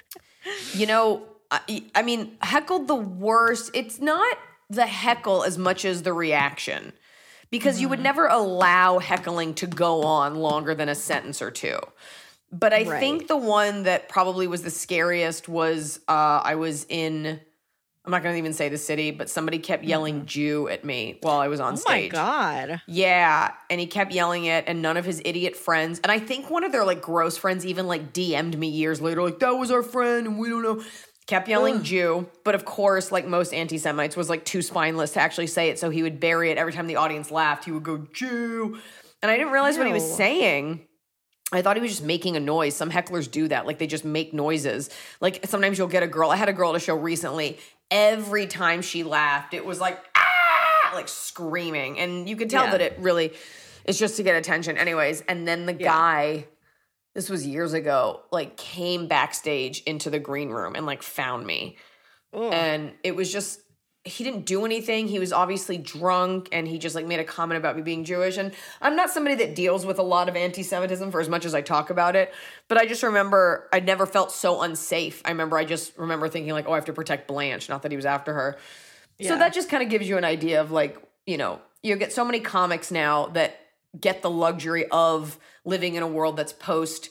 you 0.74 0.88
know, 0.88 1.24
I, 1.52 1.84
I 1.96 2.02
mean, 2.04 2.38
heckled 2.42 2.88
the 2.88 2.96
worst. 2.96 3.72
It's 3.74 4.00
not 4.00 4.38
the 4.70 4.86
heckle 4.86 5.44
as 5.44 5.58
much 5.58 5.84
as 5.84 6.04
the 6.04 6.14
reaction 6.14 6.94
because 7.50 7.82
you 7.82 7.90
would 7.90 8.00
never 8.00 8.28
allow 8.28 9.00
heckling 9.00 9.56
to 9.56 9.68
go 9.68 10.04
on 10.04 10.36
longer 10.36 10.76
than 10.76 10.90
a 10.90 10.96
sentence 10.96 11.42
or 11.42 11.50
two. 11.50 11.80
But 12.52 12.74
I 12.74 12.84
think 13.00 13.28
the 13.28 13.38
one 13.38 13.84
that 13.84 14.10
probably 14.10 14.48
was 14.48 14.64
the 14.64 14.72
scariest 14.72 15.48
was 15.48 16.00
uh, 16.08 16.42
I 16.44 16.56
was 16.56 16.86
in. 16.90 17.40
I'm 18.06 18.12
not 18.12 18.24
going 18.24 18.34
to 18.34 18.40
even 18.40 18.54
say 18.54 18.70
the 18.70 18.78
city, 18.78 19.12
but 19.12 19.30
somebody 19.30 19.60
kept 19.60 19.84
yelling 19.84 20.26
Jew 20.26 20.68
at 20.68 20.84
me 20.84 21.20
while 21.22 21.40
I 21.40 21.48
was 21.48 21.60
on 21.60 21.78
stage. 21.78 22.12
Oh 22.14 22.18
my 22.18 22.68
god. 22.68 22.82
Yeah, 22.88 23.52
and 23.70 23.80
he 23.80 23.86
kept 23.86 24.14
yelling 24.14 24.46
it, 24.46 24.64
and 24.68 24.82
none 24.82 24.98
of 24.98 25.06
his 25.06 25.22
idiot 25.26 25.56
friends, 25.56 26.00
and 26.00 26.12
I 26.12 26.18
think 26.18 26.50
one 26.50 26.64
of 26.64 26.72
their 26.72 26.86
like 26.86 27.02
gross 27.02 27.38
friends 27.38 27.66
even 27.68 27.88
like 27.88 28.14
DM'd 28.14 28.58
me 28.58 28.68
years 28.70 29.00
later, 29.00 29.22
like 29.22 29.40
that 29.40 29.52
was 29.52 29.70
our 29.70 29.84
friend, 29.84 30.26
and 30.26 30.40
we 30.40 30.50
don't 30.50 30.64
know. 30.64 30.82
Kept 31.30 31.48
yelling 31.48 31.84
Jew, 31.84 32.28
but 32.44 32.56
of 32.56 32.66
course, 32.66 33.12
like 33.12 33.28
most 33.28 33.54
anti-Semites, 33.54 34.16
was 34.18 34.32
like 34.32 34.44
too 34.46 34.64
spineless 34.64 35.12
to 35.14 35.20
actually 35.22 35.46
say 35.46 35.70
it, 35.70 35.78
so 35.78 35.92
he 35.92 36.02
would 36.02 36.20
bury 36.20 36.50
it 36.50 36.58
every 36.58 36.74
time 36.74 36.88
the 36.88 36.96
audience 36.96 37.30
laughed. 37.30 37.66
He 37.66 37.72
would 37.72 37.84
go 37.84 38.00
Jew, 38.12 38.80
and 39.22 39.30
I 39.30 39.38
didn't 39.38 39.52
realize 39.54 39.78
what 39.78 39.86
he 39.86 39.94
was 39.94 40.12
saying. 40.16 40.88
I 41.52 41.62
thought 41.62 41.76
he 41.76 41.84
was 41.84 41.92
just 41.92 42.04
making 42.04 42.36
a 42.36 42.40
noise. 42.40 42.76
Some 42.76 42.90
hecklers 42.90 43.30
do 43.30 43.48
that. 43.50 43.68
Like 43.68 43.78
they 43.78 43.86
just 43.86 44.04
make 44.06 44.34
noises. 44.34 44.90
Like 45.22 45.46
sometimes 45.46 45.78
you'll 45.78 45.88
get 45.88 46.02
a 46.02 46.08
girl. 46.08 46.32
I 46.32 46.36
had 46.36 46.50
a 46.50 46.54
girl 46.54 46.72
at 46.72 46.76
a 46.76 46.80
show 46.80 46.96
recently. 46.96 47.60
Every 47.92 48.48
time 48.48 48.82
she 48.82 49.04
laughed, 49.04 49.54
it 49.54 49.64
was 49.64 49.80
like, 49.80 50.00
ah, 50.16 50.92
like 50.96 51.08
screaming. 51.08 52.00
And 52.00 52.28
you 52.28 52.38
could 52.38 52.50
tell 52.50 52.66
Yeah. 52.66 52.72
that 52.72 52.82
it 52.82 52.98
really 53.00 53.34
is 53.86 54.00
just 54.00 54.18
to 54.18 54.24
get 54.24 54.36
attention. 54.36 54.80
Anyways, 54.80 55.22
and 55.28 55.48
then 55.48 55.68
the 55.68 55.74
guy, 55.74 56.46
this 57.20 57.30
was 57.30 57.46
years 57.46 57.74
ago, 57.74 58.22
like 58.32 58.56
came 58.56 59.08
backstage 59.08 59.84
into 59.84 60.10
the 60.10 60.20
green 60.20 60.52
room 60.52 60.74
and 60.74 60.86
like 60.86 61.04
found 61.04 61.46
me. 61.46 61.76
And 62.54 62.94
it 63.04 63.14
was 63.14 63.30
just, 63.30 63.60
he 64.06 64.24
didn't 64.24 64.46
do 64.46 64.64
anything. 64.64 65.10
He 65.10 65.20
was 65.20 65.34
obviously 65.34 65.78
drunk 65.78 66.48
and 66.54 66.66
he 66.66 66.78
just 66.78 66.96
like 66.96 67.06
made 67.06 67.20
a 67.20 67.26
comment 67.26 67.58
about 67.58 67.76
me 67.76 67.82
being 67.82 68.06
Jewish. 68.06 68.38
And 68.38 68.54
I'm 68.82 68.96
not 68.96 69.10
somebody 69.10 69.36
that 69.36 69.54
deals 69.54 69.86
with 69.86 70.00
a 70.00 70.04
lot 70.04 70.30
of 70.30 70.38
anti 70.38 70.64
Semitism 70.64 71.12
for 71.12 71.20
as 71.20 71.28
much 71.28 71.44
as 71.44 71.54
I 71.54 71.60
talk 71.60 71.90
about 71.90 72.16
it. 72.16 72.34
But 72.70 72.78
I 72.78 72.86
just 72.86 73.04
remember 73.04 73.68
I 73.74 73.82
never 73.82 74.06
felt 74.06 74.32
so 74.32 74.62
unsafe. 74.62 75.22
I 75.26 75.30
remember 75.32 75.58
I 75.58 75.66
just 75.66 75.98
remember 75.98 76.30
thinking, 76.30 76.54
like, 76.54 76.70
oh, 76.70 76.72
I 76.72 76.76
have 76.76 76.86
to 76.86 76.94
protect 76.94 77.28
Blanche, 77.28 77.68
not 77.68 77.82
that 77.82 77.92
he 77.92 77.98
was 77.98 78.06
after 78.06 78.34
her. 78.34 78.58
So 79.22 79.38
that 79.38 79.54
just 79.54 79.68
kind 79.68 79.84
of 79.84 79.90
gives 79.90 80.08
you 80.08 80.18
an 80.18 80.24
idea 80.24 80.62
of 80.62 80.72
like, 80.72 80.98
you 81.26 81.36
know, 81.36 81.60
you 81.84 81.98
get 81.98 82.14
so 82.14 82.24
many 82.24 82.40
comics 82.40 82.92
now 82.92 83.26
that 83.28 83.60
get 84.00 84.22
the 84.22 84.30
luxury 84.30 84.86
of 84.92 85.38
living 85.66 85.96
in 85.96 86.04
a 86.04 86.08
world 86.08 86.38
that's 86.38 86.54
post 86.54 87.10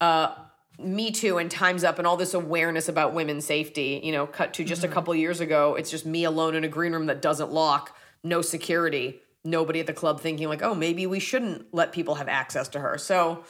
uh 0.00 0.34
me 0.78 1.10
Too 1.10 1.36
and 1.38 1.50
Time's 1.50 1.84
Up 1.84 1.98
and 1.98 2.06
all 2.06 2.16
this 2.16 2.32
awareness 2.32 2.88
about 2.88 3.12
women's 3.12 3.44
safety, 3.44 4.00
you 4.02 4.12
know, 4.12 4.26
cut 4.26 4.54
to 4.54 4.64
just 4.64 4.82
a 4.82 4.88
couple 4.88 5.14
years 5.14 5.40
ago, 5.40 5.74
it's 5.74 5.90
just 5.90 6.06
me 6.06 6.24
alone 6.24 6.54
in 6.54 6.64
a 6.64 6.68
green 6.68 6.92
room 6.92 7.06
that 7.06 7.20
doesn't 7.20 7.52
lock, 7.52 7.94
no 8.24 8.40
security, 8.40 9.20
nobody 9.44 9.80
at 9.80 9.86
the 9.86 9.92
club 9.92 10.20
thinking 10.20 10.48
like, 10.48 10.62
oh, 10.62 10.74
maybe 10.74 11.06
we 11.06 11.20
shouldn't 11.20 11.66
let 11.74 11.92
people 11.92 12.14
have 12.14 12.28
access 12.28 12.68
to 12.68 12.80
her. 12.80 12.96
So, 12.96 13.44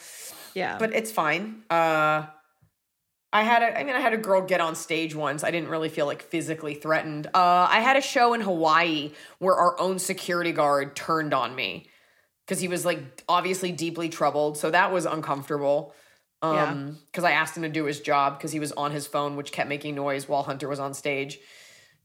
Yeah. 0.53 0.77
but 0.77 0.93
it's 0.93 1.11
fine. 1.11 1.63
Uh, 1.69 2.25
I 3.33 3.43
had 3.43 3.63
a, 3.63 3.79
I 3.79 3.83
mean, 3.85 3.95
I 3.95 4.01
had 4.01 4.11
a 4.11 4.17
girl 4.17 4.41
get 4.41 4.59
on 4.59 4.75
stage 4.75 5.15
once. 5.15 5.41
I 5.43 5.51
didn't 5.51 5.69
really 5.69 5.87
feel 5.87 6.05
like 6.05 6.23
physically 6.23 6.73
threatened. 6.73 7.27
Uh, 7.27 7.67
I 7.69 7.79
had 7.79 7.95
a 7.95 8.01
show 8.01 8.33
in 8.33 8.41
Hawaii 8.41 9.11
where 9.39 9.55
our 9.55 9.79
own 9.79 9.99
security 9.99 10.51
guard 10.51 10.97
turned 10.97 11.33
on 11.33 11.55
me 11.55 11.87
because 12.51 12.59
he 12.59 12.67
was 12.67 12.83
like 12.83 13.23
obviously 13.29 13.71
deeply 13.71 14.09
troubled. 14.09 14.57
So 14.57 14.71
that 14.71 14.91
was 14.91 15.05
uncomfortable. 15.05 15.95
Um, 16.41 16.97
because 17.05 17.23
I 17.23 17.31
asked 17.31 17.55
him 17.55 17.63
to 17.63 17.69
do 17.69 17.85
his 17.85 18.01
job 18.01 18.37
because 18.37 18.51
he 18.51 18.59
was 18.59 18.73
on 18.73 18.91
his 18.91 19.07
phone, 19.07 19.37
which 19.37 19.53
kept 19.53 19.69
making 19.69 19.95
noise 19.95 20.27
while 20.27 20.43
Hunter 20.43 20.67
was 20.67 20.77
on 20.77 20.93
stage. 20.93 21.39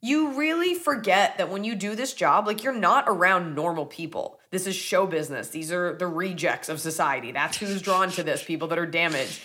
You 0.01 0.35
really 0.35 0.75
forget 0.75 1.39
that 1.39 1.51
when 1.51 1.65
you 1.65 1.75
do 1.75 1.97
this 1.97 2.13
job, 2.13 2.47
like 2.47 2.63
you're 2.63 2.73
not 2.73 3.07
around 3.09 3.57
normal 3.57 3.87
people. 3.87 4.39
This 4.53 4.69
is 4.69 4.77
show 4.77 5.05
business. 5.05 5.49
These 5.49 5.73
are 5.73 5.97
the 5.97 6.07
rejects 6.07 6.69
of 6.69 6.79
society. 6.79 7.33
That's 7.33 7.57
who's 7.57 7.83
drawn 7.83 8.11
to 8.13 8.23
this, 8.23 8.45
people 8.45 8.69
that 8.69 8.79
are 8.79 8.87
damaged. 8.87 9.41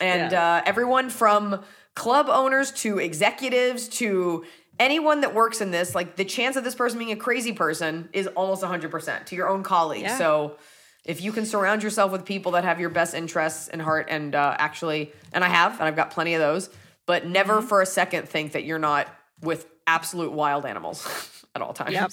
And 0.00 0.34
uh, 0.34 0.62
everyone 0.66 1.08
from 1.10 1.62
club 1.94 2.26
owners 2.28 2.72
to 2.72 2.98
executives 2.98 3.86
to 3.90 4.44
anyone 4.82 5.20
that 5.20 5.32
works 5.34 5.60
in 5.60 5.70
this, 5.70 5.94
like 5.94 6.16
the 6.16 6.24
chance 6.24 6.56
of 6.56 6.64
this 6.64 6.74
person 6.74 6.98
being 6.98 7.12
a 7.12 7.16
crazy 7.16 7.52
person 7.52 8.08
is 8.12 8.26
almost 8.26 8.62
100% 8.62 9.26
to 9.26 9.36
your 9.36 9.48
own 9.48 9.62
colleagues. 9.62 10.02
Yeah. 10.02 10.18
So 10.18 10.56
if 11.04 11.22
you 11.22 11.32
can 11.32 11.46
surround 11.46 11.82
yourself 11.82 12.10
with 12.12 12.24
people 12.24 12.52
that 12.52 12.64
have 12.64 12.80
your 12.80 12.90
best 12.90 13.14
interests 13.14 13.68
in 13.68 13.80
heart 13.80 14.08
and 14.10 14.34
uh, 14.34 14.56
actually, 14.58 15.12
and 15.32 15.44
I 15.44 15.48
have, 15.48 15.72
and 15.74 15.82
I've 15.82 15.96
got 15.96 16.10
plenty 16.10 16.34
of 16.34 16.40
those, 16.40 16.68
but 17.06 17.26
never 17.26 17.58
Mm-hmm. 17.58 17.66
for 17.68 17.80
a 17.80 17.86
second 17.86 18.28
think 18.28 18.52
that 18.52 18.64
you're 18.64 18.78
not 18.78 19.08
with 19.40 19.66
absolute 19.86 20.32
wild 20.32 20.66
animals 20.66 21.44
at 21.54 21.62
all 21.62 21.72
times. 21.72 21.92
Yep. 21.92 22.10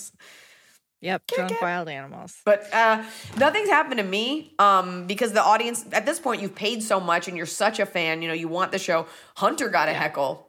Yep. 1.02 1.28
Drunk 1.28 1.62
wild 1.62 1.88
animals. 1.88 2.36
But 2.44 2.68
uh, 2.74 3.04
nothing's 3.38 3.70
happened 3.70 4.00
to 4.00 4.04
me 4.04 4.54
um, 4.60 5.08
because 5.08 5.32
the 5.32 5.42
audience 5.42 5.86
at 5.94 6.06
this 6.06 6.20
point 6.20 6.42
you've 6.42 6.56
paid 6.56 6.84
so 6.84 7.00
much 7.00 7.28
and 7.30 7.38
you're 7.38 7.46
such 7.46 7.80
a 7.80 7.86
fan. 7.86 8.22
You 8.22 8.28
know 8.28 8.34
you 8.34 8.50
want 8.50 8.74
the 8.74 8.80
show. 8.80 9.08
Hunter 9.38 9.70
got 9.70 9.88
a 9.88 9.94
heckle 9.94 10.49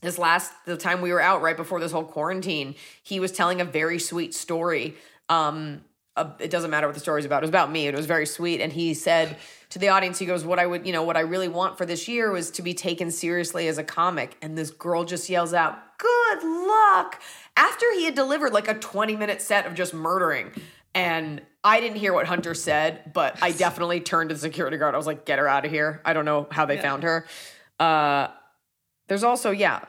this 0.00 0.18
last 0.18 0.52
the 0.64 0.76
time 0.76 1.00
we 1.00 1.12
were 1.12 1.20
out 1.20 1.42
right 1.42 1.56
before 1.56 1.80
this 1.80 1.92
whole 1.92 2.04
quarantine. 2.04 2.74
He 3.02 3.20
was 3.20 3.32
telling 3.32 3.60
a 3.60 3.64
very 3.64 3.98
sweet 3.98 4.34
story. 4.34 4.96
Um, 5.28 5.82
uh, 6.16 6.30
it 6.38 6.50
doesn't 6.50 6.70
matter 6.70 6.86
what 6.86 6.94
the 6.94 7.00
story's 7.00 7.24
about. 7.24 7.38
It 7.38 7.46
was 7.46 7.50
about 7.50 7.70
me. 7.70 7.86
and 7.86 7.94
It 7.94 7.96
was 7.96 8.06
very 8.06 8.26
sweet. 8.26 8.60
And 8.60 8.72
he 8.72 8.94
said 8.94 9.36
to 9.70 9.78
the 9.78 9.88
audience, 9.88 10.18
he 10.18 10.26
goes, 10.26 10.44
"What 10.44 10.58
I 10.58 10.66
would, 10.66 10.86
you 10.86 10.92
know, 10.92 11.02
what 11.02 11.16
I 11.16 11.20
really 11.20 11.48
want 11.48 11.78
for 11.78 11.86
this 11.86 12.08
year 12.08 12.30
was 12.30 12.50
to 12.52 12.62
be 12.62 12.74
taken 12.74 13.10
seriously 13.10 13.68
as 13.68 13.78
a 13.78 13.84
comic." 13.84 14.36
And 14.42 14.58
this 14.58 14.70
girl 14.70 15.04
just 15.04 15.28
yells 15.28 15.54
out, 15.54 15.98
"Good 15.98 16.42
luck!" 16.42 17.20
After 17.56 17.86
he 17.94 18.04
had 18.04 18.14
delivered 18.14 18.52
like 18.52 18.68
a 18.68 18.74
20 18.74 19.16
minute 19.16 19.40
set 19.40 19.66
of 19.66 19.74
just 19.74 19.94
murdering. 19.94 20.50
And 20.94 21.42
I 21.62 21.78
didn't 21.78 21.98
hear 21.98 22.12
what 22.12 22.26
Hunter 22.26 22.54
said, 22.54 23.12
but 23.12 23.38
I 23.40 23.52
definitely 23.52 24.00
turned 24.00 24.30
to 24.30 24.34
the 24.34 24.40
security 24.40 24.76
guard. 24.76 24.94
I 24.94 24.98
was 24.98 25.06
like, 25.06 25.24
"Get 25.24 25.38
her 25.38 25.46
out 25.46 25.64
of 25.64 25.70
here." 25.70 26.00
I 26.04 26.12
don't 26.12 26.24
know 26.24 26.48
how 26.50 26.66
they 26.66 26.78
found 26.78 27.04
her. 27.04 27.26
Uh, 27.78 28.28
there's 29.10 29.24
also, 29.24 29.50
yeah, 29.50 29.80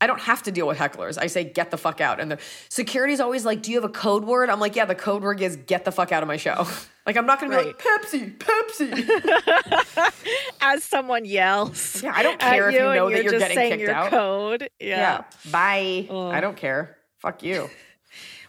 I 0.00 0.06
don't 0.06 0.20
have 0.20 0.42
to 0.44 0.52
deal 0.52 0.66
with 0.66 0.78
hecklers. 0.78 1.18
I 1.18 1.26
say, 1.26 1.44
get 1.44 1.70
the 1.70 1.76
fuck 1.76 2.00
out. 2.00 2.20
And 2.20 2.30
the 2.30 2.38
security's 2.68 3.18
always 3.20 3.44
like, 3.44 3.62
do 3.62 3.72
you 3.72 3.78
have 3.80 3.84
a 3.88 3.92
code 3.92 4.24
word? 4.24 4.48
I'm 4.48 4.60
like, 4.60 4.76
yeah, 4.76 4.84
the 4.84 4.94
code 4.94 5.22
word 5.22 5.40
is 5.40 5.56
get 5.56 5.84
the 5.84 5.90
fuck 5.92 6.12
out 6.12 6.22
of 6.22 6.28
my 6.28 6.36
show. 6.36 6.66
like, 7.06 7.16
I'm 7.16 7.26
not 7.26 7.40
gonna 7.40 7.58
be 7.58 7.64
like, 7.66 7.78
Pepsi, 7.78 8.38
Pepsi. 8.38 10.12
As 10.60 10.84
someone 10.84 11.24
yells. 11.24 12.02
Yeah, 12.02 12.12
I 12.14 12.22
don't 12.22 12.38
care 12.38 12.68
if 12.68 12.74
you 12.74 12.86
and 12.86 12.96
know 12.96 13.10
that 13.10 13.24
you're 13.24 13.38
getting 13.38 13.56
kicked 13.56 13.80
your 13.82 13.90
out. 13.90 14.10
code. 14.10 14.70
Yeah. 14.78 14.96
yeah, 14.96 15.24
bye. 15.50 16.06
I 16.10 16.40
don't 16.40 16.56
care. 16.56 16.96
Fuck 17.18 17.42
you. 17.42 17.68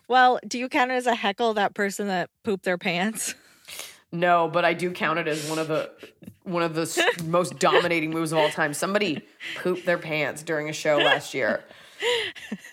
Well, 0.08 0.39
do 0.47 0.58
you 0.58 0.70
count 0.70 0.89
it 0.89 0.95
as 0.95 1.06
a 1.06 1.14
heckle 1.14 1.54
that 1.54 1.76
person 1.76 2.08
that 2.08 2.32
pooped 2.43 2.66
their 2.66 2.80
pants? 2.80 3.36
No, 4.12 4.49
but 4.51 4.66
I 4.66 4.74
do 4.74 4.91
count 4.91 5.20
it 5.20 5.28
as 5.28 5.47
one 5.49 5.60
of 5.60 5.68
the 5.68 5.91
one 6.43 6.64
of 6.64 6.74
the 6.74 7.24
most 7.26 7.60
dominating 7.60 8.10
moves 8.10 8.32
of 8.32 8.39
all 8.39 8.49
time. 8.49 8.74
Somebody 8.74 9.22
pooped 9.57 9.86
their 9.86 9.99
pants 9.99 10.41
during 10.41 10.68
a 10.68 10.74
show 10.74 10.97
last 10.97 11.34
year 11.34 11.64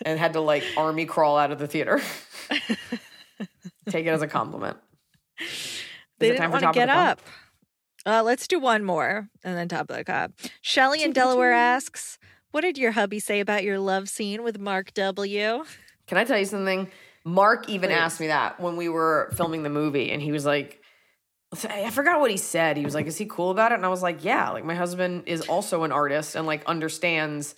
and 0.05 0.19
had 0.19 0.33
to 0.33 0.41
like 0.41 0.65
army 0.77 1.05
crawl 1.05 1.37
out 1.37 1.53
of 1.53 1.59
the 1.59 1.67
theater. 1.67 2.01
Take 3.89 4.07
it 4.07 4.11
as 4.11 4.23
a 4.23 4.27
compliment. 4.27 4.79
They 6.19 6.29
didn't 6.29 6.41
time 6.41 6.51
for 6.51 6.65
want 6.65 6.75
to 6.75 6.81
get 6.81 6.87
the 6.87 6.95
up. 6.95 7.21
Uh, 8.07 8.23
let's 8.23 8.49
do 8.49 8.59
one 8.59 8.85
more 8.85 9.29
and 9.45 9.57
then 9.57 9.69
top 9.69 9.91
of 9.91 9.97
the 9.97 10.05
cup. 10.05 10.33
Shelly 10.63 11.03
in 11.03 11.13
Delaware 11.13 11.53
asks, 11.53 12.19
"What 12.53 12.63
did 12.63 12.79
your 12.79 12.93
hubby 12.93 13.19
say 13.19 13.41
about 13.41 13.63
your 13.63 13.79
love 13.79 14.09
scene 14.09 14.43
with 14.43 14.59
Mark 14.59 14.95
W?" 14.95 15.65
Can 16.07 16.19
I 16.19 16.25
tell 16.25 16.39
you 16.39 16.45
something? 16.47 16.91
Mark 17.25 17.69
even 17.69 17.91
Please. 17.91 17.97
asked 17.97 18.21
me 18.21 18.29
that 18.29 18.61
when 18.61 18.77
we 18.77 18.89
were 18.89 19.33
filming 19.37 19.65
the 19.65 19.71
movie, 19.71 20.13
and 20.13 20.23
he 20.23 20.31
was 20.31 20.47
like, 20.47 20.81
I 21.53 21.91
forgot 21.91 22.21
what 22.21 22.31
he 22.31 22.37
said. 22.37 22.77
He 22.77 22.85
was 22.85 22.95
like, 22.95 23.07
Is 23.07 23.17
he 23.17 23.27
cool 23.27 23.51
about 23.51 23.73
it? 23.73 23.77
And 23.77 23.87
I 23.87 23.89
was 23.89 24.03
like, 24.03 24.25
Yeah, 24.25 24.51
like 24.51 24.65
my 24.65 24.75
husband 24.75 25.25
is 25.27 25.43
also 25.43 25.85
an 25.85 25.93
artist 25.93 26.35
and 26.35 26.47
like 26.47 26.65
understands, 26.67 27.55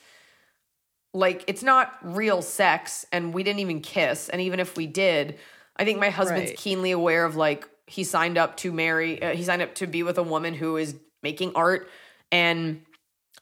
like, 1.14 1.42
it's 1.46 1.62
not 1.62 1.94
real 2.02 2.42
sex, 2.42 3.06
and 3.12 3.32
we 3.32 3.42
didn't 3.42 3.60
even 3.60 3.80
kiss. 3.80 4.28
And 4.28 4.42
even 4.42 4.60
if 4.60 4.76
we 4.76 4.86
did, 4.86 5.38
I 5.76 5.84
think 5.84 5.98
my 5.98 6.10
husband's 6.10 6.50
Right. 6.50 6.58
keenly 6.58 6.90
aware 6.90 7.24
of 7.24 7.34
like, 7.34 7.68
he 7.86 8.04
signed 8.04 8.36
up 8.36 8.58
to 8.58 8.72
marry, 8.72 9.22
uh, 9.22 9.34
he 9.34 9.42
signed 9.42 9.62
up 9.62 9.74
to 9.76 9.86
be 9.86 10.02
with 10.02 10.18
a 10.18 10.22
woman 10.22 10.52
who 10.52 10.76
is 10.76 10.94
making 11.22 11.52
art. 11.54 11.88
And 12.30 12.82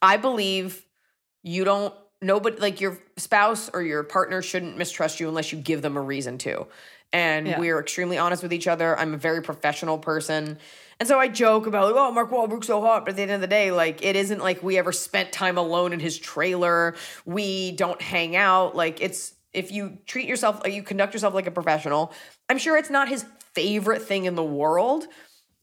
I 0.00 0.16
believe 0.16 0.84
you 1.42 1.64
don't 1.64 1.92
nobody 2.22 2.56
like 2.58 2.80
your 2.80 2.98
spouse 3.16 3.68
or 3.72 3.82
your 3.82 4.02
partner 4.02 4.42
shouldn't 4.42 4.78
mistrust 4.78 5.20
you 5.20 5.28
unless 5.28 5.52
you 5.52 5.58
give 5.58 5.82
them 5.82 5.96
a 5.96 6.00
reason 6.00 6.38
to. 6.38 6.66
And 7.12 7.46
Yeah. 7.46 7.58
we're 7.58 7.78
extremely 7.78 8.18
honest 8.18 8.42
with 8.42 8.52
each 8.52 8.66
other. 8.66 8.98
I'm 8.98 9.14
a 9.14 9.16
very 9.16 9.42
professional 9.42 9.98
person. 9.98 10.58
And 10.98 11.08
so 11.08 11.18
I 11.18 11.28
joke 11.28 11.66
about, 11.66 11.86
like, 11.86 11.94
oh, 11.96 12.10
Mark 12.10 12.30
Wahlberg's 12.30 12.66
so 12.66 12.80
hot. 12.80 13.04
But 13.04 13.10
at 13.10 13.16
the 13.16 13.22
end 13.22 13.32
of 13.32 13.40
the 13.40 13.46
day, 13.46 13.70
like, 13.70 14.04
it 14.04 14.16
isn't 14.16 14.40
like 14.40 14.62
we 14.62 14.78
ever 14.78 14.92
spent 14.92 15.30
time 15.30 15.58
alone 15.58 15.92
in 15.92 16.00
his 16.00 16.18
trailer. 16.18 16.94
We 17.24 17.72
don't 17.72 18.00
hang 18.00 18.34
out. 18.34 18.74
Like, 18.74 19.00
it's, 19.00 19.34
if 19.52 19.70
you 19.70 19.98
treat 20.06 20.26
yourself, 20.26 20.62
you 20.66 20.82
conduct 20.82 21.12
yourself 21.12 21.34
like 21.34 21.46
a 21.46 21.50
professional, 21.50 22.12
I'm 22.48 22.58
sure 22.58 22.76
it's 22.76 22.90
not 22.90 23.08
his 23.08 23.24
favorite 23.54 24.02
thing 24.02 24.24
in 24.24 24.34
the 24.34 24.44
world. 24.44 25.06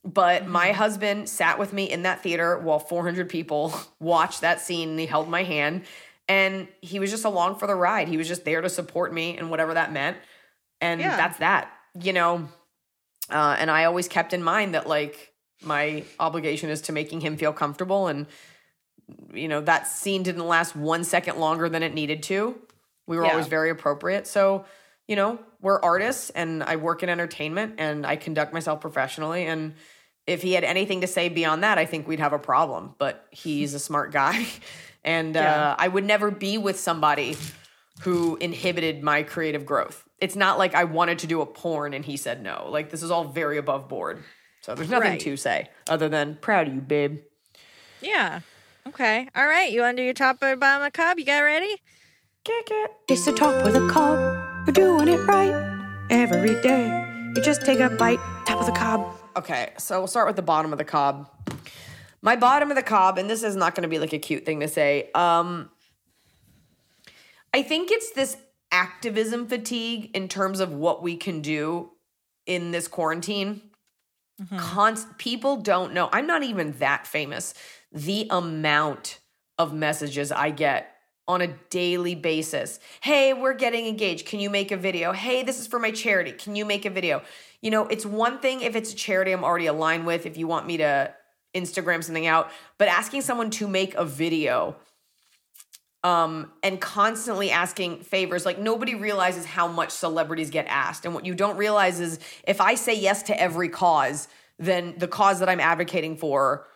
But 0.04 0.42
mm-hmm. 0.42 0.52
my 0.52 0.72
husband 0.72 1.28
sat 1.28 1.58
with 1.58 1.72
me 1.72 1.90
in 1.90 2.02
that 2.02 2.22
theater 2.22 2.58
while 2.58 2.78
400 2.78 3.28
people 3.28 3.74
watched 4.00 4.42
that 4.42 4.60
scene 4.60 4.90
and 4.90 5.00
he 5.00 5.06
held 5.06 5.28
my 5.28 5.42
hand. 5.42 5.84
And 6.28 6.68
he 6.80 7.00
was 7.00 7.10
just 7.10 7.24
along 7.24 7.56
for 7.56 7.66
the 7.66 7.74
ride. 7.74 8.08
He 8.08 8.16
was 8.16 8.28
just 8.28 8.44
there 8.44 8.60
to 8.60 8.68
support 8.68 9.12
me 9.12 9.36
and 9.36 9.50
whatever 9.50 9.74
that 9.74 9.92
meant. 9.92 10.16
And 10.84 11.00
Yeah. 11.00 11.16
that's 11.16 11.38
that, 11.38 11.70
you 12.00 12.12
know. 12.12 12.48
Uh, 13.30 13.56
and 13.58 13.70
I 13.70 13.84
always 13.84 14.06
kept 14.08 14.32
in 14.34 14.42
mind 14.42 14.74
that 14.74 14.86
like 14.86 15.32
my 15.62 16.04
obligation 16.20 16.68
is 16.68 16.82
to 16.82 16.92
making 16.92 17.20
him 17.22 17.36
feel 17.38 17.52
comfortable. 17.54 18.06
And, 18.08 18.26
you 19.32 19.48
know, 19.48 19.60
that 19.62 19.86
scene 19.86 20.22
didn't 20.22 20.46
last 20.46 20.76
one 20.76 21.04
second 21.04 21.38
longer 21.38 21.68
than 21.70 21.82
it 21.82 21.94
needed 21.94 22.22
to. 22.24 22.54
We 23.06 23.16
were 23.16 23.24
Yeah. 23.24 23.30
always 23.30 23.46
very 23.46 23.70
appropriate. 23.70 24.26
So, 24.26 24.66
you 25.08 25.16
know, 25.16 25.38
we're 25.60 25.80
artists 25.80 26.30
and 26.30 26.62
I 26.62 26.76
work 26.76 27.02
in 27.02 27.08
entertainment 27.08 27.74
and 27.78 28.06
I 28.06 28.16
conduct 28.16 28.52
myself 28.52 28.80
professionally. 28.82 29.46
And 29.46 29.74
if 30.26 30.42
he 30.42 30.52
had 30.52 30.64
anything 30.64 31.00
to 31.02 31.06
say 31.06 31.28
beyond 31.30 31.62
that, 31.64 31.78
I 31.78 31.86
think 31.86 32.06
we'd 32.06 32.20
have 32.20 32.32
a 32.34 32.38
problem. 32.38 32.94
But 32.98 33.26
he's 33.30 33.72
a 33.74 33.78
smart 33.78 34.12
guy. 34.12 34.46
And 35.06 35.36
uh, 35.36 35.76
I 35.78 35.86
would 35.86 36.04
never 36.04 36.30
be 36.30 36.56
with 36.56 36.80
somebody 36.80 37.36
who 38.00 38.36
inhibited 38.36 39.02
my 39.02 39.22
creative 39.22 39.66
growth. 39.66 40.02
It's 40.24 40.36
not 40.36 40.56
like 40.56 40.74
I 40.74 40.84
wanted 40.84 41.18
to 41.18 41.26
do 41.26 41.42
a 41.42 41.46
porn 41.46 41.92
and 41.92 42.02
he 42.02 42.16
said 42.16 42.42
no. 42.42 42.66
Like, 42.70 42.88
this 42.88 43.02
is 43.02 43.10
all 43.10 43.24
very 43.24 43.58
above 43.58 43.90
board. 43.90 44.24
So 44.62 44.74
there's 44.74 44.88
nothing 44.88 45.10
Right. 45.10 45.20
to 45.20 45.36
say 45.36 45.68
other 45.86 46.08
than 46.08 46.38
proud 46.40 46.66
of 46.66 46.74
you, 46.74 46.80
babe. 46.80 47.18
Yeah. 48.00 48.40
Okay. 48.88 49.28
All 49.36 49.46
right. 49.46 49.70
You 49.70 49.84
undo 49.84 50.02
your 50.02 50.14
top 50.14 50.42
or 50.42 50.56
bottom 50.56 50.86
of 50.86 50.90
the 50.90 50.96
cob? 50.96 51.18
You 51.18 51.26
got 51.26 51.40
ready? 51.40 51.76
Kick 52.42 52.68
it. 52.70 52.90
It's 53.06 53.26
the 53.26 53.32
top 53.32 53.62
with 53.66 53.76
a 53.76 53.86
cob. 53.86 54.16
We're 54.66 54.72
doing 54.72 55.08
it 55.08 55.18
right 55.26 56.06
every 56.08 56.58
day. 56.62 56.86
You 57.36 57.42
just 57.42 57.60
take 57.66 57.80
a 57.80 57.90
bite, 57.90 58.18
top 58.46 58.60
of 58.60 58.66
the 58.66 58.72
cob. 58.72 59.14
Okay, 59.36 59.72
so 59.76 59.98
we'll 60.00 60.06
start 60.06 60.26
with 60.26 60.36
the 60.36 60.42
bottom 60.42 60.72
of 60.72 60.78
the 60.78 60.84
cob. 60.86 61.28
My 62.22 62.34
bottom 62.36 62.70
of 62.70 62.76
the 62.76 62.82
cob, 62.82 63.18
and 63.18 63.28
this 63.28 63.42
is 63.42 63.56
not 63.56 63.74
going 63.74 63.82
to 63.82 63.88
be 63.90 63.98
like 63.98 64.14
a 64.14 64.18
cute 64.18 64.46
thing 64.46 64.60
to 64.60 64.68
say. 64.68 65.10
Um, 65.14 65.68
I 67.52 67.62
think 67.62 67.90
it's 67.90 68.10
this 68.12 68.38
activism 68.74 69.46
fatigue 69.46 70.10
in 70.14 70.26
terms 70.26 70.58
of 70.58 70.72
what 70.72 71.00
we 71.00 71.16
can 71.16 71.40
do 71.40 71.92
in 72.44 72.72
this 72.72 72.88
quarantine. 72.88 73.62
Mm-hmm. 74.42 74.58
Const- 74.58 75.16
people 75.16 75.58
don't 75.58 75.94
know. 75.94 76.08
I'm 76.12 76.26
not 76.26 76.42
even 76.42 76.72
that 76.72 77.06
famous. 77.06 77.54
The 77.92 78.26
amount 78.30 79.20
of 79.58 79.72
messages 79.72 80.32
I 80.32 80.50
get 80.50 80.90
on 81.28 81.40
a 81.40 81.46
daily 81.70 82.16
basis. 82.16 82.80
Hey, 83.00 83.32
we're 83.32 83.54
getting 83.54 83.86
engaged. 83.86 84.26
Can 84.26 84.40
you 84.40 84.50
make 84.50 84.72
a 84.72 84.76
video? 84.76 85.12
Hey, 85.12 85.44
this 85.44 85.60
is 85.60 85.68
for 85.68 85.78
my 85.78 85.92
charity. 85.92 86.32
Can 86.32 86.56
you 86.56 86.64
make 86.64 86.84
a 86.84 86.90
video? 86.90 87.22
You 87.62 87.70
know, 87.70 87.86
it's 87.86 88.04
one 88.04 88.40
thing 88.40 88.60
if 88.60 88.74
it's 88.74 88.92
a 88.92 88.96
charity 88.96 89.30
I'm 89.30 89.44
already 89.44 89.66
aligned 89.66 90.04
with, 90.04 90.26
if 90.26 90.36
you 90.36 90.48
want 90.48 90.66
me 90.66 90.78
to 90.78 91.14
Instagram 91.54 92.02
something 92.02 92.26
out, 92.26 92.50
but 92.76 92.88
asking 92.88 93.22
someone 93.22 93.50
to 93.50 93.68
make 93.68 93.94
a 93.94 94.04
video 94.04 94.76
um, 96.04 96.52
and 96.62 96.80
constantly 96.80 97.50
asking 97.50 98.00
favors. 98.00 98.44
Like 98.46 98.58
nobody 98.58 98.94
realizes 98.94 99.46
how 99.46 99.66
much 99.66 99.90
celebrities 99.90 100.50
get 100.50 100.66
asked. 100.68 101.06
And 101.06 101.14
what 101.14 101.24
you 101.24 101.34
don't 101.34 101.56
realize 101.56 101.98
is 101.98 102.20
if 102.46 102.60
I 102.60 102.74
say 102.74 102.94
yes 102.94 103.24
to 103.24 103.40
every 103.40 103.70
cause, 103.70 104.28
then 104.58 104.94
the 104.98 105.08
cause 105.08 105.40
that 105.40 105.48
I'm 105.48 105.60
advocating 105.60 106.16
for, 106.16 106.66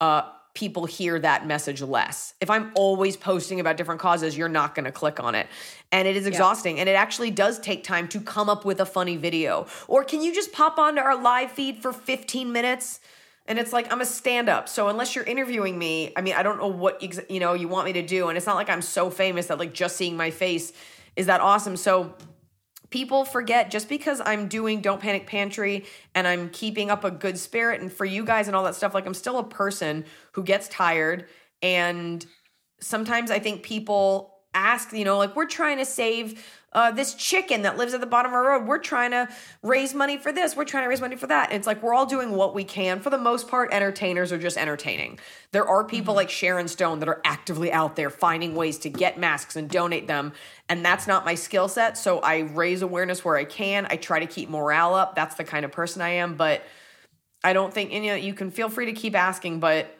uh, 0.00 0.22
people 0.54 0.84
hear 0.84 1.18
that 1.18 1.46
message 1.46 1.80
less. 1.80 2.34
If 2.40 2.50
I'm 2.50 2.72
always 2.74 3.16
posting 3.16 3.60
about 3.60 3.78
different 3.78 4.00
causes, 4.00 4.36
you're 4.36 4.50
not 4.50 4.74
going 4.74 4.84
to 4.84 4.92
click 4.92 5.18
on 5.18 5.34
it. 5.34 5.46
And 5.92 6.06
it 6.06 6.16
is 6.16 6.26
exhausting. 6.26 6.78
And 6.78 6.88
it 6.88 6.92
actually 6.92 7.30
does 7.30 7.58
take 7.58 7.84
time 7.84 8.06
to 8.08 8.20
come 8.20 8.50
up 8.50 8.64
with 8.64 8.80
a 8.80 8.84
funny 8.84 9.16
video. 9.16 9.66
Or 9.88 10.04
can 10.04 10.20
you 10.20 10.34
just 10.34 10.52
pop 10.52 10.76
onto 10.76 11.00
our 11.00 11.16
live 11.16 11.52
feed 11.52 11.80
for 11.80 11.92
15 11.92 12.52
minutes? 12.52 13.00
And 13.46 13.58
it's 13.58 13.72
like 13.72 13.92
I'm 13.92 14.00
a 14.00 14.06
stand-up, 14.06 14.68
so 14.68 14.88
unless 14.88 15.16
you're 15.16 15.24
interviewing 15.24 15.76
me, 15.76 16.12
I 16.16 16.20
mean, 16.20 16.34
I 16.34 16.44
don't 16.44 16.58
know 16.58 16.68
what 16.68 17.02
ex- 17.02 17.20
you 17.28 17.40
know 17.40 17.54
you 17.54 17.66
want 17.66 17.86
me 17.86 17.92
to 17.94 18.02
do, 18.02 18.28
and 18.28 18.36
it's 18.36 18.46
not 18.46 18.54
like 18.54 18.70
I'm 18.70 18.82
so 18.82 19.10
famous 19.10 19.46
that 19.46 19.58
like 19.58 19.74
just 19.74 19.96
seeing 19.96 20.16
my 20.16 20.30
face 20.30 20.72
is 21.16 21.26
that 21.26 21.40
awesome. 21.40 21.76
So 21.76 22.14
people 22.90 23.24
forget 23.24 23.70
just 23.70 23.88
because 23.88 24.20
I'm 24.24 24.46
doing 24.46 24.80
Don't 24.80 25.00
Panic 25.00 25.26
Pantry 25.26 25.86
and 26.14 26.28
I'm 26.28 26.50
keeping 26.50 26.90
up 26.90 27.02
a 27.02 27.10
good 27.10 27.36
spirit, 27.36 27.80
and 27.80 27.92
for 27.92 28.04
you 28.04 28.24
guys 28.24 28.46
and 28.46 28.54
all 28.54 28.62
that 28.64 28.76
stuff, 28.76 28.94
like 28.94 29.06
I'm 29.06 29.14
still 29.14 29.38
a 29.38 29.44
person 29.44 30.04
who 30.32 30.44
gets 30.44 30.68
tired, 30.68 31.26
and 31.60 32.24
sometimes 32.80 33.32
I 33.32 33.40
think 33.40 33.64
people 33.64 34.34
ask, 34.54 34.92
you 34.92 35.04
know, 35.04 35.18
like 35.18 35.34
we're 35.34 35.46
trying 35.46 35.78
to 35.78 35.84
save 35.84 36.44
uh, 36.72 36.90
this 36.90 37.14
chicken 37.14 37.62
that 37.62 37.76
lives 37.76 37.92
at 37.92 38.00
the 38.00 38.06
bottom 38.06 38.32
of 38.32 38.34
our 38.34 38.48
road. 38.48 38.66
We're 38.66 38.78
trying 38.78 39.10
to 39.10 39.28
raise 39.62 39.94
money 39.94 40.16
for 40.16 40.32
this. 40.32 40.56
We're 40.56 40.64
trying 40.64 40.84
to 40.84 40.88
raise 40.88 41.00
money 41.00 41.16
for 41.16 41.26
that. 41.26 41.52
It's 41.52 41.66
like 41.66 41.82
we're 41.82 41.94
all 41.94 42.06
doing 42.06 42.32
what 42.32 42.54
we 42.54 42.64
can. 42.64 43.00
For 43.00 43.10
the 43.10 43.18
most 43.18 43.48
part, 43.48 43.72
entertainers 43.72 44.32
are 44.32 44.38
just 44.38 44.56
entertaining. 44.56 45.18
There 45.50 45.66
are 45.66 45.84
people 45.84 46.14
like 46.14 46.30
Sharon 46.30 46.68
Stone 46.68 47.00
that 47.00 47.08
are 47.08 47.20
actively 47.24 47.70
out 47.70 47.96
there 47.96 48.10
finding 48.10 48.54
ways 48.54 48.78
to 48.78 48.88
get 48.88 49.18
masks 49.18 49.56
and 49.56 49.68
donate 49.68 50.06
them. 50.06 50.32
And 50.68 50.84
that's 50.84 51.06
not 51.06 51.24
my 51.24 51.34
skill 51.34 51.68
set. 51.68 51.98
So 51.98 52.20
I 52.20 52.38
raise 52.38 52.80
awareness 52.80 53.24
where 53.24 53.36
I 53.36 53.44
can. 53.44 53.86
I 53.90 53.96
try 53.96 54.20
to 54.20 54.26
keep 54.26 54.48
morale 54.48 54.94
up. 54.94 55.14
That's 55.14 55.34
the 55.34 55.44
kind 55.44 55.64
of 55.64 55.72
person 55.72 56.00
I 56.00 56.10
am. 56.10 56.36
But 56.36 56.62
I 57.44 57.52
don't 57.52 57.74
think, 57.74 57.92
and, 57.92 58.04
you 58.04 58.12
know, 58.12 58.16
you 58.16 58.34
can 58.34 58.50
feel 58.50 58.68
free 58.70 58.86
to 58.86 58.92
keep 58.92 59.14
asking, 59.14 59.60
but 59.60 59.94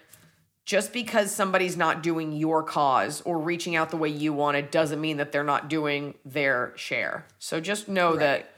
just 0.65 0.93
because 0.93 1.35
somebody's 1.35 1.77
not 1.77 2.03
doing 2.03 2.33
your 2.33 2.63
cause 2.63 3.21
or 3.23 3.39
reaching 3.39 3.75
out 3.75 3.91
the 3.91 3.97
way 3.97 4.09
you 4.09 4.33
want 4.33 4.57
it 4.57 4.71
doesn't 4.71 5.01
mean 5.01 5.17
that 5.17 5.33
they're 5.33 5.43
not 5.43 5.69
doing 5.69 6.15
their 6.25 6.73
share. 6.77 7.27
So 7.39 7.61
just 7.61 7.89
know 7.89 8.17
that 8.17 8.49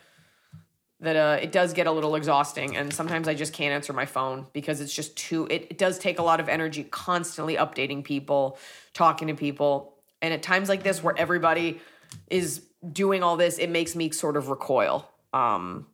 that 1.01 1.17
uh, 1.17 1.39
it 1.43 1.53
does 1.53 1.73
get 1.73 1.87
a 1.87 1.93
little 1.93 2.15
exhausting 2.15 2.77
and 2.77 2.93
sometimes 2.93 3.29
I 3.29 3.35
just 3.35 3.53
can't 3.53 3.73
answer 3.73 3.93
my 3.93 4.07
phone 4.07 4.47
because 4.53 4.81
it's 4.81 4.95
just 4.95 5.17
too 5.17 5.47
it, 5.51 5.67
it 5.71 5.79
does 5.79 5.99
take 5.99 6.19
a 6.19 6.23
lot 6.23 6.41
of 6.41 6.49
energy 6.49 6.85
constantly 6.85 7.57
updating 7.57 8.05
people, 8.05 8.59
talking 8.93 9.29
to 9.29 9.35
people. 9.35 9.95
And 10.21 10.33
at 10.33 10.43
times 10.43 10.69
like 10.69 10.83
this 10.83 11.03
where 11.03 11.15
everybody 11.17 11.81
is 12.31 12.63
doing 12.91 13.23
all 13.23 13.37
this, 13.37 13.59
it 13.59 13.71
makes 13.71 13.97
me 13.97 14.11
sort 14.11 14.37
of 14.37 14.49
recoil. 14.49 15.09
Um 15.33 15.87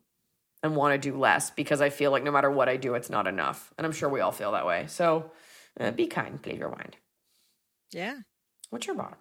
and 0.63 0.75
want 0.75 0.93
to 1.01 1.09
do 1.11 1.17
less 1.17 1.49
because 1.49 1.81
I 1.81 1.89
feel 1.89 2.11
like 2.11 2.23
no 2.23 2.31
matter 2.31 2.51
what 2.51 2.69
I 2.69 2.77
do, 2.77 2.93
it's 2.93 3.09
not 3.09 3.25
enough. 3.25 3.73
And 3.77 3.87
I'm 3.87 3.93
sure 3.93 4.07
we 4.09 4.19
all 4.19 4.31
feel 4.31 4.51
that 4.51 4.65
way. 4.65 4.85
So 4.87 5.31
uh, 5.79 5.91
be 5.91 6.07
kind, 6.07 6.41
please 6.41 6.59
rewind. 6.59 6.97
Yeah. 7.91 8.19
What's 8.69 8.87
your 8.87 8.95
bottom? 8.95 9.17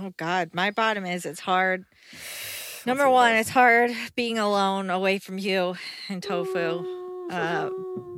Oh 0.00 0.12
God, 0.16 0.50
my 0.52 0.70
bottom 0.70 1.04
is 1.06 1.24
it's 1.26 1.40
hard. 1.40 1.84
Number 2.86 3.08
one, 3.08 3.34
it's 3.36 3.48
hard 3.50 3.92
being 4.16 4.38
alone 4.38 4.90
away 4.90 5.18
from 5.18 5.38
you 5.38 5.76
and 6.08 6.22
tofu. 6.22 6.84
Uh, 7.30 7.70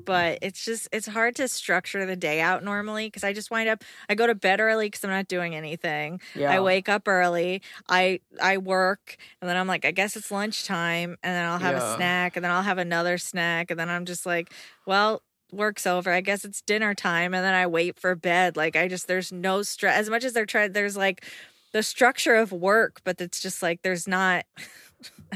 but 0.06 0.38
it's 0.42 0.64
just 0.64 0.88
it's 0.90 1.06
hard 1.06 1.36
to 1.36 1.46
structure 1.48 2.04
the 2.06 2.16
day 2.16 2.40
out 2.40 2.64
normally 2.64 3.06
because 3.06 3.22
I 3.22 3.32
just 3.32 3.50
wind 3.50 3.68
up 3.68 3.84
I 4.08 4.14
go 4.14 4.26
to 4.26 4.34
bed 4.34 4.60
early 4.60 4.86
because 4.86 5.04
I'm 5.04 5.10
not 5.10 5.28
doing 5.28 5.54
anything. 5.54 6.20
Yeah. 6.34 6.50
I 6.50 6.60
wake 6.60 6.88
up 6.88 7.06
early. 7.06 7.62
I 7.88 8.20
I 8.42 8.56
work 8.58 9.16
and 9.40 9.48
then 9.48 9.56
I'm 9.56 9.66
like 9.68 9.84
I 9.84 9.90
guess 9.92 10.16
it's 10.16 10.30
lunchtime 10.30 11.16
and 11.22 11.34
then 11.36 11.44
I'll 11.44 11.58
have 11.58 11.76
Yeah. 11.76 11.92
a 11.92 11.96
snack 11.96 12.36
and 12.36 12.44
then 12.44 12.50
I'll 12.50 12.62
have 12.62 12.78
another 12.78 13.18
snack 13.18 13.70
and 13.70 13.78
then 13.78 13.88
I'm 13.90 14.04
just 14.06 14.24
like 14.26 14.50
well 14.86 15.22
work's 15.52 15.86
over. 15.86 16.10
I 16.10 16.20
guess 16.20 16.44
it's 16.44 16.62
dinner 16.62 16.94
time 16.94 17.34
and 17.34 17.44
then 17.44 17.54
I 17.54 17.66
wait 17.66 17.98
for 17.98 18.14
bed. 18.14 18.56
Like 18.56 18.76
I 18.76 18.88
just 18.88 19.06
there's 19.08 19.32
no 19.32 19.62
stress 19.62 19.98
as 19.98 20.10
much 20.10 20.24
as 20.24 20.32
they're 20.32 20.46
trying 20.46 20.72
there's 20.72 20.96
like 20.96 21.24
the 21.72 21.82
structure 21.82 22.34
of 22.34 22.52
work 22.52 23.00
but 23.04 23.20
it's 23.20 23.40
just 23.40 23.62
like 23.62 23.82
there's 23.82 24.06
not 24.06 24.44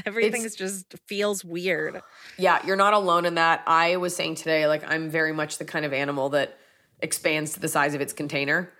everything's 0.05 0.55
just 0.55 0.93
feels 1.07 1.43
weird. 1.43 2.01
Yeah, 2.37 2.65
you're 2.65 2.75
not 2.75 2.93
alone 2.93 3.25
in 3.25 3.35
that. 3.35 3.63
I 3.67 3.97
was 3.97 4.15
saying 4.15 4.35
today, 4.35 4.67
like, 4.67 4.83
I'm 4.89 5.09
very 5.09 5.33
much 5.33 5.57
the 5.57 5.65
kind 5.65 5.85
of 5.85 5.93
animal 5.93 6.29
that 6.29 6.57
expands 7.01 7.53
to 7.53 7.59
the 7.59 7.67
size 7.67 7.93
of 7.93 8.01
its 8.01 8.13
container. 8.13 8.71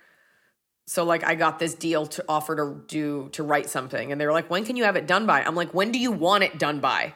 So, 0.86 1.04
like, 1.04 1.24
I 1.24 1.34
got 1.34 1.58
this 1.58 1.74
deal 1.74 2.06
to 2.06 2.24
offer 2.28 2.56
to 2.56 2.82
do 2.86 3.28
to 3.32 3.42
write 3.42 3.70
something, 3.70 4.10
and 4.10 4.20
they 4.20 4.26
were 4.26 4.32
like, 4.32 4.50
"When 4.50 4.64
can 4.64 4.76
you 4.76 4.84
have 4.84 4.96
it 4.96 5.06
done 5.06 5.26
by?" 5.26 5.42
I'm 5.42 5.54
like, 5.54 5.72
"When 5.72 5.92
do 5.92 5.98
you 5.98 6.10
want 6.10 6.42
it 6.42 6.58
done 6.58 6.80
by?" 6.80 7.14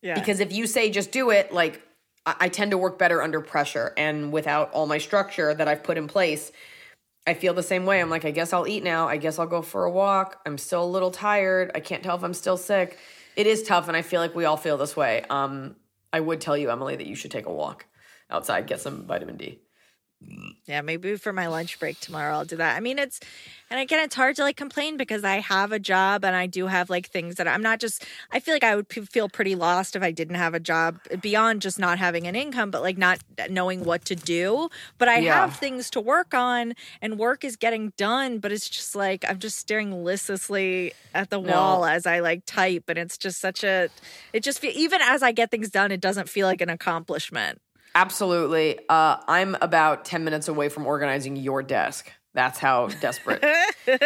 Yeah. 0.00 0.14
Because 0.14 0.40
if 0.40 0.52
you 0.52 0.66
say 0.66 0.90
just 0.90 1.12
do 1.12 1.30
it, 1.30 1.52
like, 1.52 1.82
I, 2.24 2.48
tend 2.48 2.70
to 2.70 2.78
work 2.78 2.98
better 2.98 3.20
under 3.20 3.40
pressure, 3.40 3.92
and 3.96 4.32
without 4.32 4.70
all 4.72 4.86
my 4.86 4.98
structure 4.98 5.52
that 5.54 5.66
I've 5.66 5.82
put 5.82 5.98
in 5.98 6.06
place, 6.06 6.52
I 7.26 7.34
feel 7.34 7.54
the 7.54 7.62
same 7.62 7.84
way. 7.84 8.00
I'm 8.00 8.10
like, 8.10 8.24
I 8.24 8.30
guess 8.30 8.52
I'll 8.52 8.66
eat 8.66 8.84
now. 8.84 9.08
I 9.08 9.16
guess 9.16 9.38
I'll 9.38 9.46
go 9.46 9.62
for 9.62 9.84
a 9.84 9.90
walk. 9.90 10.40
I'm 10.46 10.58
still 10.58 10.84
a 10.84 10.86
little 10.86 11.10
tired. 11.10 11.72
I 11.74 11.80
can't 11.80 12.02
tell 12.02 12.16
if 12.16 12.22
I'm 12.22 12.34
still 12.34 12.56
sick. 12.56 12.98
It 13.34 13.46
is 13.46 13.64
tough, 13.64 13.88
and 13.88 13.96
I 13.96 14.02
feel 14.02 14.20
like 14.20 14.34
we 14.34 14.44
all 14.44 14.56
feel 14.56 14.76
this 14.76 14.96
way. 14.96 15.24
Um, 15.30 15.76
I 16.12 16.20
would 16.20 16.40
tell 16.40 16.56
you, 16.56 16.70
Emily, 16.70 16.94
that 16.96 17.06
you 17.06 17.16
should 17.16 17.30
take 17.30 17.46
a 17.46 17.52
walk 17.52 17.86
outside, 18.30 18.66
get 18.66 18.80
some 18.80 19.06
vitamin 19.06 19.36
D. 19.36 19.61
Yeah, 20.66 20.80
maybe 20.80 21.16
for 21.16 21.32
my 21.32 21.48
lunch 21.48 21.78
break 21.78 21.98
tomorrow 22.00 22.34
I'll 22.34 22.44
do 22.44 22.56
that. 22.56 22.76
I 22.76 22.80
mean, 22.80 22.98
it's 22.98 23.18
and 23.70 23.80
again, 23.80 24.00
it's 24.04 24.14
hard 24.14 24.36
to 24.36 24.42
like 24.42 24.56
complain 24.56 24.96
because 24.96 25.24
I 25.24 25.36
have 25.40 25.72
a 25.72 25.78
job 25.78 26.24
and 26.24 26.36
I 26.36 26.46
do 26.46 26.66
have 26.68 26.90
like 26.90 27.08
things 27.08 27.36
that 27.36 27.48
I'm 27.48 27.62
not 27.62 27.80
just. 27.80 28.04
I 28.30 28.38
feel 28.40 28.54
like 28.54 28.64
I 28.64 28.76
would 28.76 28.86
feel 29.10 29.28
pretty 29.28 29.54
lost 29.56 29.96
if 29.96 30.02
I 30.02 30.12
didn't 30.12 30.36
have 30.36 30.54
a 30.54 30.60
job 30.60 30.98
beyond 31.20 31.62
just 31.62 31.78
not 31.78 31.98
having 31.98 32.26
an 32.26 32.36
income, 32.36 32.70
but 32.70 32.82
like 32.82 32.98
not 32.98 33.18
knowing 33.50 33.84
what 33.84 34.04
to 34.06 34.16
do. 34.16 34.68
But 34.98 35.08
I 35.08 35.20
Yeah. 35.20 35.32
have 35.32 35.54
things 35.54 35.90
to 35.90 36.00
work 36.00 36.34
on, 36.34 36.74
and 37.00 37.18
work 37.18 37.44
is 37.44 37.56
getting 37.56 37.92
done. 37.96 38.38
But 38.38 38.52
it's 38.52 38.68
just 38.68 38.94
like 38.94 39.24
I'm 39.28 39.38
just 39.38 39.58
staring 39.58 40.04
listlessly 40.04 40.92
at 41.14 41.30
the 41.30 41.40
No. 41.40 41.50
wall 41.50 41.84
as 41.86 42.06
I 42.06 42.20
like 42.20 42.44
type, 42.46 42.84
and 42.88 42.98
it's 42.98 43.18
just 43.18 43.40
such 43.40 43.64
a. 43.64 43.88
It 44.32 44.44
just 44.44 44.60
feel, 44.60 44.72
even 44.74 45.00
as 45.02 45.22
I 45.22 45.32
get 45.32 45.50
things 45.50 45.70
done, 45.70 45.90
it 45.92 46.00
doesn't 46.00 46.28
feel 46.28 46.46
like 46.46 46.60
an 46.60 46.70
accomplishment. 46.70 47.61
Absolutely. 47.94 48.78
Uh, 48.88 49.16
I'm 49.28 49.56
about 49.60 50.04
10 50.04 50.24
minutes 50.24 50.48
away 50.48 50.68
from 50.68 50.86
organizing 50.86 51.36
your 51.36 51.62
desk. 51.62 52.10
That's 52.34 52.58
how 52.58 52.86
desperate. 52.88 53.42
oh 53.88 53.98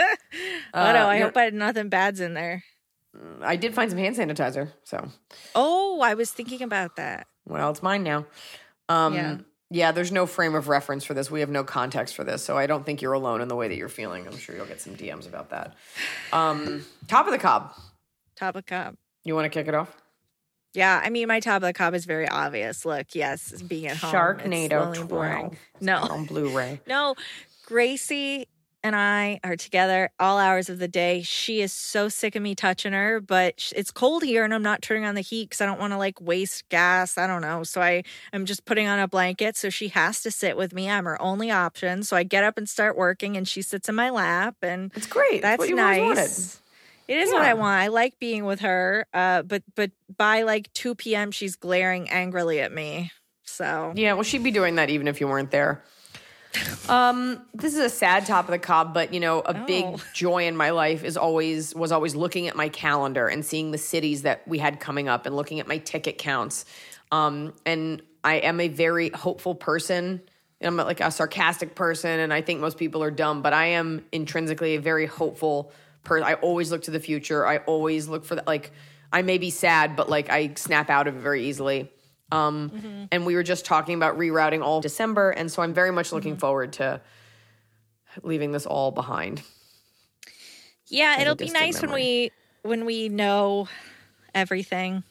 no, 0.74 1.06
I 1.08 1.18
hope 1.20 1.36
I 1.36 1.44
had 1.44 1.54
nothing 1.54 1.88
bad's 1.88 2.20
in 2.20 2.34
there. 2.34 2.64
I 3.40 3.56
did 3.56 3.74
find 3.74 3.90
some 3.90 3.98
hand 3.98 4.16
sanitizer. 4.16 4.72
So, 4.84 5.08
Oh, 5.54 6.00
I 6.02 6.14
was 6.14 6.30
thinking 6.30 6.62
about 6.62 6.96
that. 6.96 7.26
well, 7.46 7.70
it's 7.70 7.82
mine 7.82 8.02
now. 8.02 8.26
Um, 8.88 9.14
Yeah. 9.14 9.36
yeah. 9.70 9.92
there's 9.92 10.12
no 10.12 10.26
frame 10.26 10.54
of 10.54 10.68
reference 10.68 11.04
for 11.04 11.14
this. 11.14 11.30
We 11.30 11.40
have 11.40 11.48
no 11.50 11.64
context 11.64 12.14
for 12.16 12.24
this. 12.24 12.42
So 12.42 12.58
I 12.58 12.66
don't 12.66 12.84
think 12.84 13.00
you're 13.00 13.12
alone 13.14 13.40
in 13.40 13.48
the 13.48 13.56
way 13.56 13.68
that 13.68 13.76
you're 13.76 13.88
feeling. 13.88 14.26
I'm 14.26 14.36
sure 14.36 14.54
you'll 14.56 14.66
get 14.66 14.80
some 14.80 14.96
DMs 14.96 15.26
about 15.28 15.50
that. 15.50 15.74
Um, 16.32 16.84
top 17.08 17.26
of 17.26 17.32
the 17.32 17.38
cob. 17.38 17.72
Top 18.36 18.54
of 18.56 18.64
the 18.64 18.68
cob. 18.68 18.96
You 19.24 19.34
want 19.34 19.44
to 19.44 19.48
kick 19.56 19.68
it 19.68 19.74
off? 19.74 19.96
Yeah, 20.76 21.00
I 21.02 21.10
mean, 21.10 21.26
my 21.26 21.40
top 21.40 21.56
of 21.56 21.62
the 21.62 21.72
cob 21.72 21.94
is 21.94 22.04
very 22.04 22.28
obvious. 22.28 22.84
Look, 22.84 23.14
yes, 23.14 23.60
being 23.62 23.86
at 23.86 23.96
home. 23.96 24.14
it's 24.14 24.14
Sharknado 24.44 24.94
12. 24.94 25.08
boring. 25.08 25.56
No, 25.80 25.96
On 25.98 26.24
Blu 26.26 26.56
ray. 26.56 26.80
no. 26.86 27.14
Gracie 27.64 28.46
and 28.84 28.94
I 28.94 29.40
are 29.42 29.56
together 29.56 30.10
all 30.20 30.38
hours 30.38 30.68
of 30.68 30.78
the 30.78 30.86
day. 30.86 31.22
She 31.22 31.60
is 31.60 31.72
so 31.72 32.08
sick 32.08 32.36
of 32.36 32.42
me 32.42 32.54
touching 32.54 32.92
her, 32.92 33.20
but 33.20 33.72
it's 33.74 33.90
cold 33.90 34.22
here 34.22 34.44
and 34.44 34.54
I'm 34.54 34.62
not 34.62 34.80
turning 34.82 35.04
on 35.04 35.16
the 35.16 35.20
heat 35.22 35.48
because 35.48 35.60
I 35.60 35.66
don't 35.66 35.80
want 35.80 35.92
to 35.92 35.96
like 35.98 36.20
waste 36.20 36.68
gas. 36.68 37.18
I 37.18 37.26
don't 37.26 37.42
know. 37.42 37.64
So 37.64 37.80
I 37.80 38.04
am 38.32 38.46
just 38.46 38.64
putting 38.64 38.86
on 38.86 39.00
a 39.00 39.08
blanket. 39.08 39.56
So 39.56 39.70
she 39.70 39.88
has 39.88 40.20
to 40.22 40.30
sit 40.30 40.56
with 40.56 40.72
me. 40.72 40.88
I'm 40.88 41.04
her 41.06 41.20
only 41.20 41.50
option. 41.50 42.04
So 42.04 42.16
I 42.16 42.22
get 42.22 42.44
up 42.44 42.56
and 42.56 42.68
start 42.68 42.96
working 42.96 43.36
and 43.36 43.48
she 43.48 43.62
sits 43.62 43.88
in 43.88 43.96
my 43.96 44.10
lap 44.10 44.54
and 44.62 44.92
It's 44.94 45.08
great. 45.08 45.42
that's 45.42 45.58
what 45.58 45.68
you 45.68 45.76
always 45.80 45.98
wanted. 46.00 46.14
nice. 46.16 46.60
It 47.08 47.18
is 47.18 47.32
what 47.32 47.42
I 47.42 47.54
want. 47.54 47.80
I 47.80 47.88
like 47.88 48.18
being 48.18 48.44
with 48.44 48.60
her. 48.60 49.06
Uh, 49.14 49.42
but 49.42 49.62
but 49.74 49.90
by 50.16 50.42
like 50.42 50.72
2 50.72 50.94
p.m., 50.94 51.30
she's 51.30 51.56
glaring 51.56 52.08
angrily 52.10 52.60
at 52.60 52.72
me. 52.72 53.12
So 53.44 53.92
Yeah, 53.94 54.14
well, 54.14 54.22
she'd 54.24 54.42
be 54.42 54.50
doing 54.50 54.74
that 54.76 54.90
even 54.90 55.06
if 55.08 55.20
you 55.20 55.28
weren't 55.28 55.50
there. 55.50 55.84
Um, 56.88 57.42
this 57.54 57.74
is 57.74 57.80
a 57.80 57.88
sad 57.90 58.24
top 58.26 58.46
of 58.46 58.50
the 58.50 58.58
cob, 58.58 58.94
but 58.94 59.12
you 59.12 59.20
know, 59.20 59.40
a 59.40 59.54
big 59.66 59.84
Oh. 59.84 60.00
joy 60.14 60.46
in 60.46 60.56
my 60.56 60.70
life 60.70 61.04
is 61.04 61.16
always 61.16 61.74
was 61.74 61.92
always 61.92 62.14
looking 62.14 62.48
at 62.48 62.56
my 62.56 62.68
calendar 62.68 63.26
and 63.28 63.44
seeing 63.44 63.70
the 63.72 63.78
cities 63.78 64.22
that 64.22 64.46
we 64.48 64.58
had 64.58 64.80
coming 64.80 65.08
up 65.08 65.26
and 65.26 65.36
looking 65.36 65.60
at 65.60 65.68
my 65.68 65.78
ticket 65.78 66.18
counts. 66.18 66.64
Um, 67.12 67.52
and 67.66 68.02
I 68.24 68.36
am 68.36 68.58
a 68.60 68.68
very 68.68 69.10
hopeful 69.10 69.54
person. 69.54 70.22
I'm 70.62 70.76
like 70.76 71.00
a 71.00 71.10
sarcastic 71.10 71.74
person, 71.74 72.18
and 72.18 72.32
I 72.32 72.40
think 72.40 72.60
most 72.60 72.78
people 72.78 73.02
are 73.02 73.10
dumb, 73.10 73.42
but 73.42 73.52
I 73.52 73.66
am 73.66 74.04
intrinsically 74.10 74.74
a 74.76 74.80
very 74.80 75.06
hopeful 75.06 75.64
person. 75.64 75.82
I 76.10 76.34
always 76.34 76.70
look 76.70 76.82
to 76.84 76.90
the 76.90 77.00
future. 77.00 77.46
I 77.46 77.58
always 77.58 78.08
look 78.08 78.24
for 78.24 78.36
that. 78.36 78.46
Like, 78.46 78.72
I 79.12 79.22
may 79.22 79.38
be 79.38 79.50
sad, 79.50 79.96
but 79.96 80.08
like 80.08 80.30
I 80.30 80.54
snap 80.54 80.90
out 80.90 81.06
of 81.06 81.16
it 81.16 81.20
very 81.20 81.46
easily. 81.46 81.90
Um, 82.32 83.08
And 83.12 83.24
we 83.24 83.34
were 83.36 83.42
just 83.44 83.64
talking 83.64 83.94
about 83.94 84.18
rerouting 84.18 84.62
all 84.62 84.80
December, 84.80 85.30
and 85.30 85.50
so 85.50 85.62
I'm 85.62 85.72
very 85.74 85.92
much 85.92 86.12
looking 86.12 86.36
forward 86.36 86.72
to 86.74 87.00
leaving 88.22 88.50
this 88.52 88.66
all 88.66 88.90
behind. 88.90 89.42
yeah, 90.88 91.20
it'll 91.20 91.34
be 91.34 91.50
nice 91.50 91.80
when 91.82 91.92
we 91.92 92.30
when 92.62 92.84
we 92.84 93.08
know 93.08 93.68
everything. 94.34 95.02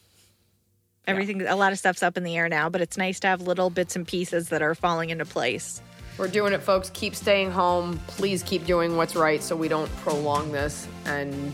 Everything, 1.08 1.46
a 1.46 1.56
lot 1.56 1.72
of 1.72 1.78
stuff's 1.78 2.02
up 2.02 2.18
in 2.18 2.24
the 2.24 2.36
air 2.36 2.50
now, 2.50 2.68
but 2.68 2.82
it's 2.82 2.98
nice 2.98 3.20
to 3.20 3.28
have 3.28 3.42
little 3.42 3.70
bits 3.70 3.96
and 3.96 4.08
pieces 4.08 4.50
that 4.50 4.62
are 4.64 4.74
falling 4.74 5.12
into 5.12 5.24
place. 5.24 5.82
We're 6.18 6.28
doing 6.28 6.54
it, 6.54 6.64
folks. 6.64 6.90
Keep 6.94 7.16
staying 7.16 7.52
home. 7.52 8.00
Please 8.08 8.42
keep 8.44 8.66
doing 8.66 8.96
what's 8.96 9.16
right 9.16 9.44
so 9.44 9.56
we 9.56 9.68
don't 9.68 9.94
prolong 9.98 10.52
this. 10.52 10.88
And 11.06 11.54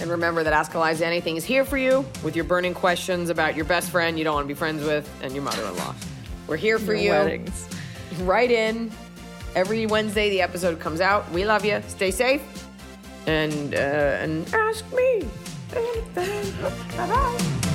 and 0.00 0.10
remember 0.10 0.44
that 0.44 0.52
Ask 0.52 0.74
Eliza 0.74 1.04
Anything 1.06 1.36
is 1.36 1.44
here 1.44 1.64
for 1.64 1.76
you 1.76 2.06
with 2.22 2.36
your 2.36 2.44
burning 2.44 2.72
questions 2.72 3.30
about 3.30 3.56
your 3.56 3.64
best 3.64 3.90
friend 3.90 4.16
you 4.16 4.24
don't 4.24 4.34
want 4.34 4.44
to 4.44 4.48
be 4.48 4.54
friends 4.54 4.84
with 4.84 5.10
and 5.22 5.34
your 5.34 5.42
mother-in-law. 5.42 5.94
We're 6.46 6.56
here 6.56 6.78
for 6.78 6.94
you. 6.94 7.10
Weddings. 7.10 7.68
Write 8.20 8.50
in. 8.50 8.90
Every 9.54 9.86
Wednesday 9.86 10.30
the 10.30 10.40
episode 10.40 10.78
comes 10.78 11.00
out. 11.00 11.30
We 11.32 11.44
love 11.44 11.64
you. 11.64 11.82
Stay 11.88 12.10
safe. 12.10 12.42
And 13.26 13.74
uh, 13.74 13.78
and 13.78 14.54
ask 14.54 14.90
me 14.92 15.28
anything. 15.74 16.62
Bye-bye. 16.96 17.74